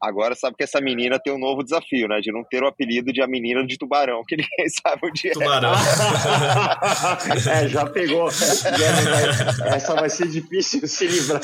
Agora 0.00 0.36
sabe 0.36 0.56
que 0.56 0.62
essa 0.62 0.80
menina 0.80 1.18
tem 1.18 1.32
um 1.32 1.38
novo 1.38 1.64
desafio, 1.64 2.06
né? 2.06 2.20
De 2.20 2.30
não 2.30 2.44
ter 2.44 2.62
o 2.62 2.68
apelido 2.68 3.12
de 3.12 3.20
a 3.20 3.26
menina 3.26 3.66
de 3.66 3.76
tubarão, 3.76 4.22
que 4.26 4.36
ninguém 4.36 4.68
sabe 4.82 5.00
onde 5.02 5.28
é. 5.28 5.32
Tubarão. 5.32 5.72
é, 7.52 7.68
já 7.68 7.84
pegou. 7.90 8.28
Essa 9.66 9.94
vai 9.96 10.08
ser 10.08 10.28
difícil 10.28 10.86
se 10.86 11.06
livrar. 11.08 11.42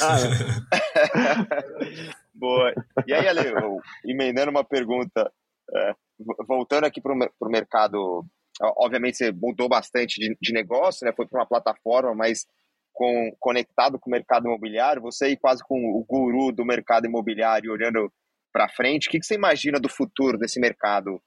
Boa. 2.32 2.72
E 3.06 3.12
aí, 3.12 3.26
Ale, 3.26 3.40
emendando 4.04 4.52
uma 4.52 4.64
pergunta, 4.64 5.32
é, 5.74 5.92
voltando 6.46 6.84
aqui 6.84 7.00
para 7.00 7.12
o 7.12 7.48
mercado, 7.48 8.24
obviamente 8.78 9.16
você 9.16 9.32
mudou 9.32 9.68
bastante 9.68 10.20
de, 10.20 10.36
de 10.40 10.52
negócio, 10.52 11.04
né? 11.04 11.12
Foi 11.16 11.26
para 11.26 11.40
uma 11.40 11.48
plataforma, 11.48 12.14
mas 12.14 12.46
com, 12.92 13.34
conectado 13.40 13.98
com 13.98 14.08
o 14.08 14.12
mercado 14.12 14.46
imobiliário, 14.46 15.02
você 15.02 15.24
aí 15.24 15.36
quase 15.36 15.62
com 15.64 15.76
o 15.76 16.04
guru 16.04 16.52
do 16.52 16.64
mercado 16.64 17.06
imobiliário, 17.06 17.72
olhando 17.72 18.08
para 18.54 18.68
frente, 18.68 19.08
o 19.08 19.10
que, 19.10 19.18
que 19.18 19.26
você 19.26 19.34
imagina 19.34 19.80
do 19.80 19.88
futuro 19.88 20.38
desse 20.38 20.60
mercado 20.60 21.20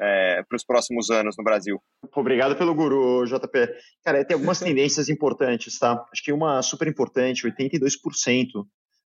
é, 0.00 0.44
para 0.48 0.54
os 0.54 0.64
próximos 0.64 1.10
anos 1.10 1.34
no 1.36 1.42
Brasil? 1.42 1.82
Obrigado 2.14 2.54
pelo 2.54 2.72
guru, 2.72 3.26
JP. 3.26 3.68
Cara, 4.04 4.24
tem 4.24 4.36
algumas 4.36 4.60
tendências 4.60 5.08
importantes, 5.08 5.76
tá? 5.76 6.06
Acho 6.12 6.22
que 6.22 6.32
uma 6.32 6.62
super 6.62 6.86
importante, 6.86 7.42
82% 7.42 8.64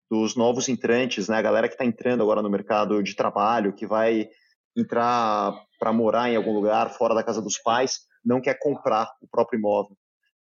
dos 0.08 0.36
novos 0.36 0.68
entrantes, 0.68 1.28
né, 1.28 1.38
a 1.38 1.42
galera 1.42 1.66
que 1.66 1.74
está 1.74 1.84
entrando 1.84 2.22
agora 2.22 2.40
no 2.40 2.48
mercado 2.48 3.02
de 3.02 3.16
trabalho, 3.16 3.74
que 3.74 3.84
vai 3.84 4.28
entrar 4.76 5.52
para 5.80 5.92
morar 5.92 6.30
em 6.30 6.36
algum 6.36 6.52
lugar 6.52 6.90
fora 6.90 7.16
da 7.16 7.24
casa 7.24 7.42
dos 7.42 7.58
pais, 7.58 8.02
não 8.24 8.40
quer 8.40 8.56
comprar 8.60 9.10
o 9.20 9.26
próprio 9.28 9.58
imóvel. 9.58 9.96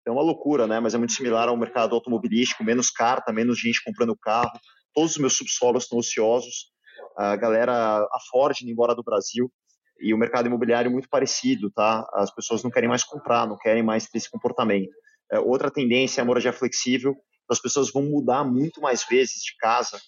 É 0.07 0.09
uma 0.09 0.23
loucura, 0.23 0.65
né? 0.65 0.79
Mas 0.79 0.95
é 0.95 0.97
muito 0.97 1.13
similar 1.13 1.49
ao 1.49 1.55
mercado 1.55 1.93
automobilístico, 1.93 2.63
menos 2.63 2.89
carta, 2.89 3.31
menos 3.31 3.59
gente 3.59 3.83
comprando 3.83 4.17
carro. 4.17 4.49
Todos 4.95 5.11
os 5.11 5.17
meus 5.17 5.37
subsolos 5.37 5.83
estão 5.83 5.99
ociosos 5.99 6.70
a 7.17 7.35
galera, 7.35 7.73
a 7.73 8.17
Ford 8.29 8.55
indo 8.61 8.71
embora 8.71 8.95
do 8.95 9.03
Brasil 9.03 9.51
e 9.99 10.13
o 10.13 10.17
mercado 10.17 10.47
imobiliário 10.47 10.89
muito 10.89 11.07
parecido, 11.07 11.69
tá? 11.71 12.07
As 12.13 12.33
pessoas 12.33 12.63
não 12.63 12.71
querem 12.71 12.89
mais 12.89 13.03
comprar, 13.03 13.47
não 13.47 13.57
querem 13.57 13.83
mais 13.83 14.07
ter 14.07 14.17
esse 14.17 14.29
comportamento. 14.29 14.91
É, 15.31 15.39
outra 15.39 15.69
tendência 15.69 16.19
é 16.19 16.23
a 16.23 16.25
moradia 16.25 16.51
flexível, 16.51 17.15
as 17.49 17.59
pessoas 17.59 17.91
vão 17.91 18.03
mudar 18.03 18.43
muito 18.43 18.81
mais 18.81 19.05
vezes 19.07 19.43
de 19.43 19.55
casa. 19.57 19.99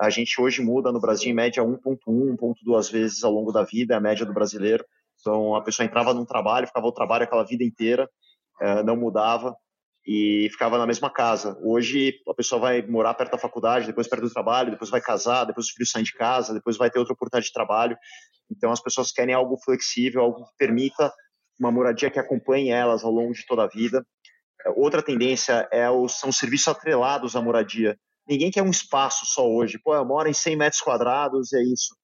A 0.00 0.10
gente 0.10 0.40
hoje 0.40 0.62
muda 0.62 0.92
no 0.92 1.00
Brasil 1.00 1.30
em 1.30 1.34
média 1.34 1.62
1.1, 1.62 2.36
1.2 2.36 2.92
vezes 2.92 3.24
ao 3.24 3.32
longo 3.32 3.52
da 3.52 3.62
vida, 3.62 3.94
é 3.94 3.96
a 3.96 4.00
média 4.00 4.26
do 4.26 4.34
brasileiro. 4.34 4.84
Então 5.20 5.54
a 5.54 5.62
pessoa 5.62 5.86
entrava 5.86 6.12
num 6.12 6.24
trabalho, 6.24 6.66
ficava 6.66 6.86
no 6.86 6.92
trabalho 6.92 7.24
aquela 7.24 7.44
vida 7.44 7.64
inteira, 7.64 8.08
é, 8.60 8.82
não 8.82 8.96
mudava 8.96 9.56
e 10.06 10.48
ficava 10.52 10.78
na 10.78 10.86
mesma 10.86 11.10
casa. 11.10 11.58
Hoje 11.62 12.20
a 12.28 12.34
pessoa 12.34 12.60
vai 12.60 12.82
morar 12.82 13.14
perto 13.14 13.32
da 13.32 13.38
faculdade, 13.38 13.86
depois 13.86 14.06
perto 14.06 14.22
do 14.22 14.32
trabalho, 14.32 14.70
depois 14.70 14.88
vai 14.88 15.00
casar, 15.00 15.44
depois 15.44 15.66
os 15.66 15.72
filhos 15.72 15.90
saem 15.90 16.04
de 16.04 16.12
casa, 16.12 16.54
depois 16.54 16.76
vai 16.76 16.88
ter 16.90 16.98
outra 16.98 17.12
oportunidade 17.12 17.46
de 17.46 17.52
trabalho. 17.52 17.96
Então 18.50 18.70
as 18.70 18.80
pessoas 18.80 19.10
querem 19.10 19.34
algo 19.34 19.58
flexível, 19.64 20.22
algo 20.22 20.44
que 20.44 20.52
permita 20.56 21.12
uma 21.58 21.72
moradia 21.72 22.10
que 22.10 22.20
acompanhe 22.20 22.70
elas 22.70 23.02
ao 23.02 23.10
longo 23.10 23.32
de 23.32 23.44
toda 23.46 23.64
a 23.64 23.66
vida. 23.66 24.06
Outra 24.76 25.02
tendência 25.02 25.68
é 25.72 25.90
os, 25.90 26.20
são 26.20 26.30
os 26.30 26.38
serviços 26.38 26.68
atrelados 26.68 27.34
à 27.34 27.42
moradia. 27.42 27.98
Ninguém 28.28 28.50
quer 28.50 28.62
um 28.62 28.70
espaço 28.70 29.26
só 29.26 29.48
hoje. 29.48 29.78
Pô, 29.82 29.94
eu 29.94 30.04
moro 30.04 30.28
em 30.28 30.32
100 30.32 30.56
metros 30.56 30.80
quadrados, 30.82 31.52
é 31.52 31.62
isso. 31.62 31.96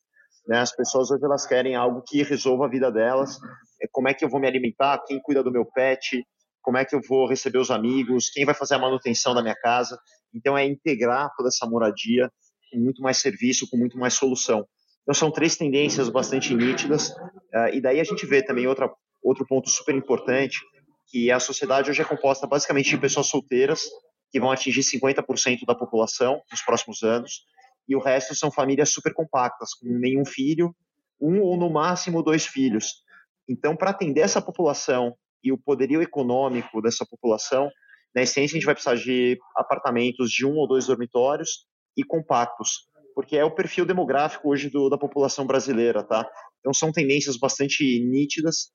Né? 0.47 0.59
As 0.59 0.75
pessoas 0.75 1.11
hoje 1.11 1.25
elas 1.25 1.47
querem 1.47 1.77
algo 1.77 2.03
que 2.07 2.23
resolva 2.23 2.67
a 2.67 2.69
vida 2.69 2.91
delas. 2.91 3.39
É 3.81 3.87
como 3.91 4.09
é 4.09 4.15
que 4.15 4.25
eu 4.25 4.29
vou 4.29 4.41
me 4.41 4.49
alimentar? 4.49 5.03
Quem 5.07 5.21
cuida 5.21 5.43
do 5.43 5.53
meu 5.53 5.65
pet? 5.65 6.25
Como 6.63 6.79
é 6.79 6.85
que 6.85 6.95
eu 6.95 7.01
vou 7.07 7.29
receber 7.29 7.59
os 7.59 7.71
amigos? 7.71 8.31
Quem 8.31 8.45
vai 8.45 8.55
fazer 8.55 8.75
a 8.75 8.79
manutenção 8.79 9.35
da 9.35 9.43
minha 9.43 9.57
casa? 9.57 9.99
Então 10.35 10.57
é 10.57 10.65
integrar 10.65 11.31
toda 11.37 11.49
essa 11.49 11.67
moradia 11.67 12.31
com 12.71 12.79
muito 12.79 13.03
mais 13.03 13.19
serviço, 13.19 13.69
com 13.69 13.77
muito 13.77 13.99
mais 13.99 14.15
solução. 14.15 14.67
Então 15.03 15.15
são 15.15 15.31
três 15.31 15.57
tendências 15.57 16.09
bastante 16.09 16.55
nítidas. 16.55 17.11
Uh, 17.11 17.75
e 17.75 17.81
daí 17.81 18.01
a 18.01 18.05
gente 18.05 18.25
vê 18.25 18.43
também 18.43 18.67
outra, 18.67 18.91
outro 19.23 19.47
ponto 19.47 19.69
super 19.69 19.95
importante, 19.95 20.61
que 21.09 21.31
a 21.31 21.39
sociedade 21.39 21.91
hoje 21.91 22.01
é 22.01 22.05
composta 22.05 22.47
basicamente 22.47 22.91
de 22.91 22.99
pessoas 22.99 23.27
solteiras, 23.27 23.83
que 24.31 24.41
vão 24.41 24.51
atingir 24.51 24.81
50% 24.81 25.67
da 25.67 25.75
população 25.75 26.41
nos 26.51 26.63
próximos 26.63 27.03
anos, 27.03 27.45
e 27.87 27.95
o 27.95 28.01
resto 28.01 28.35
são 28.35 28.51
famílias 28.51 28.91
super 28.91 29.13
compactas, 29.13 29.75
com 29.75 29.87
nenhum 29.87 30.25
filho, 30.25 30.75
um 31.21 31.41
ou 31.43 31.57
no 31.57 31.69
máximo 31.69 32.23
dois 32.23 32.47
filhos. 32.47 33.03
Então, 33.49 33.77
para 33.77 33.91
atender 33.91 34.21
essa 34.23 34.41
população 34.41 35.15
e 35.43 35.53
o 35.53 35.59
poderio 35.59 36.03
econômico 36.03 36.81
dessa 36.81 37.05
população, 37.05 37.71
na 38.15 38.23
essência 38.23 38.55
a 38.55 38.59
gente 38.59 38.67
vai 38.67 38.75
precisar 38.75 38.97
de 38.97 39.39
apartamentos 39.57 40.31
de 40.31 40.47
um 40.47 40.57
ou 40.57 40.69
dois 40.69 40.87
dormitórios 40.87 41.67
e 41.97 42.05
compactos, 42.05 42.89
porque 43.15 43.37
é 43.37 43.45
o 43.45 43.55
perfil 43.55 43.85
demográfico 43.85 44.51
hoje 44.51 44.69
do, 44.69 44.89
da 44.89 44.99
população 44.99 45.47
brasileira, 45.47 46.03
tá? 46.03 46.29
Então 46.61 46.73
são 46.73 46.93
tendências 46.93 47.37
bastante 47.37 48.01
nítidas 48.01 48.71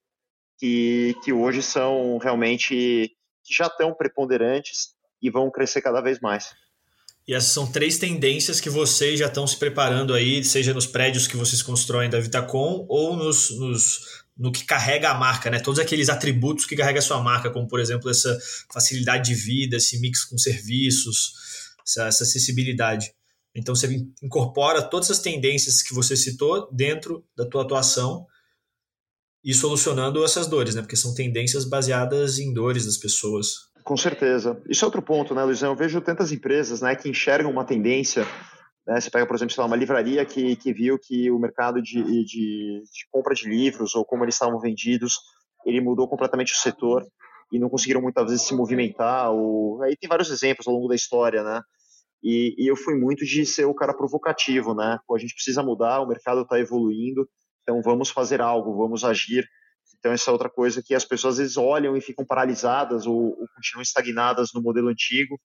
que, 0.60 1.16
que 1.24 1.32
hoje 1.32 1.62
são 1.62 2.18
realmente 2.18 3.12
que 3.44 3.54
já 3.54 3.68
estão 3.68 3.94
preponderantes 3.94 4.96
e 5.22 5.30
vão 5.30 5.50
crescer 5.50 5.82
cada 5.82 6.02
vez 6.02 6.20
mais. 6.20 6.54
E 7.28 7.34
essas 7.34 7.52
são 7.52 7.70
três 7.70 7.98
tendências 7.98 8.62
que 8.62 8.70
vocês 8.70 9.20
já 9.20 9.28
estão 9.28 9.46
se 9.46 9.58
preparando 9.58 10.14
aí, 10.14 10.44
seja 10.44 10.74
nos 10.74 10.88
prédios 10.88 11.28
que 11.28 11.36
vocês 11.36 11.62
constroem 11.62 12.10
da 12.10 12.20
Vitacom 12.20 12.86
ou 12.88 13.18
nos, 13.18 13.50
nos, 13.60 14.26
no 14.38 14.52
que 14.52 14.64
carrega 14.64 15.10
a 15.10 15.16
marca, 15.16 15.50
né? 15.50 15.60
Todos 15.60 15.80
aqueles 15.80 16.10
atributos 16.10 16.66
que 16.66 16.76
carrega 16.76 17.00
a 17.00 17.02
sua 17.02 17.22
marca, 17.22 17.50
como 17.50 17.68
por 17.68 17.80
exemplo 17.80 18.10
essa 18.10 18.38
facilidade 18.72 19.30
de 19.30 19.36
vida, 19.36 19.78
esse 19.78 20.00
mix 20.00 20.24
com 20.24 20.38
serviços, 20.38 21.34
essa, 21.86 22.08
essa 22.08 22.24
acessibilidade. 22.24 23.14
Então 23.56 23.76
você 23.76 24.06
incorpora 24.22 24.84
todas 24.84 25.10
as 25.10 25.20
tendências 25.20 25.82
que 25.82 25.94
você 25.94 26.16
citou 26.16 26.70
dentro 26.72 27.26
da 27.36 27.46
tua 27.46 27.64
atuação 27.64 28.28
e 29.44 29.54
solucionando 29.54 30.24
essas 30.24 30.46
dores, 30.46 30.76
né? 30.76 30.82
Porque 30.82 30.96
são 30.96 31.14
tendências 31.16 31.66
baseadas 31.66 32.38
em 32.38 32.54
dores 32.54 32.86
das 32.86 32.98
pessoas. 32.98 33.68
Com 33.84 33.96
certeza. 33.96 34.62
Isso 34.70 34.84
é 34.84 34.86
outro 34.86 35.02
ponto, 35.02 35.34
né, 35.34 35.44
Luizão? 35.44 35.72
Eu 35.72 35.76
vejo 35.76 36.02
tantas 36.02 36.32
empresas 36.32 36.82
né, 36.82 36.96
que 36.96 37.10
enxergam 37.10 37.50
uma 37.50 37.64
tendência. 37.64 38.28
Né? 38.88 39.02
Você 39.02 39.12
pega, 39.12 39.26
por 39.26 39.36
exemplo, 39.36 39.54
lá, 39.58 39.66
uma 39.66 39.76
livraria 39.76 40.26
que, 40.26 40.56
que 40.56 40.74
viu 40.74 40.98
que 40.98 41.30
o 41.30 41.38
mercado 41.38 41.82
de, 41.82 42.02
de, 42.04 42.82
de 42.84 43.08
compra 43.12 43.36
de 43.36 43.48
livros 43.48 43.94
ou 43.96 44.06
como 44.06 44.24
eles 44.24 44.36
estavam 44.36 44.60
vendidos, 44.60 45.20
ele 45.66 45.82
mudou 45.82 46.08
completamente 46.08 46.54
o 46.54 46.58
setor 46.58 47.06
e 47.52 47.60
não 47.60 47.70
conseguiram 47.70 48.02
muitas 48.02 48.26
vezes 48.26 48.48
se 48.48 48.56
movimentar. 48.56 49.32
Ou... 49.32 49.84
Aí 49.84 49.96
tem 49.98 50.08
vários 50.08 50.32
exemplos 50.32 50.68
ao 50.68 50.74
longo 50.74 50.88
da 50.88 50.96
história, 50.96 51.44
né? 51.44 51.62
E, 52.24 52.56
e 52.58 52.68
eu 52.68 52.76
fui 52.76 52.96
muito 52.96 53.26
de 53.26 53.46
ser 53.46 53.66
o 53.66 53.76
cara 53.76 53.94
provocativo, 53.94 54.74
né? 54.74 54.98
Pô, 55.06 55.16
a 55.16 55.20
gente 55.20 55.34
precisa 55.34 55.62
mudar, 55.62 56.02
o 56.02 56.08
mercado 56.08 56.42
está 56.42 56.60
evoluindo, 56.60 57.28
então 57.62 57.82
vamos 57.82 58.10
fazer 58.10 58.42
algo, 58.42 58.76
vamos 58.76 59.04
agir 59.04 59.46
então, 60.00 60.12
essa 60.12 60.30
é 60.30 60.34
outra 60.34 60.50
coisa 60.50 60.82
que 60.84 60.94
as 60.94 61.06
pessoas 61.06 61.36
às 61.36 61.38
vezes 61.40 61.58
olham 61.58 61.96
e 61.96 62.02
ficam 62.02 62.26
paralisadas 62.26 63.06
ou, 63.06 63.30
ou 63.40 63.48
continuam 63.56 63.82
estagnadas 63.82 64.52
no 64.54 64.62
modelo 64.62 64.90
antigo. 64.90 65.40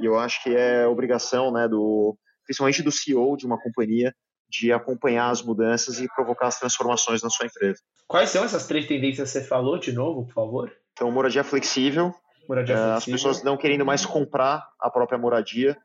E 0.00 0.04
eu 0.04 0.18
acho 0.18 0.42
que 0.42 0.54
é 0.54 0.86
obrigação, 0.86 1.52
né, 1.52 1.68
do, 1.68 2.16
principalmente 2.44 2.82
do 2.82 2.92
CEO 2.92 3.36
de 3.36 3.46
uma 3.46 3.60
companhia, 3.60 4.14
de 4.48 4.72
acompanhar 4.72 5.30
as 5.30 5.42
mudanças 5.42 5.98
e 5.98 6.08
provocar 6.14 6.48
as 6.48 6.58
transformações 6.58 7.22
na 7.22 7.30
sua 7.30 7.46
empresa. 7.46 7.80
Quais 8.06 8.30
são 8.30 8.44
essas 8.44 8.66
três 8.66 8.86
tendências 8.86 9.32
que 9.32 9.38
você 9.38 9.44
falou 9.44 9.78
de 9.78 9.92
novo, 9.92 10.26
por 10.26 10.32
favor? 10.32 10.72
Então, 10.92 11.10
moradia 11.10 11.42
flexível. 11.42 12.14
Moradia 12.48 12.76
flexível. 12.76 12.96
As 12.96 13.04
pessoas 13.04 13.42
não 13.42 13.56
querendo 13.56 13.84
mais 13.84 14.04
comprar 14.06 14.64
a 14.80 14.90
própria 14.90 15.18
moradia. 15.18 15.76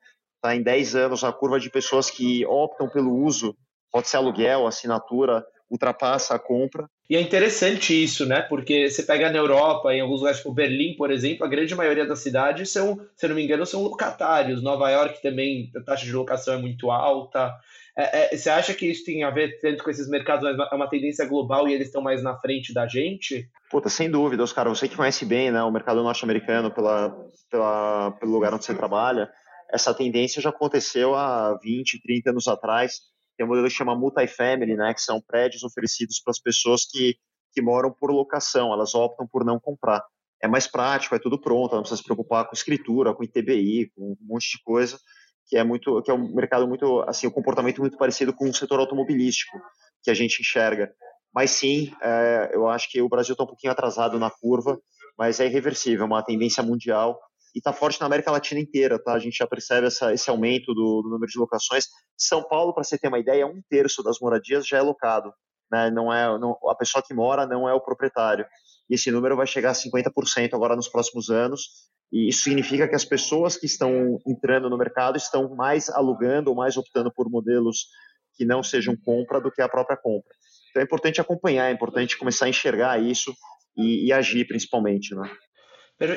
Tá, 0.41 0.55
em 0.55 0.62
10 0.62 0.95
anos, 0.95 1.24
a 1.24 1.34
curva 1.34 1.60
de 1.60 1.70
pessoas 1.70 2.10
que 2.10 2.45
optam 2.45 2.88
pelo 2.89 3.14
uso, 3.14 3.57
pode 3.91 4.07
ser 4.07 4.18
aluguel, 4.18 4.68
assinatura, 4.68 5.45
ultrapassa 5.70 6.36
a 6.36 6.39
compra. 6.39 6.89
E 7.09 7.15
é 7.15 7.22
interessante 7.22 8.03
isso, 8.03 8.26
né? 8.26 8.41
Porque 8.41 8.89
você 8.89 9.03
pega 9.03 9.32
na 9.32 9.38
Europa, 9.38 9.93
em 9.93 10.01
alguns 10.01 10.20
lugares 10.20 10.41
como 10.41 10.55
Berlim, 10.55 10.95
por 10.95 11.11
exemplo, 11.11 11.45
a 11.45 11.49
grande 11.49 11.76
maioria 11.76 12.05
das 12.05 12.20
cidades 12.20 12.72
são, 12.72 12.99
se 13.15 13.28
não 13.28 13.36
me 13.36 13.43
engano, 13.43 13.65
são 13.65 13.82
locatários. 13.82 14.61
Nova 14.61 14.89
York 14.89 15.22
também, 15.22 15.72
a 15.76 15.82
taxa 15.82 16.05
de 16.05 16.11
locação 16.11 16.53
é 16.53 16.57
muito 16.57 16.91
alta. 16.91 17.53
É, 17.97 18.34
é, 18.34 18.38
você 18.38 18.49
acha 18.49 18.74
que 18.74 18.86
isso 18.86 19.03
tem 19.03 19.24
a 19.24 19.30
ver 19.30 19.59
tanto 19.59 19.84
com 19.84 19.89
esses 19.89 20.07
mercados, 20.07 20.47
é 20.47 20.76
uma 20.76 20.89
tendência 20.89 21.26
global 21.26 21.67
e 21.67 21.74
eles 21.74 21.88
estão 21.88 22.01
mais 22.01 22.24
na 22.24 22.38
frente 22.38 22.74
da 22.74 22.88
gente? 22.88 23.49
Puta, 23.70 23.89
sem 23.89 24.09
dúvida, 24.09 24.43
Oscar. 24.43 24.70
Você 24.70 24.88
que 24.88 24.95
conhece 24.95 25.26
bem 25.26 25.51
né, 25.51 25.61
o 25.63 25.72
mercado 25.72 26.01
norte-americano 26.01 26.72
pela, 26.72 27.13
pela, 27.49 28.11
pelo 28.11 28.32
lugar 28.32 28.53
onde 28.53 28.65
você 28.65 28.74
trabalha, 28.74 29.30
essa 29.72 29.93
tendência 29.93 30.41
já 30.41 30.49
aconteceu 30.49 31.15
há 31.15 31.57
20, 31.61 32.01
30 32.01 32.30
anos 32.30 32.47
atrás 32.47 33.01
tem 33.39 33.45
um 33.45 33.47
modelo 33.49 33.69
que 33.69 33.73
chama 33.73 33.95
multifamily, 33.95 34.75
né, 34.75 34.93
que 34.93 35.01
são 35.01 35.21
prédios 35.21 35.63
oferecidos 35.63 36.19
para 36.19 36.31
as 36.31 36.39
pessoas 36.41 36.83
que, 36.83 37.15
que 37.53 37.61
moram 37.61 37.89
por 37.89 38.11
locação, 38.11 38.73
elas 38.73 38.93
optam 38.93 39.25
por 39.25 39.45
não 39.45 39.57
comprar. 39.57 40.03
É 40.43 40.47
mais 40.47 40.67
prático, 40.67 41.15
é 41.15 41.19
tudo 41.19 41.39
pronto, 41.39 41.73
não 41.73 41.81
precisa 41.81 42.01
se 42.01 42.03
preocupar 42.03 42.45
com 42.45 42.53
escritura, 42.53 43.13
com 43.13 43.23
ITBI, 43.23 43.91
com 43.95 44.11
um 44.11 44.17
monte 44.19 44.57
de 44.57 44.63
coisa, 44.63 44.99
que 45.47 45.57
é 45.57 45.63
muito, 45.63 46.01
que 46.01 46.11
é 46.11 46.13
um 46.13 46.35
mercado 46.35 46.67
muito, 46.67 46.99
assim, 47.07 47.27
o 47.27 47.29
um 47.29 47.33
comportamento 47.33 47.79
muito 47.79 47.97
parecido 47.97 48.33
com 48.33 48.43
o 48.49 48.53
setor 48.53 48.81
automobilístico 48.81 49.57
que 50.03 50.11
a 50.11 50.13
gente 50.13 50.41
enxerga. 50.41 50.91
Mas 51.33 51.51
sim, 51.51 51.93
é, 52.01 52.51
eu 52.53 52.67
acho 52.67 52.91
que 52.91 53.01
o 53.01 53.07
Brasil 53.07 53.31
está 53.31 53.45
um 53.45 53.47
pouquinho 53.47 53.71
atrasado 53.71 54.19
na 54.19 54.29
curva, 54.29 54.77
mas 55.17 55.39
é 55.39 55.45
irreversível, 55.45 56.03
é 56.03 56.07
uma 56.07 56.23
tendência 56.23 56.61
mundial 56.61 57.17
e 57.56 57.60
está 57.60 57.74
forte 57.74 58.00
na 58.00 58.06
América 58.06 58.32
Latina 58.32 58.60
inteira, 58.60 59.02
tá? 59.02 59.14
A 59.14 59.20
gente 59.20 59.38
já 59.38 59.47
percebe 59.47 59.88
essa, 59.88 60.14
esse 60.14 60.30
aumento 60.30 60.74
do, 60.74 61.02
do, 61.02 61.10
número 61.10 61.32
de 61.32 61.39
locações. 61.39 61.86
São 62.18 62.43
Paulo, 62.43 62.74
para 62.74 62.84
você 62.84 62.97
ter 62.97 63.08
uma 63.08 63.20
ideia, 63.20 63.47
um 63.47 63.62
terço 63.70 64.04
das 64.04 64.20
moradias 64.20 64.68
já 64.68 64.78
é 64.78 64.82
locado, 64.82 65.34
né? 65.72 65.89
Não 65.89 66.14
é, 66.14 66.38
não, 66.38 66.58
a 66.68 66.76
pessoa 66.76 67.04
que 67.06 67.14
mora 67.14 67.47
não 67.47 67.68
é 67.68 67.74
o 67.74 67.82
proprietário. 67.82 68.45
E 68.89 68.95
esse 68.95 69.12
número 69.12 69.36
vai 69.36 69.47
chegar 69.47 69.72
a 69.72 69.74
50% 69.74 70.54
agora 70.54 70.76
nos 70.76 70.88
próximos 70.88 71.30
anos. 71.30 71.89
E 72.12 72.30
isso 72.30 72.43
significa 72.43 72.88
que 72.88 72.95
as 72.95 73.06
pessoas 73.06 73.56
que 73.56 73.68
estão 73.68 74.18
entrando 74.28 74.70
no 74.70 74.78
mercado 74.78 75.16
estão 75.16 75.56
mais 75.56 75.89
alugando 75.89 76.50
ou 76.50 76.56
mais 76.56 76.76
optando 76.76 77.12
por 77.14 77.30
modelos 77.30 77.88
que 78.36 78.45
não 78.45 78.64
sejam 78.64 78.95
compra 78.95 79.39
do 79.39 79.52
que 79.52 79.62
a 79.62 79.70
própria 79.70 79.97
compra. 79.97 80.34
Então 80.70 80.82
é 80.82 80.86
importante 80.86 81.22
acompanhar, 81.22 81.70
é 81.70 81.74
importante 81.74 82.18
começar 82.18 82.45
a 82.45 82.50
enxergar 82.50 83.02
isso 83.02 83.34
e, 83.78 84.08
e 84.08 84.14
agir 84.14 84.47
principalmente, 84.47 85.14
né? 85.14 85.30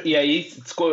E 0.05 0.17
aí, 0.17 0.49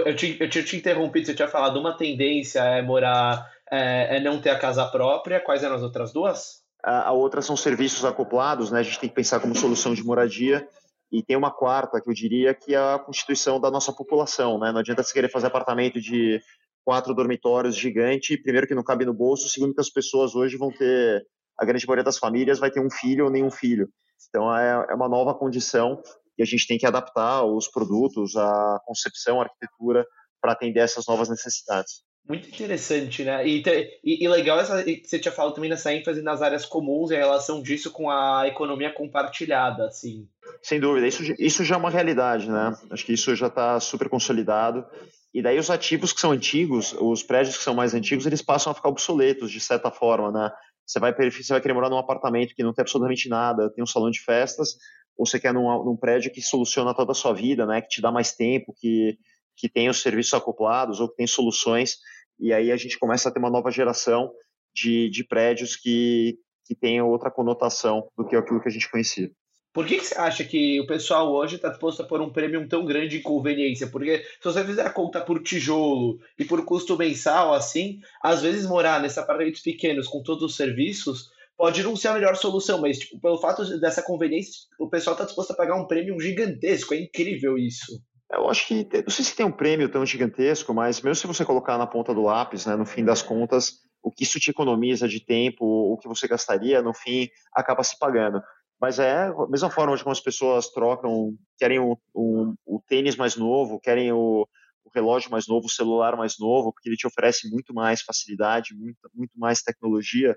eu, 0.05 0.15
te, 0.15 0.37
eu 0.39 0.49
tinha 0.49 0.63
te 0.63 0.75
interrompido, 0.75 1.27
você 1.27 1.35
tinha 1.35 1.47
falado 1.47 1.79
uma 1.79 1.95
tendência 1.95 2.59
é 2.59 2.81
morar, 2.81 3.47
é, 3.71 4.17
é 4.17 4.19
não 4.19 4.41
ter 4.41 4.49
a 4.49 4.57
casa 4.57 4.83
própria. 4.85 5.39
Quais 5.39 5.63
eram 5.63 5.75
as 5.75 5.83
outras 5.83 6.11
duas? 6.11 6.63
A, 6.83 7.09
a 7.09 7.11
outra 7.11 7.41
são 7.41 7.55
serviços 7.55 8.03
acoplados, 8.03 8.71
né? 8.71 8.79
A 8.79 8.83
gente 8.83 8.99
tem 8.99 9.09
que 9.09 9.15
pensar 9.15 9.39
como 9.39 9.55
solução 9.55 9.93
de 9.93 10.03
moradia. 10.03 10.67
E 11.11 11.23
tem 11.23 11.35
uma 11.35 11.51
quarta, 11.51 12.01
que 12.01 12.09
eu 12.09 12.13
diria 12.13 12.53
que 12.53 12.73
é 12.73 12.77
a 12.77 12.99
constituição 12.99 13.59
da 13.59 13.69
nossa 13.69 13.91
população, 13.91 14.59
né? 14.59 14.71
Não 14.71 14.79
adianta 14.79 15.03
você 15.03 15.13
querer 15.13 15.29
fazer 15.29 15.47
apartamento 15.47 15.99
de 15.99 16.39
quatro 16.83 17.13
dormitórios 17.13 17.75
gigante, 17.75 18.37
primeiro 18.37 18.67
que 18.67 18.75
não 18.75 18.83
cabe 18.83 19.05
no 19.05 19.13
bolso, 19.13 19.49
segundo 19.49 19.73
que 19.73 19.81
as 19.81 19.89
pessoas 19.89 20.35
hoje 20.35 20.57
vão 20.57 20.71
ter, 20.71 21.23
a 21.59 21.65
grande 21.65 21.85
maioria 21.85 22.03
das 22.03 22.17
famílias 22.17 22.59
vai 22.59 22.71
ter 22.71 22.79
um 22.79 22.89
filho 22.89 23.25
ou 23.25 23.31
nenhum 23.31 23.51
filho. 23.51 23.89
Então 24.29 24.55
é, 24.55 24.87
é 24.89 24.93
uma 24.95 25.07
nova 25.07 25.33
condição 25.33 26.01
e 26.39 26.41
a 26.41 26.45
gente 26.45 26.65
tem 26.65 26.77
que 26.77 26.85
adaptar 26.85 27.43
os 27.43 27.67
produtos, 27.67 28.35
a 28.37 28.79
concepção, 28.85 29.41
a 29.41 29.43
arquitetura 29.43 30.05
para 30.41 30.53
atender 30.53 30.79
essas 30.79 31.05
novas 31.05 31.29
necessidades. 31.29 32.01
Muito 32.27 32.47
interessante, 32.47 33.23
né? 33.23 33.45
E, 33.45 33.63
e, 34.03 34.23
e 34.23 34.27
legal 34.27 34.59
essa, 34.59 34.83
você 34.83 35.19
tinha 35.19 35.31
falado 35.31 35.53
também 35.53 35.69
nessa 35.69 35.93
ênfase 35.93 36.21
nas 36.21 36.41
áreas 36.41 36.65
comuns 36.65 37.11
e 37.11 37.15
a 37.15 37.19
relação 37.19 37.61
disso 37.61 37.91
com 37.91 38.09
a 38.09 38.47
economia 38.47 38.93
compartilhada, 38.93 39.85
assim. 39.85 40.27
Sem 40.61 40.79
dúvida, 40.79 41.07
isso, 41.07 41.23
isso 41.39 41.63
já 41.63 41.75
é 41.75 41.77
uma 41.77 41.89
realidade, 41.89 42.49
né? 42.49 42.77
Acho 42.91 43.05
que 43.05 43.13
isso 43.13 43.35
já 43.35 43.47
está 43.47 43.79
super 43.79 44.07
consolidado. 44.07 44.85
E 45.33 45.41
daí 45.41 45.59
os 45.59 45.69
ativos 45.69 46.13
que 46.13 46.21
são 46.21 46.31
antigos, 46.31 46.95
os 46.99 47.21
prédios 47.23 47.57
que 47.57 47.63
são 47.63 47.73
mais 47.73 47.93
antigos, 47.93 48.25
eles 48.25 48.41
passam 48.41 48.71
a 48.71 48.75
ficar 48.75 48.89
obsoletos, 48.89 49.51
de 49.51 49.59
certa 49.59 49.91
forma, 49.91 50.31
né? 50.31 50.51
Você 50.85 50.99
vai, 50.99 51.13
você 51.13 51.53
vai 51.53 51.61
querer 51.61 51.73
morar 51.73 51.89
num 51.89 51.99
apartamento 51.99 52.55
que 52.55 52.63
não 52.63 52.73
tem 52.73 52.81
absolutamente 52.81 53.29
nada, 53.29 53.71
tem 53.71 53.83
um 53.83 53.87
salão 53.87 54.09
de 54.09 54.21
festas, 54.21 54.75
ou 55.19 55.25
você 55.25 55.37
quer 55.37 55.53
num, 55.53 55.83
num 55.83 55.97
prédio 55.97 56.31
que 56.31 56.41
soluciona 56.41 56.95
toda 56.95 57.11
a 57.11 57.15
sua 57.15 57.33
vida, 57.33 57.65
né, 57.65 57.81
que 57.81 57.89
te 57.89 58.01
dá 58.01 58.09
mais 58.09 58.31
tempo, 58.31 58.73
que, 58.79 59.17
que 59.57 59.67
tem 59.67 59.89
os 59.89 60.01
serviços 60.01 60.33
acoplados 60.33 61.01
ou 61.01 61.09
que 61.09 61.17
tem 61.17 61.27
soluções, 61.27 61.97
e 62.39 62.53
aí 62.53 62.71
a 62.71 62.77
gente 62.77 62.97
começa 62.97 63.27
a 63.27 63.31
ter 63.31 63.39
uma 63.39 63.49
nova 63.49 63.69
geração 63.69 64.31
de, 64.73 65.09
de 65.09 65.25
prédios 65.25 65.75
que, 65.75 66.39
que 66.65 66.73
tenham 66.73 67.09
outra 67.09 67.29
conotação 67.29 68.07
do 68.17 68.25
que 68.25 68.33
aquilo 68.33 68.61
que 68.61 68.69
a 68.69 68.71
gente 68.71 68.89
conhecia. 68.89 69.29
Por 69.73 69.85
que, 69.85 69.97
que 69.97 70.05
você 70.05 70.17
acha 70.17 70.43
que 70.45 70.79
o 70.79 70.87
pessoal 70.87 71.31
hoje 71.31 71.57
está 71.57 71.67
disposto 71.67 72.01
a 72.01 72.05
pôr 72.05 72.21
um 72.21 72.31
prêmio 72.31 72.65
tão 72.67 72.85
grande 72.85 73.17
de 73.17 73.19
conveniência? 73.19 73.87
Porque 73.87 74.19
se 74.19 74.43
você 74.43 74.63
fizer 74.63 74.85
a 74.85 74.89
conta 74.89 75.19
por 75.19 75.43
tijolo 75.43 76.17
e 76.39 76.45
por 76.45 76.63
custo 76.63 76.97
mensal, 76.97 77.53
assim, 77.53 77.99
às 78.23 78.41
vezes 78.41 78.65
morar 78.65 79.01
nesses 79.01 79.17
apartamentos 79.17 79.61
pequenos 79.61 80.07
com 80.07 80.23
todos 80.23 80.43
os 80.43 80.55
serviços 80.55 81.29
pode 81.59 81.83
não 81.83 81.93
ser 81.93 82.07
a 82.07 82.13
melhor 82.13 82.37
solução, 82.37 82.79
mas 82.79 82.97
tipo, 82.97 83.19
pelo 83.19 83.37
fato 83.37 83.77
dessa 83.81 84.01
conveniência, 84.01 84.61
o 84.79 84.89
pessoal 84.89 85.13
está 85.13 85.25
disposto 85.25 85.51
a 85.51 85.57
pagar 85.57 85.75
um 85.75 85.85
prêmio 85.85 86.17
gigantesco. 86.17 86.93
É 86.93 87.01
incrível 87.01 87.57
isso. 87.57 88.01
Eu 88.31 88.49
acho 88.49 88.65
que, 88.65 88.87
não 88.93 89.09
sei 89.09 89.25
se 89.25 89.35
tem 89.35 89.45
um 89.45 89.51
prêmio 89.51 89.91
tão 89.91 90.05
gigantesco, 90.05 90.73
mas 90.73 91.01
mesmo 91.01 91.15
se 91.15 91.27
você 91.27 91.43
colocar 91.43 91.77
na 91.77 91.85
ponta 91.85 92.13
do 92.13 92.21
lápis, 92.21 92.65
né, 92.65 92.77
no 92.77 92.85
fim 92.85 93.03
das 93.03 93.21
contas, 93.21 93.73
o 94.01 94.09
que 94.09 94.23
isso 94.23 94.39
te 94.39 94.51
economiza 94.51 95.05
de 95.05 95.19
tempo, 95.19 95.65
o 95.65 95.97
que 95.97 96.07
você 96.07 96.29
gastaria, 96.29 96.81
no 96.81 96.93
fim, 96.93 97.27
acaba 97.53 97.83
se 97.83 97.99
pagando. 97.99 98.41
Mas 98.79 98.97
é 98.97 99.27
a 99.27 99.47
mesma 99.49 99.69
forma 99.69 99.97
como 99.97 100.11
as 100.11 100.21
pessoas 100.21 100.69
trocam, 100.69 101.33
querem 101.57 101.79
o, 101.79 101.97
o, 102.13 102.53
o 102.65 102.81
tênis 102.87 103.17
mais 103.17 103.35
novo, 103.35 103.81
querem 103.81 104.13
o, 104.13 104.47
o, 104.85 104.89
relógio 104.95 105.29
mais 105.29 105.45
novo, 105.45 105.65
o 105.65 105.69
celular 105.69 106.15
mais 106.15 106.39
novo, 106.39 106.71
porque 106.71 106.87
ele 106.87 106.95
te 106.95 107.05
oferece 107.05 107.49
muito 107.49 107.73
mais 107.73 108.01
facilidade, 108.01 108.73
muito, 108.73 108.97
muito 109.13 109.37
mais 109.37 109.61
tecnologia. 109.61 110.33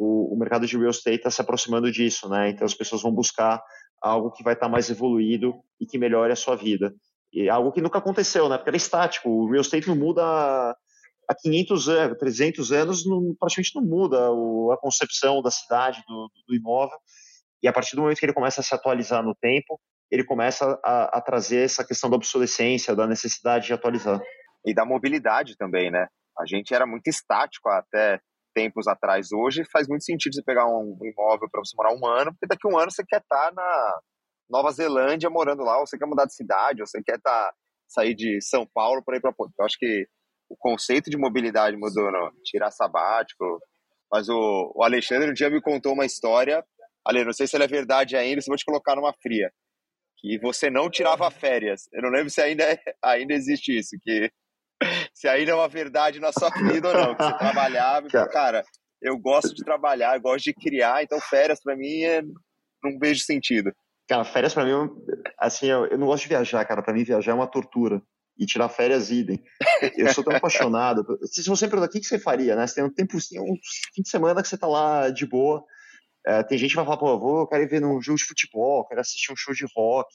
O, 0.00 0.34
o 0.34 0.38
mercado 0.38 0.66
de 0.66 0.78
real 0.78 0.90
estate 0.90 1.16
está 1.16 1.30
se 1.30 1.40
aproximando 1.40 1.90
disso, 1.90 2.28
né? 2.28 2.50
Então 2.50 2.64
as 2.64 2.74
pessoas 2.74 3.02
vão 3.02 3.12
buscar 3.12 3.62
algo 4.00 4.30
que 4.30 4.42
vai 4.42 4.54
estar 4.54 4.66
tá 4.66 4.72
mais 4.72 4.88
evoluído 4.88 5.54
e 5.80 5.86
que 5.86 5.98
melhore 5.98 6.32
a 6.32 6.36
sua 6.36 6.56
vida. 6.56 6.94
E 7.32 7.48
algo 7.48 7.72
que 7.72 7.82
nunca 7.82 7.98
aconteceu, 7.98 8.48
né? 8.48 8.56
Porque 8.56 8.70
era 8.70 8.76
estático. 8.76 9.28
O 9.28 9.50
real 9.50 9.60
estate 9.60 9.88
não 9.88 9.96
muda 9.96 10.22
há 10.24 11.34
500 11.38 11.88
anos, 11.88 12.18
300 12.18 12.72
anos, 12.72 13.06
não, 13.06 13.34
praticamente 13.38 13.76
não 13.76 13.82
muda 13.82 14.30
o, 14.32 14.72
a 14.72 14.78
concepção 14.78 15.42
da 15.42 15.50
cidade, 15.50 16.02
do, 16.08 16.30
do 16.48 16.54
imóvel 16.54 16.98
e 17.62 17.68
a 17.68 17.72
partir 17.72 17.94
do 17.94 18.02
momento 18.02 18.18
que 18.18 18.26
ele 18.26 18.32
começa 18.32 18.60
a 18.60 18.64
se 18.64 18.74
atualizar 18.74 19.22
no 19.22 19.34
tempo, 19.34 19.78
ele 20.10 20.24
começa 20.24 20.78
a, 20.84 21.18
a 21.18 21.20
trazer 21.20 21.64
essa 21.64 21.84
questão 21.84 22.08
da 22.08 22.16
obsolescência, 22.16 22.96
da 22.96 23.06
necessidade 23.06 23.66
de 23.66 23.72
atualizar. 23.72 24.20
E 24.64 24.74
da 24.74 24.84
mobilidade 24.84 25.56
também, 25.56 25.90
né? 25.90 26.06
A 26.38 26.46
gente 26.46 26.74
era 26.74 26.86
muito 26.86 27.06
estático 27.08 27.68
até 27.68 28.18
tempos 28.62 28.86
atrás. 28.86 29.32
Hoje 29.32 29.64
faz 29.72 29.88
muito 29.88 30.04
sentido 30.04 30.34
você 30.34 30.42
pegar 30.42 30.66
um 30.66 30.98
imóvel 31.02 31.48
para 31.50 31.60
você 31.60 31.74
morar 31.76 31.94
um 31.94 32.06
ano, 32.06 32.32
porque 32.32 32.46
daqui 32.46 32.66
a 32.66 32.70
um 32.70 32.78
ano 32.78 32.90
você 32.90 33.04
quer 33.06 33.20
estar 33.20 33.50
tá 33.50 33.52
na 33.52 34.00
Nova 34.48 34.70
Zelândia 34.72 35.30
morando 35.30 35.62
lá, 35.62 35.78
ou 35.78 35.86
você 35.86 35.98
quer 35.98 36.06
mudar 36.06 36.26
de 36.26 36.34
cidade, 36.34 36.80
ou 36.80 36.86
você 36.86 37.02
quer 37.02 37.20
tá, 37.20 37.52
sair 37.88 38.14
de 38.14 38.40
São 38.42 38.66
Paulo 38.66 39.02
para 39.04 39.16
ir 39.16 39.20
para 39.20 39.32
Porto. 39.32 39.52
Eu 39.58 39.64
acho 39.64 39.78
que 39.78 40.06
o 40.48 40.56
conceito 40.56 41.08
de 41.08 41.16
mobilidade 41.16 41.76
mudou, 41.76 42.10
não? 42.10 42.30
tirar 42.44 42.70
sabático. 42.70 43.60
Mas 44.12 44.28
o, 44.28 44.72
o 44.74 44.82
Alexandre 44.82 45.30
um 45.30 45.34
dia 45.34 45.48
me 45.48 45.60
contou 45.60 45.92
uma 45.92 46.04
história 46.04 46.64
Ali, 47.06 47.24
não 47.24 47.32
sei 47.32 47.46
se 47.46 47.56
ela 47.56 47.64
é 47.64 47.68
verdade 47.68 48.16
ainda, 48.16 48.40
se 48.40 48.48
vou 48.48 48.56
te 48.56 48.64
colocar 48.64 48.94
numa 48.94 49.12
fria. 49.12 49.50
Que 50.18 50.38
você 50.38 50.70
não 50.70 50.90
tirava 50.90 51.30
férias. 51.30 51.88
Eu 51.92 52.02
não 52.02 52.10
lembro 52.10 52.30
se 52.30 52.40
ainda, 52.42 52.64
é, 52.64 52.78
ainda 53.02 53.32
existe 53.32 53.76
isso, 53.76 53.96
que 54.02 54.30
se 55.14 55.28
ainda 55.28 55.52
é 55.52 55.54
uma 55.54 55.68
verdade 55.68 56.20
na 56.20 56.32
sua 56.32 56.50
vida 56.50 56.88
ou 56.88 56.94
não. 56.94 57.14
Que 57.14 57.22
você 57.24 57.38
trabalhava 57.38 58.10
falou, 58.10 58.28
cara, 58.28 58.64
eu 59.02 59.18
gosto 59.18 59.54
de 59.54 59.64
trabalhar, 59.64 60.16
eu 60.16 60.20
gosto 60.20 60.44
de 60.44 60.54
criar, 60.54 61.02
então 61.02 61.20
férias 61.20 61.60
para 61.62 61.76
mim 61.76 62.02
é, 62.02 62.22
não 62.82 62.98
vejo 62.98 63.22
sentido. 63.22 63.72
Cara, 64.08 64.24
férias 64.24 64.52
para 64.52 64.64
mim, 64.64 64.90
assim, 65.38 65.66
eu, 65.66 65.86
eu, 65.86 65.96
não 65.96 66.08
gosto 66.08 66.24
de 66.24 66.30
viajar, 66.30 66.64
cara. 66.64 66.82
Para 66.82 66.92
mim, 66.92 67.04
viajar 67.04 67.30
é 67.30 67.34
uma 67.34 67.46
tortura. 67.46 68.02
E 68.36 68.46
tirar 68.46 68.68
férias, 68.70 69.10
idem. 69.10 69.40
Eu 69.96 70.12
sou 70.14 70.24
tão 70.24 70.34
apaixonado. 70.34 71.04
Se 71.30 71.46
você 71.48 71.68
perguntar, 71.68 71.88
o 71.88 71.92
que, 71.92 72.00
que 72.00 72.06
você 72.06 72.18
faria, 72.18 72.56
né? 72.56 72.66
Você 72.66 72.76
tem 72.76 72.84
um 72.84 72.92
tempo, 72.92 73.18
assim, 73.18 73.38
um 73.38 73.54
fim 73.94 74.02
de 74.02 74.08
semana 74.08 74.42
que 74.42 74.48
você 74.48 74.56
tá 74.56 74.66
lá 74.66 75.10
de 75.10 75.26
boa, 75.26 75.62
é, 76.26 76.42
tem 76.42 76.58
gente 76.58 76.70
que 76.70 76.76
vai 76.76 76.84
falar, 76.84 76.96
pô, 76.96 77.10
eu 77.10 77.20
vou, 77.20 77.40
eu 77.40 77.46
quero 77.46 77.62
ir 77.62 77.68
ver 77.68 77.84
um 77.84 78.00
jogo 78.00 78.18
de 78.18 78.24
futebol, 78.24 78.86
quero 78.86 79.00
assistir 79.00 79.30
um 79.30 79.36
show 79.36 79.54
de 79.54 79.66
rock, 79.76 80.08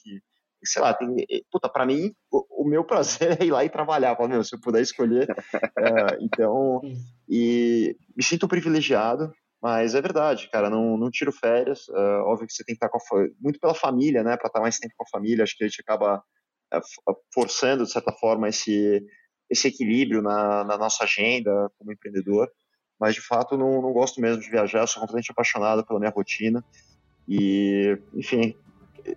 sei 0.66 0.82
lá, 0.82 0.94
tem, 0.94 1.14
puta, 1.50 1.68
pra 1.68 1.86
mim, 1.86 2.12
o, 2.30 2.62
o 2.62 2.68
meu 2.68 2.84
prazer 2.84 3.40
é 3.40 3.44
ir 3.44 3.50
lá 3.50 3.64
e 3.64 3.70
trabalhar, 3.70 4.16
fala, 4.16 4.28
meu, 4.28 4.44
se 4.44 4.54
eu 4.54 4.60
puder 4.60 4.82
escolher, 4.82 5.26
é, 5.78 6.18
então, 6.20 6.80
e 7.28 7.96
me 8.16 8.22
sinto 8.22 8.48
privilegiado, 8.48 9.32
mas 9.62 9.94
é 9.94 10.00
verdade, 10.00 10.48
cara, 10.50 10.68
não, 10.68 10.96
não 10.96 11.10
tiro 11.10 11.32
férias, 11.32 11.88
é, 11.88 12.00
óbvio 12.18 12.46
que 12.46 12.52
você 12.52 12.64
tem 12.64 12.74
que 12.76 12.84
estar 12.84 12.88
com 12.88 12.98
a, 12.98 13.26
muito 13.40 13.58
pela 13.58 13.74
família, 13.74 14.22
né, 14.22 14.36
para 14.36 14.48
estar 14.48 14.60
mais 14.60 14.78
tempo 14.78 14.94
com 14.96 15.04
a 15.04 15.10
família, 15.10 15.44
acho 15.44 15.56
que 15.56 15.64
a 15.64 15.68
gente 15.68 15.80
acaba 15.80 16.22
é, 16.72 16.80
forçando, 17.32 17.84
de 17.84 17.90
certa 17.90 18.12
forma, 18.12 18.48
esse, 18.48 19.04
esse 19.50 19.68
equilíbrio 19.68 20.22
na, 20.22 20.64
na 20.64 20.76
nossa 20.76 21.04
agenda 21.04 21.70
como 21.78 21.92
empreendedor, 21.92 22.50
mas 22.98 23.14
de 23.14 23.20
fato 23.20 23.56
não, 23.56 23.80
não 23.82 23.92
gosto 23.92 24.20
mesmo 24.20 24.42
de 24.42 24.50
viajar, 24.50 24.86
sou 24.86 25.00
completamente 25.00 25.30
apaixonado 25.30 25.84
pela 25.86 25.98
minha 25.98 26.10
rotina. 26.10 26.64
E, 27.28 27.98
enfim, 28.14 28.56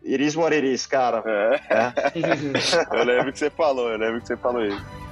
iris 0.04 0.36
what 0.36 0.56
it 0.56 0.66
is, 0.66 0.86
cara. 0.86 1.24
É. 1.26 1.62
É. 1.70 3.00
eu 3.00 3.04
lembro 3.04 3.32
que 3.32 3.40
você 3.40 3.50
falou, 3.50 3.90
eu 3.90 3.98
lembro 3.98 4.22
que 4.22 4.28
você 4.28 4.38
falou 4.38 4.66
isso. 4.66 5.10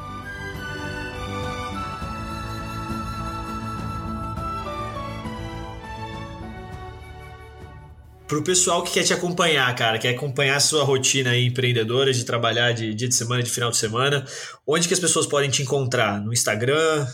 Para 8.28 8.40
o 8.40 8.44
pessoal 8.44 8.84
que 8.84 8.92
quer 8.92 9.04
te 9.04 9.14
acompanhar, 9.14 9.74
cara, 9.74 9.98
quer 9.98 10.10
acompanhar 10.10 10.58
a 10.58 10.60
sua 10.60 10.84
rotina 10.84 11.30
aí 11.30 11.46
empreendedora, 11.46 12.12
de 12.12 12.26
trabalhar 12.26 12.74
de 12.74 12.94
dia 12.94 13.08
de 13.08 13.16
semana, 13.16 13.42
de 13.42 13.50
final 13.50 13.72
de 13.72 13.78
semana, 13.78 14.26
onde 14.68 14.86
que 14.86 14.94
as 14.94 15.00
pessoas 15.00 15.26
podem 15.26 15.50
te 15.50 15.62
encontrar? 15.62 16.20
No 16.20 16.34
Instagram, 16.34 17.08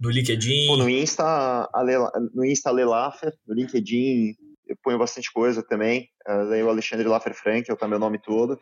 no 0.00 0.10
LinkedIn? 0.10 0.66
Pô, 0.66 0.76
no 0.76 0.90
Insta, 0.90 1.68
no 2.34 2.44
Insta 2.44 2.72
Lelaffer, 2.72 3.32
no 3.46 3.54
LinkedIn 3.54 4.34
eu 4.66 4.76
ponho 4.82 4.98
bastante 4.98 5.32
coisa 5.32 5.62
também. 5.62 6.08
Daí 6.26 6.62
o 6.62 6.68
Alexandre 6.68 7.06
Laffer 7.06 7.34
Frank, 7.34 7.70
é 7.70 7.74
o 7.74 7.88
meu 7.88 7.98
nome 7.98 8.20
todo. 8.20 8.58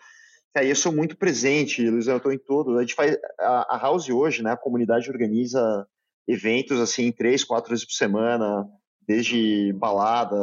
Aí 0.56 0.68
eu 0.68 0.76
sou 0.76 0.92
muito 0.92 1.16
presente, 1.16 1.88
Luiz, 1.88 2.08
eu 2.08 2.16
estou 2.16 2.32
em 2.32 2.38
todo. 2.38 2.78
A 2.78 2.80
gente 2.80 2.94
faz 2.94 3.16
a, 3.38 3.78
House 3.80 4.08
hoje, 4.08 4.42
né? 4.42 4.52
A 4.52 4.56
comunidade 4.56 5.10
organiza 5.10 5.86
eventos 6.26 6.80
assim 6.80 7.12
três, 7.12 7.44
quatro 7.44 7.70
vezes 7.70 7.84
por 7.84 7.92
semana, 7.92 8.66
desde 9.06 9.72
balada, 9.74 10.36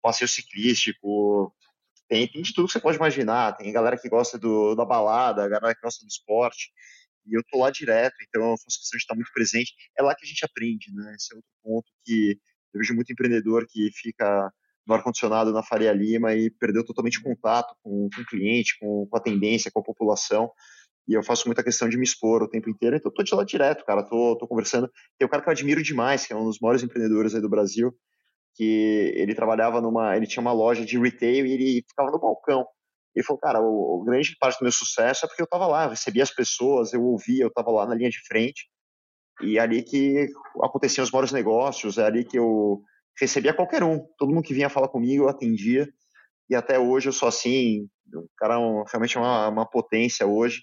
passeio 0.00 0.28
ciclístico, 0.28 1.52
tem, 2.08 2.28
tem 2.28 2.42
de 2.42 2.52
tudo 2.52 2.66
que 2.66 2.72
você 2.72 2.80
pode 2.80 2.98
imaginar. 2.98 3.56
Tem 3.56 3.72
galera 3.72 3.98
que 3.98 4.08
gosta 4.08 4.38
do, 4.38 4.74
da 4.74 4.84
balada, 4.84 5.48
galera 5.48 5.74
que 5.74 5.80
gosta 5.80 6.04
do 6.04 6.08
esporte 6.08 6.70
e 7.26 7.36
eu 7.36 7.42
tô 7.50 7.58
lá 7.58 7.70
direto, 7.70 8.16
então 8.28 8.42
eu 8.50 8.58
faço 8.58 8.80
questão 8.80 8.96
de 8.96 9.02
estar 9.02 9.14
muito 9.14 9.32
presente. 9.32 9.72
É 9.96 10.02
lá 10.02 10.14
que 10.14 10.24
a 10.24 10.28
gente 10.28 10.44
aprende, 10.44 10.92
né? 10.92 11.14
Esse 11.16 11.32
é 11.32 11.36
outro 11.36 11.50
ponto 11.62 11.90
que 12.04 12.38
eu 12.74 12.80
vejo 12.80 12.94
muito 12.94 13.12
empreendedor 13.12 13.66
que 13.68 13.90
fica 13.92 14.52
no 14.86 14.94
ar-condicionado 14.94 15.52
na 15.52 15.62
Faria 15.62 15.92
Lima 15.92 16.34
e 16.34 16.50
perdeu 16.50 16.84
totalmente 16.84 17.22
contato 17.22 17.74
com, 17.82 18.08
com 18.14 18.22
o 18.22 18.26
cliente, 18.26 18.78
com, 18.80 19.06
com, 19.08 19.16
a 19.16 19.20
tendência, 19.20 19.70
com 19.70 19.80
a 19.80 19.84
população. 19.84 20.50
E 21.08 21.14
eu 21.14 21.22
faço 21.22 21.48
muita 21.48 21.64
questão 21.64 21.88
de 21.88 21.96
me 21.96 22.04
expor 22.04 22.42
o 22.42 22.48
tempo 22.48 22.70
inteiro, 22.70 22.96
então 22.96 23.10
eu 23.10 23.14
tô 23.14 23.22
de 23.22 23.34
lá 23.34 23.44
direto, 23.44 23.84
cara, 23.84 24.02
tô, 24.02 24.36
conversando. 24.46 24.90
Tem 25.18 25.26
um 25.26 25.30
cara 25.30 25.42
que 25.42 25.48
eu 25.48 25.52
admiro 25.52 25.82
demais, 25.82 26.26
que 26.26 26.32
é 26.32 26.36
um 26.36 26.44
dos 26.44 26.60
maiores 26.60 26.82
empreendedores 26.82 27.34
aí 27.34 27.40
do 27.40 27.48
Brasil, 27.48 27.92
que 28.54 29.12
ele 29.16 29.34
trabalhava 29.34 29.80
numa, 29.80 30.16
ele 30.16 30.26
tinha 30.26 30.40
uma 30.40 30.52
loja 30.52 30.84
de 30.84 30.98
retail 30.98 31.46
e 31.46 31.52
ele 31.52 31.84
ficava 31.88 32.10
no 32.10 32.20
balcão. 32.20 32.66
Ele 33.14 33.24
falou, 33.24 33.40
cara, 33.40 33.60
o, 33.60 34.00
o, 34.00 34.04
grande 34.04 34.36
parte 34.38 34.58
do 34.58 34.62
meu 34.62 34.72
sucesso 34.72 35.24
é 35.24 35.28
porque 35.28 35.42
eu 35.42 35.44
estava 35.44 35.66
lá, 35.66 35.84
eu 35.84 35.90
recebia 35.90 36.22
as 36.22 36.30
pessoas, 36.30 36.92
eu 36.92 37.02
ouvia, 37.02 37.44
eu 37.44 37.48
estava 37.48 37.70
lá 37.70 37.86
na 37.86 37.94
linha 37.94 38.10
de 38.10 38.24
frente. 38.26 38.68
E 39.42 39.58
é 39.58 39.60
ali 39.60 39.82
que 39.82 40.28
aconteciam 40.62 41.04
os 41.04 41.10
maiores 41.10 41.32
negócios, 41.32 41.98
é 41.98 42.04
ali 42.04 42.24
que 42.24 42.38
eu 42.38 42.82
recebia 43.20 43.54
qualquer 43.54 43.82
um. 43.82 43.98
Todo 44.18 44.32
mundo 44.32 44.44
que 44.44 44.54
vinha 44.54 44.68
falar 44.68 44.88
comigo, 44.88 45.24
eu 45.24 45.28
atendia. 45.28 45.88
E 46.48 46.54
até 46.54 46.78
hoje 46.78 47.08
eu 47.08 47.12
sou 47.12 47.28
assim, 47.28 47.88
o 48.14 48.28
cara 48.36 48.54
é 48.54 48.84
realmente 48.90 49.16
é 49.16 49.20
uma, 49.20 49.48
uma 49.48 49.66
potência 49.66 50.26
hoje. 50.26 50.60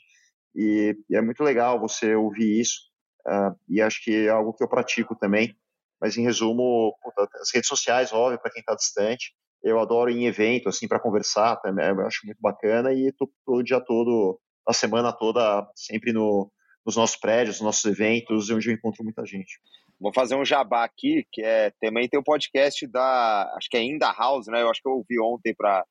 E, 0.56 0.96
e, 1.10 1.16
é 1.16 1.22
muito 1.22 1.44
legal 1.44 1.80
você 1.80 2.16
ouvir 2.16 2.60
isso. 2.60 2.90
Uh, 3.28 3.56
e 3.68 3.82
acho 3.82 4.04
que 4.04 4.28
é 4.28 4.30
algo 4.30 4.54
que 4.54 4.64
eu 4.64 4.70
pratico 4.70 5.16
também. 5.16 5.56
Mas 6.02 6.18
em 6.18 6.24
resumo, 6.24 6.96
puta, 7.02 7.28
as 7.42 7.54
redes 7.54 7.68
sociais, 7.68 8.14
óbvio, 8.14 8.40
para 8.40 8.52
quem 8.52 8.62
está 8.62 8.74
distante 8.76 9.34
eu 9.64 9.80
adoro 9.80 10.10
em 10.10 10.26
evento, 10.26 10.70
assim, 10.70 10.88
para 10.88 11.00
conversar, 11.00 11.58
também, 11.58 11.86
eu 11.86 12.06
acho 12.06 12.26
muito 12.26 12.40
bacana 12.42 12.94
e 12.94 13.12
tô, 13.12 13.30
tô 13.46 13.58
o 13.58 13.64
dia 13.64 13.82
todo, 13.82 14.40
a 14.68 14.74
semana 14.74 15.12
toda, 15.12 15.68
sempre 15.76 16.14
no, 16.14 16.52
nos 16.86 16.96
nossos 16.96 17.18
prédios, 17.18 17.58
nos 17.58 17.66
nossos 17.66 17.86
eventos, 17.86 18.50
onde 18.50 18.70
eu 18.70 18.74
encontro 18.74 19.04
muita 19.04 19.26
gente. 19.26 19.60
Vou 20.00 20.14
fazer 20.14 20.36
um 20.36 20.46
jabá 20.46 20.84
aqui, 20.84 21.26
que 21.32 21.42
é 21.42 21.72
também 21.82 22.08
tem 22.08 22.18
o 22.18 22.22
um 22.22 22.24
podcast 22.24 22.88
da, 22.88 23.54
acho 23.58 23.70
que 23.70 23.78
é 23.78 23.84
Inda 23.84 24.12
House, 24.12 24.48
né? 24.48 24.62
Eu 24.62 24.70
acho 24.70 24.82
que 24.82 24.88
eu 24.88 24.94
ouvi 24.94 25.20
ontem 25.20 25.54
para 25.54 25.84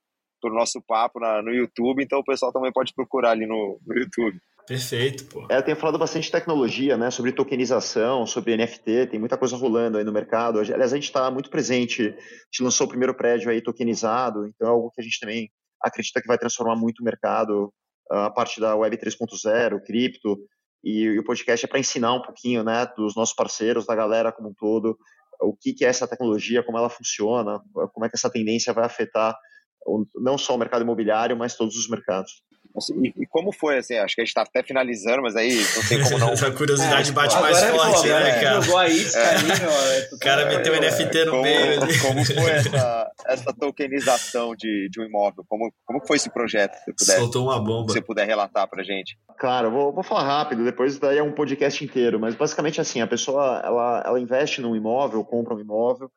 o 0.45 0.51
nosso 0.51 0.81
papo 0.81 1.21
na, 1.21 1.43
no 1.43 1.51
YouTube, 1.51 2.03
então 2.03 2.21
o 2.21 2.25
pessoal 2.25 2.53
também 2.53 2.73
pode 2.73 2.95
procurar 2.95 3.33
ali 3.33 3.47
no, 3.47 3.79
no 3.87 3.99
YouTube. 3.99 4.39
Perfeito, 4.67 5.25
pô. 5.25 5.47
É, 5.51 5.57
eu 5.57 5.63
tenho 5.63 5.77
falado 5.79 5.99
bastante 5.99 6.25
de 6.25 6.31
tecnologia, 6.31 6.97
né? 6.97 7.11
Sobre 7.11 7.33
tokenização, 7.33 8.27
sobre 8.27 8.55
NFT, 8.55 9.07
tem 9.07 9.19
muita 9.19 9.39
coisa 9.39 9.57
rolando 9.57 9.97
aí 9.97 10.05
no 10.05 10.13
mercado. 10.13 10.59
Aliás, 10.59 10.93
a 10.93 10.97
gente 10.97 11.05
está 11.05 11.31
muito 11.31 11.49
presente. 11.49 12.03
A 12.03 12.11
gente 12.11 12.63
lançou 12.63 12.87
o 12.87 12.91
primeiro 12.91 13.15
prédio 13.15 13.51
aí 13.51 13.63
tokenizado, 13.63 14.47
então 14.47 14.69
é 14.69 14.71
algo 14.71 14.91
que 14.91 15.01
a 15.01 15.05
gente 15.05 15.19
também 15.19 15.51
acredita 15.83 16.21
que 16.21 16.29
vai 16.29 16.37
transformar 16.37 16.77
muito 16.77 17.01
o 17.01 17.05
mercado, 17.05 17.73
a 18.11 18.31
parte 18.31 18.61
da 18.61 18.77
Web 18.77 18.99
3.0, 18.99 19.81
cripto, 19.85 20.39
e, 20.83 21.03
e, 21.03 21.19
o 21.19 21.25
podcast 21.25 21.65
é 21.65 21.69
para 21.69 21.79
ensinar 21.79 22.15
um 22.15 22.23
pouquinho, 22.23 22.63
né, 22.63 22.87
dos 22.97 23.15
nossos 23.17 23.35
parceiros, 23.35 23.87
da 23.87 23.95
galera 23.95 24.33
como 24.33 24.51
um 24.51 24.55
todo, 24.55 24.97
o 25.41 25.57
que, 25.57 25.73
que 25.73 25.85
é 25.85 25.89
essa 25.89 26.09
tecnologia, 26.09 26.63
como 26.63 26.79
ela 26.79 26.91
funciona, 26.91 27.61
como 27.93 28.05
é 28.05 28.09
que 28.09 28.17
essa 28.17 28.31
tendência 28.31 28.73
vai 28.73 28.85
afetar 28.85 29.37
não 30.17 30.37
só 30.37 30.55
o 30.55 30.59
mercado 30.59 30.83
imobiliário, 30.83 31.37
mas 31.37 31.57
todos 31.57 31.77
os 31.77 31.89
mercados. 31.89 32.43
E, 33.03 33.23
e, 33.23 33.27
como 33.27 33.53
foi, 33.53 33.79
assim, 33.79 33.97
acho 33.97 34.15
que 34.15 34.21
a 34.21 34.25
gente 34.25 34.35
tá 34.35 34.43
até 34.43 34.63
finalizando, 34.63 35.23
mas 35.23 35.37
aí 35.37 35.55
não 35.77 35.89
tem 35.89 36.03
como 36.03 36.19
não... 36.19 36.33
Essa 36.39 36.51
curiosidade 36.51 37.11
é, 37.11 37.13
bate 37.13 37.37
mais 37.41 37.61
forte, 37.63 38.03
pô, 38.03 38.09
né, 38.09 38.41
cara? 38.41 38.61
Jogou 38.61 38.79
a 38.79 38.89
isca 38.89 39.19
é. 39.19 39.35
ali, 39.35 39.47
meu... 39.47 39.71
É, 39.71 40.09
o 40.13 40.19
cara 40.19 40.47
meteu 40.47 40.73
o 40.73 40.77
NFT 40.77 41.25
no 41.25 41.31
como, 41.31 41.43
meio. 41.43 41.83
Ali. 41.83 41.99
Como 42.01 42.25
foi 42.25 42.51
essa, 42.51 43.13
essa 43.27 43.53
tokenização 43.53 44.55
de, 44.55 44.89
de 44.91 45.01
um 45.01 45.05
imóvel? 45.05 45.45
Como, 45.49 45.73
como 45.85 46.07
foi 46.07 46.17
esse 46.17 46.31
projeto? 46.31 46.75
Se 46.85 46.93
puder, 46.93 47.19
Soltou 47.19 47.45
uma 47.45 47.59
bomba. 47.59 47.89
Se 47.89 47.95
você 47.95 48.03
puder 48.03 48.27
relatar 48.27 48.69
pra 48.69 48.83
gente. 48.83 49.19
Claro, 49.39 49.71
vou, 49.71 49.93
vou 49.93 50.03
falar 50.03 50.25
rápido, 50.25 50.65
depois 50.65 50.99
daí 50.99 51.19
é 51.19 51.23
um 51.23 51.33
podcast 51.33 51.85
inteiro, 51.85 52.19
mas 52.19 52.35
basicamente 52.35 52.81
assim, 52.81 53.01
a 53.01 53.07
pessoa, 53.07 53.63
ela, 53.65 54.03
ela 54.05 54.21
investe 54.21 54.61
num 54.61 54.75
imóvel, 54.75 55.25
compra 55.25 55.55
um 55.55 55.61
imóvel, 55.61 56.11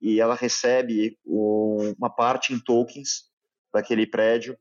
e 0.00 0.20
ela 0.20 0.34
recebe 0.34 1.16
uma 1.26 2.10
parte 2.10 2.52
em 2.52 2.58
tokens 2.58 3.24
daquele 3.72 4.06
prédio 4.06 4.56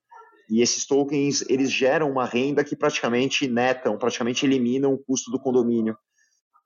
e 0.49 0.61
esses 0.61 0.85
tokens 0.85 1.43
eles 1.49 1.71
geram 1.71 2.11
uma 2.11 2.25
renda 2.25 2.63
que 2.63 2.75
praticamente 2.75 3.47
netam, 3.47 3.97
praticamente 3.97 4.45
eliminam 4.45 4.93
o 4.93 4.97
custo 4.97 5.31
do 5.31 5.39
condomínio. 5.39 5.97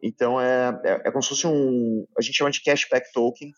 Então 0.02 0.40
é, 0.40 0.80
é, 0.84 1.02
é 1.06 1.12
como 1.12 1.22
se 1.22 1.30
fosse 1.30 1.48
um, 1.48 2.06
a 2.18 2.22
gente 2.22 2.38
chama 2.38 2.52
de 2.52 2.62
cashback 2.64 3.12
token, 3.14 3.52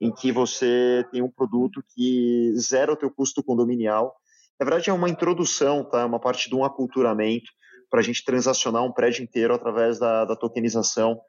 em 0.00 0.12
que 0.12 0.30
você 0.30 1.04
tem 1.10 1.22
um 1.22 1.30
produto 1.30 1.82
que 1.94 2.52
zera 2.56 2.92
o 2.92 2.96
teu 2.96 3.10
custo 3.10 3.42
condominial. 3.42 4.14
Na 4.58 4.64
verdade 4.64 4.90
é 4.90 4.92
uma 4.92 5.08
introdução, 5.08 5.84
tá? 5.84 6.04
Uma 6.06 6.20
parte 6.20 6.48
de 6.48 6.54
um 6.54 6.64
aculturamento 6.64 7.50
para 7.90 8.00
a 8.00 8.02
gente 8.02 8.24
transacionar 8.24 8.84
um 8.84 8.92
prédio 8.92 9.22
inteiro 9.22 9.54
através 9.54 9.98
da, 9.98 10.24
da 10.24 10.36
tokenização, 10.36 11.20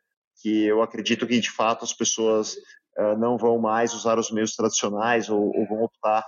que 0.42 0.66
eu 0.66 0.82
acredito 0.82 1.26
que 1.26 1.40
de 1.40 1.52
fato 1.52 1.86
as 1.86 1.94
pessoas 1.94 2.54
uh, 2.98 3.18
não 3.18 3.38
vão 3.38 3.60
mais 3.60 3.94
usar 3.94 4.20
os 4.20 4.32
meios 4.32 4.56
tradicionais 4.56 5.30
ou, 5.30 5.56
ou 5.56 5.68
vão 5.68 5.84
optar 5.84 6.24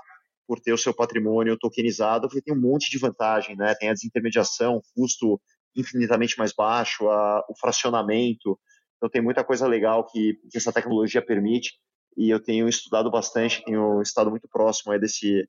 por 0.51 0.59
ter 0.59 0.73
o 0.73 0.77
seu 0.77 0.93
patrimônio 0.93 1.57
tokenizado, 1.57 2.27
porque 2.27 2.41
tem 2.41 2.53
um 2.53 2.59
monte 2.59 2.91
de 2.91 2.97
vantagem, 2.97 3.55
né? 3.55 3.73
Tem 3.75 3.87
a 3.87 3.93
desintermediação, 3.93 4.81
custo 4.93 5.39
infinitamente 5.73 6.37
mais 6.37 6.51
baixo, 6.51 7.07
a, 7.07 7.39
o 7.47 7.57
fracionamento. 7.57 8.59
Então 8.97 9.09
tem 9.09 9.21
muita 9.21 9.45
coisa 9.45 9.65
legal 9.65 10.05
que, 10.05 10.33
que, 10.51 10.57
essa 10.57 10.73
tecnologia 10.73 11.25
permite 11.25 11.75
e 12.17 12.29
eu 12.29 12.37
tenho 12.37 12.67
estudado 12.67 13.09
bastante, 13.09 13.63
tenho 13.63 14.01
estado 14.01 14.29
muito 14.29 14.45
próximo 14.51 14.91
aí 14.91 14.99
desse, 14.99 15.47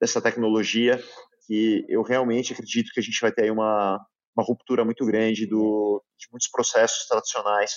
dessa 0.00 0.20
tecnologia 0.20 1.00
que 1.46 1.86
eu 1.88 2.02
realmente 2.02 2.52
acredito 2.52 2.90
que 2.92 2.98
a 2.98 3.02
gente 3.04 3.20
vai 3.20 3.30
ter 3.30 3.44
aí 3.44 3.52
uma, 3.52 4.04
uma 4.36 4.44
ruptura 4.44 4.84
muito 4.84 5.06
grande 5.06 5.46
do, 5.46 6.02
de 6.18 6.26
muitos 6.32 6.48
processos 6.48 7.06
tradicionais. 7.06 7.70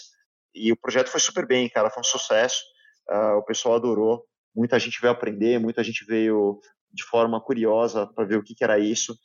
E 0.55 0.71
o 0.71 0.75
projeto 0.75 1.09
foi 1.09 1.19
super 1.19 1.45
bem, 1.45 1.69
cara, 1.69 1.91
foi 1.91 2.01
um 2.01 2.03
sucesso. 2.03 2.63
Uh, 3.07 3.37
o 3.37 3.45
pessoal 3.45 3.75
adorou. 3.75 4.25
Muita 4.55 4.79
gente 4.79 4.99
veio 5.01 5.13
aprender, 5.13 5.59
muita 5.59 5.83
gente 5.83 6.05
veio 6.05 6.59
de 6.91 7.03
forma 7.03 7.41
curiosa 7.41 8.07
para 8.07 8.25
ver 8.25 8.37
o 8.37 8.43
que, 8.43 8.53
que, 8.53 8.63
era 8.63 8.77
isso 8.77 9.17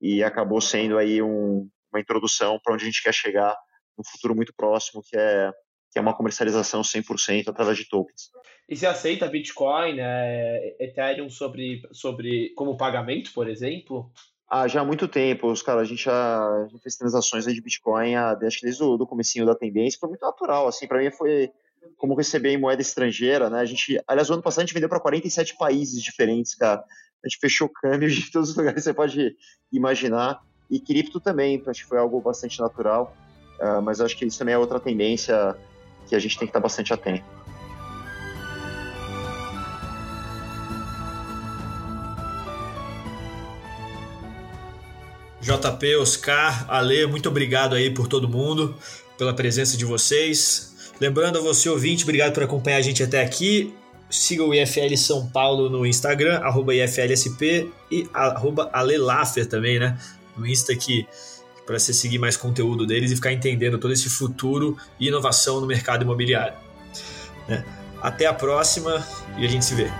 e 0.00 0.22
acabou 0.24 0.60
sendo 0.60 0.98
aí 0.98 1.22
um, 1.22 1.68
uma 1.92 2.00
introdução 2.00 2.58
para 2.62 2.74
onde 2.74 2.82
a 2.82 2.86
gente 2.86 3.02
quer 3.02 3.14
chegar 3.14 3.56
no 3.96 4.04
futuro 4.04 4.34
muito 4.34 4.52
próximo, 4.56 5.02
que 5.02 5.16
é 5.16 5.52
que 5.92 5.98
é 5.98 6.02
uma 6.02 6.16
comercialização 6.16 6.80
100% 6.80 7.48
através 7.48 7.76
de 7.76 7.86
tokens. 7.86 8.30
E 8.66 8.74
você 8.74 8.86
aceita 8.86 9.28
Bitcoin, 9.28 9.98
é, 10.00 10.74
Ethereum 10.80 11.28
sobre, 11.28 11.82
sobre 11.92 12.54
como 12.54 12.78
pagamento, 12.78 13.30
por 13.34 13.46
exemplo? 13.46 14.10
Ah, 14.48 14.66
já 14.66 14.80
há 14.80 14.84
muito 14.84 15.06
tempo, 15.06 15.48
os 15.48 15.62
cara, 15.62 15.82
a 15.82 15.84
gente 15.84 16.04
já, 16.04 16.66
já 16.70 16.78
fez 16.78 16.96
transações 16.96 17.44
de 17.44 17.60
Bitcoin, 17.60 18.14
acho 18.16 18.58
que 18.58 18.64
desde 18.64 18.82
o 18.82 18.96
do 18.96 19.06
comecinho 19.06 19.44
da 19.44 19.54
tendência, 19.54 19.98
foi 20.00 20.08
muito 20.08 20.22
natural, 20.22 20.66
assim, 20.66 20.88
para 20.88 20.98
mim 20.98 21.10
foi 21.10 21.50
como 21.96 22.14
receber 22.14 22.50
em 22.50 22.58
moeda 22.58 22.82
estrangeira, 22.82 23.48
né? 23.48 23.60
A 23.60 23.64
gente, 23.64 24.00
aliás, 24.06 24.28
o 24.28 24.34
ano 24.34 24.42
passado 24.42 24.60
a 24.60 24.66
gente 24.66 24.74
vendeu 24.74 24.88
para 24.88 25.00
47 25.00 25.56
países 25.56 26.02
diferentes, 26.02 26.54
cara. 26.54 26.84
A 27.24 27.28
gente 27.28 27.38
fechou 27.40 27.68
câmbio 27.80 28.10
de 28.10 28.30
todos 28.30 28.50
os 28.50 28.56
lugares 28.56 28.80
que 28.80 28.84
você 28.84 28.94
pode 28.94 29.36
imaginar. 29.72 30.40
E 30.70 30.80
cripto 30.80 31.20
também, 31.20 31.62
acho 31.66 31.82
que 31.82 31.88
foi 31.88 31.98
algo 31.98 32.20
bastante 32.20 32.60
natural. 32.60 33.16
Uh, 33.60 33.80
mas 33.82 34.00
acho 34.00 34.16
que 34.16 34.24
isso 34.24 34.38
também 34.38 34.54
é 34.54 34.58
outra 34.58 34.80
tendência 34.80 35.56
que 36.08 36.16
a 36.16 36.18
gente 36.18 36.36
tem 36.38 36.46
que 36.46 36.50
estar 36.50 36.60
bastante 36.60 36.92
atento. 36.92 37.24
JP, 45.42 45.96
Oscar, 45.96 46.70
Ale, 46.70 47.04
muito 47.06 47.28
obrigado 47.28 47.74
aí 47.74 47.90
por 47.90 48.06
todo 48.06 48.28
mundo, 48.28 48.76
pela 49.18 49.34
presença 49.34 49.76
de 49.76 49.84
vocês. 49.84 50.71
Lembrando 51.02 51.36
a 51.36 51.40
você, 51.40 51.68
ouvinte, 51.68 52.04
obrigado 52.04 52.32
por 52.32 52.44
acompanhar 52.44 52.76
a 52.76 52.80
gente 52.80 53.02
até 53.02 53.20
aqui. 53.20 53.74
Siga 54.08 54.44
o 54.44 54.54
IFL 54.54 54.96
São 54.96 55.26
Paulo 55.26 55.68
no 55.68 55.84
Instagram, 55.84 56.38
arroba 56.38 56.72
IFLSP 56.76 57.72
e 57.90 58.08
arroba 58.14 58.70
Alelaffer 58.72 59.44
também, 59.44 59.80
né? 59.80 59.98
No 60.36 60.46
Insta 60.46 60.72
aqui, 60.72 61.04
para 61.66 61.76
você 61.76 61.92
seguir 61.92 62.20
mais 62.20 62.36
conteúdo 62.36 62.86
deles 62.86 63.10
e 63.10 63.16
ficar 63.16 63.32
entendendo 63.32 63.78
todo 63.78 63.92
esse 63.92 64.08
futuro 64.08 64.76
e 65.00 65.08
inovação 65.08 65.60
no 65.60 65.66
mercado 65.66 66.02
imobiliário. 66.02 66.54
Né? 67.48 67.64
Até 68.00 68.26
a 68.26 68.32
próxima 68.32 69.04
e 69.36 69.44
a 69.44 69.48
gente 69.48 69.64
se 69.64 69.74
vê. 69.74 69.90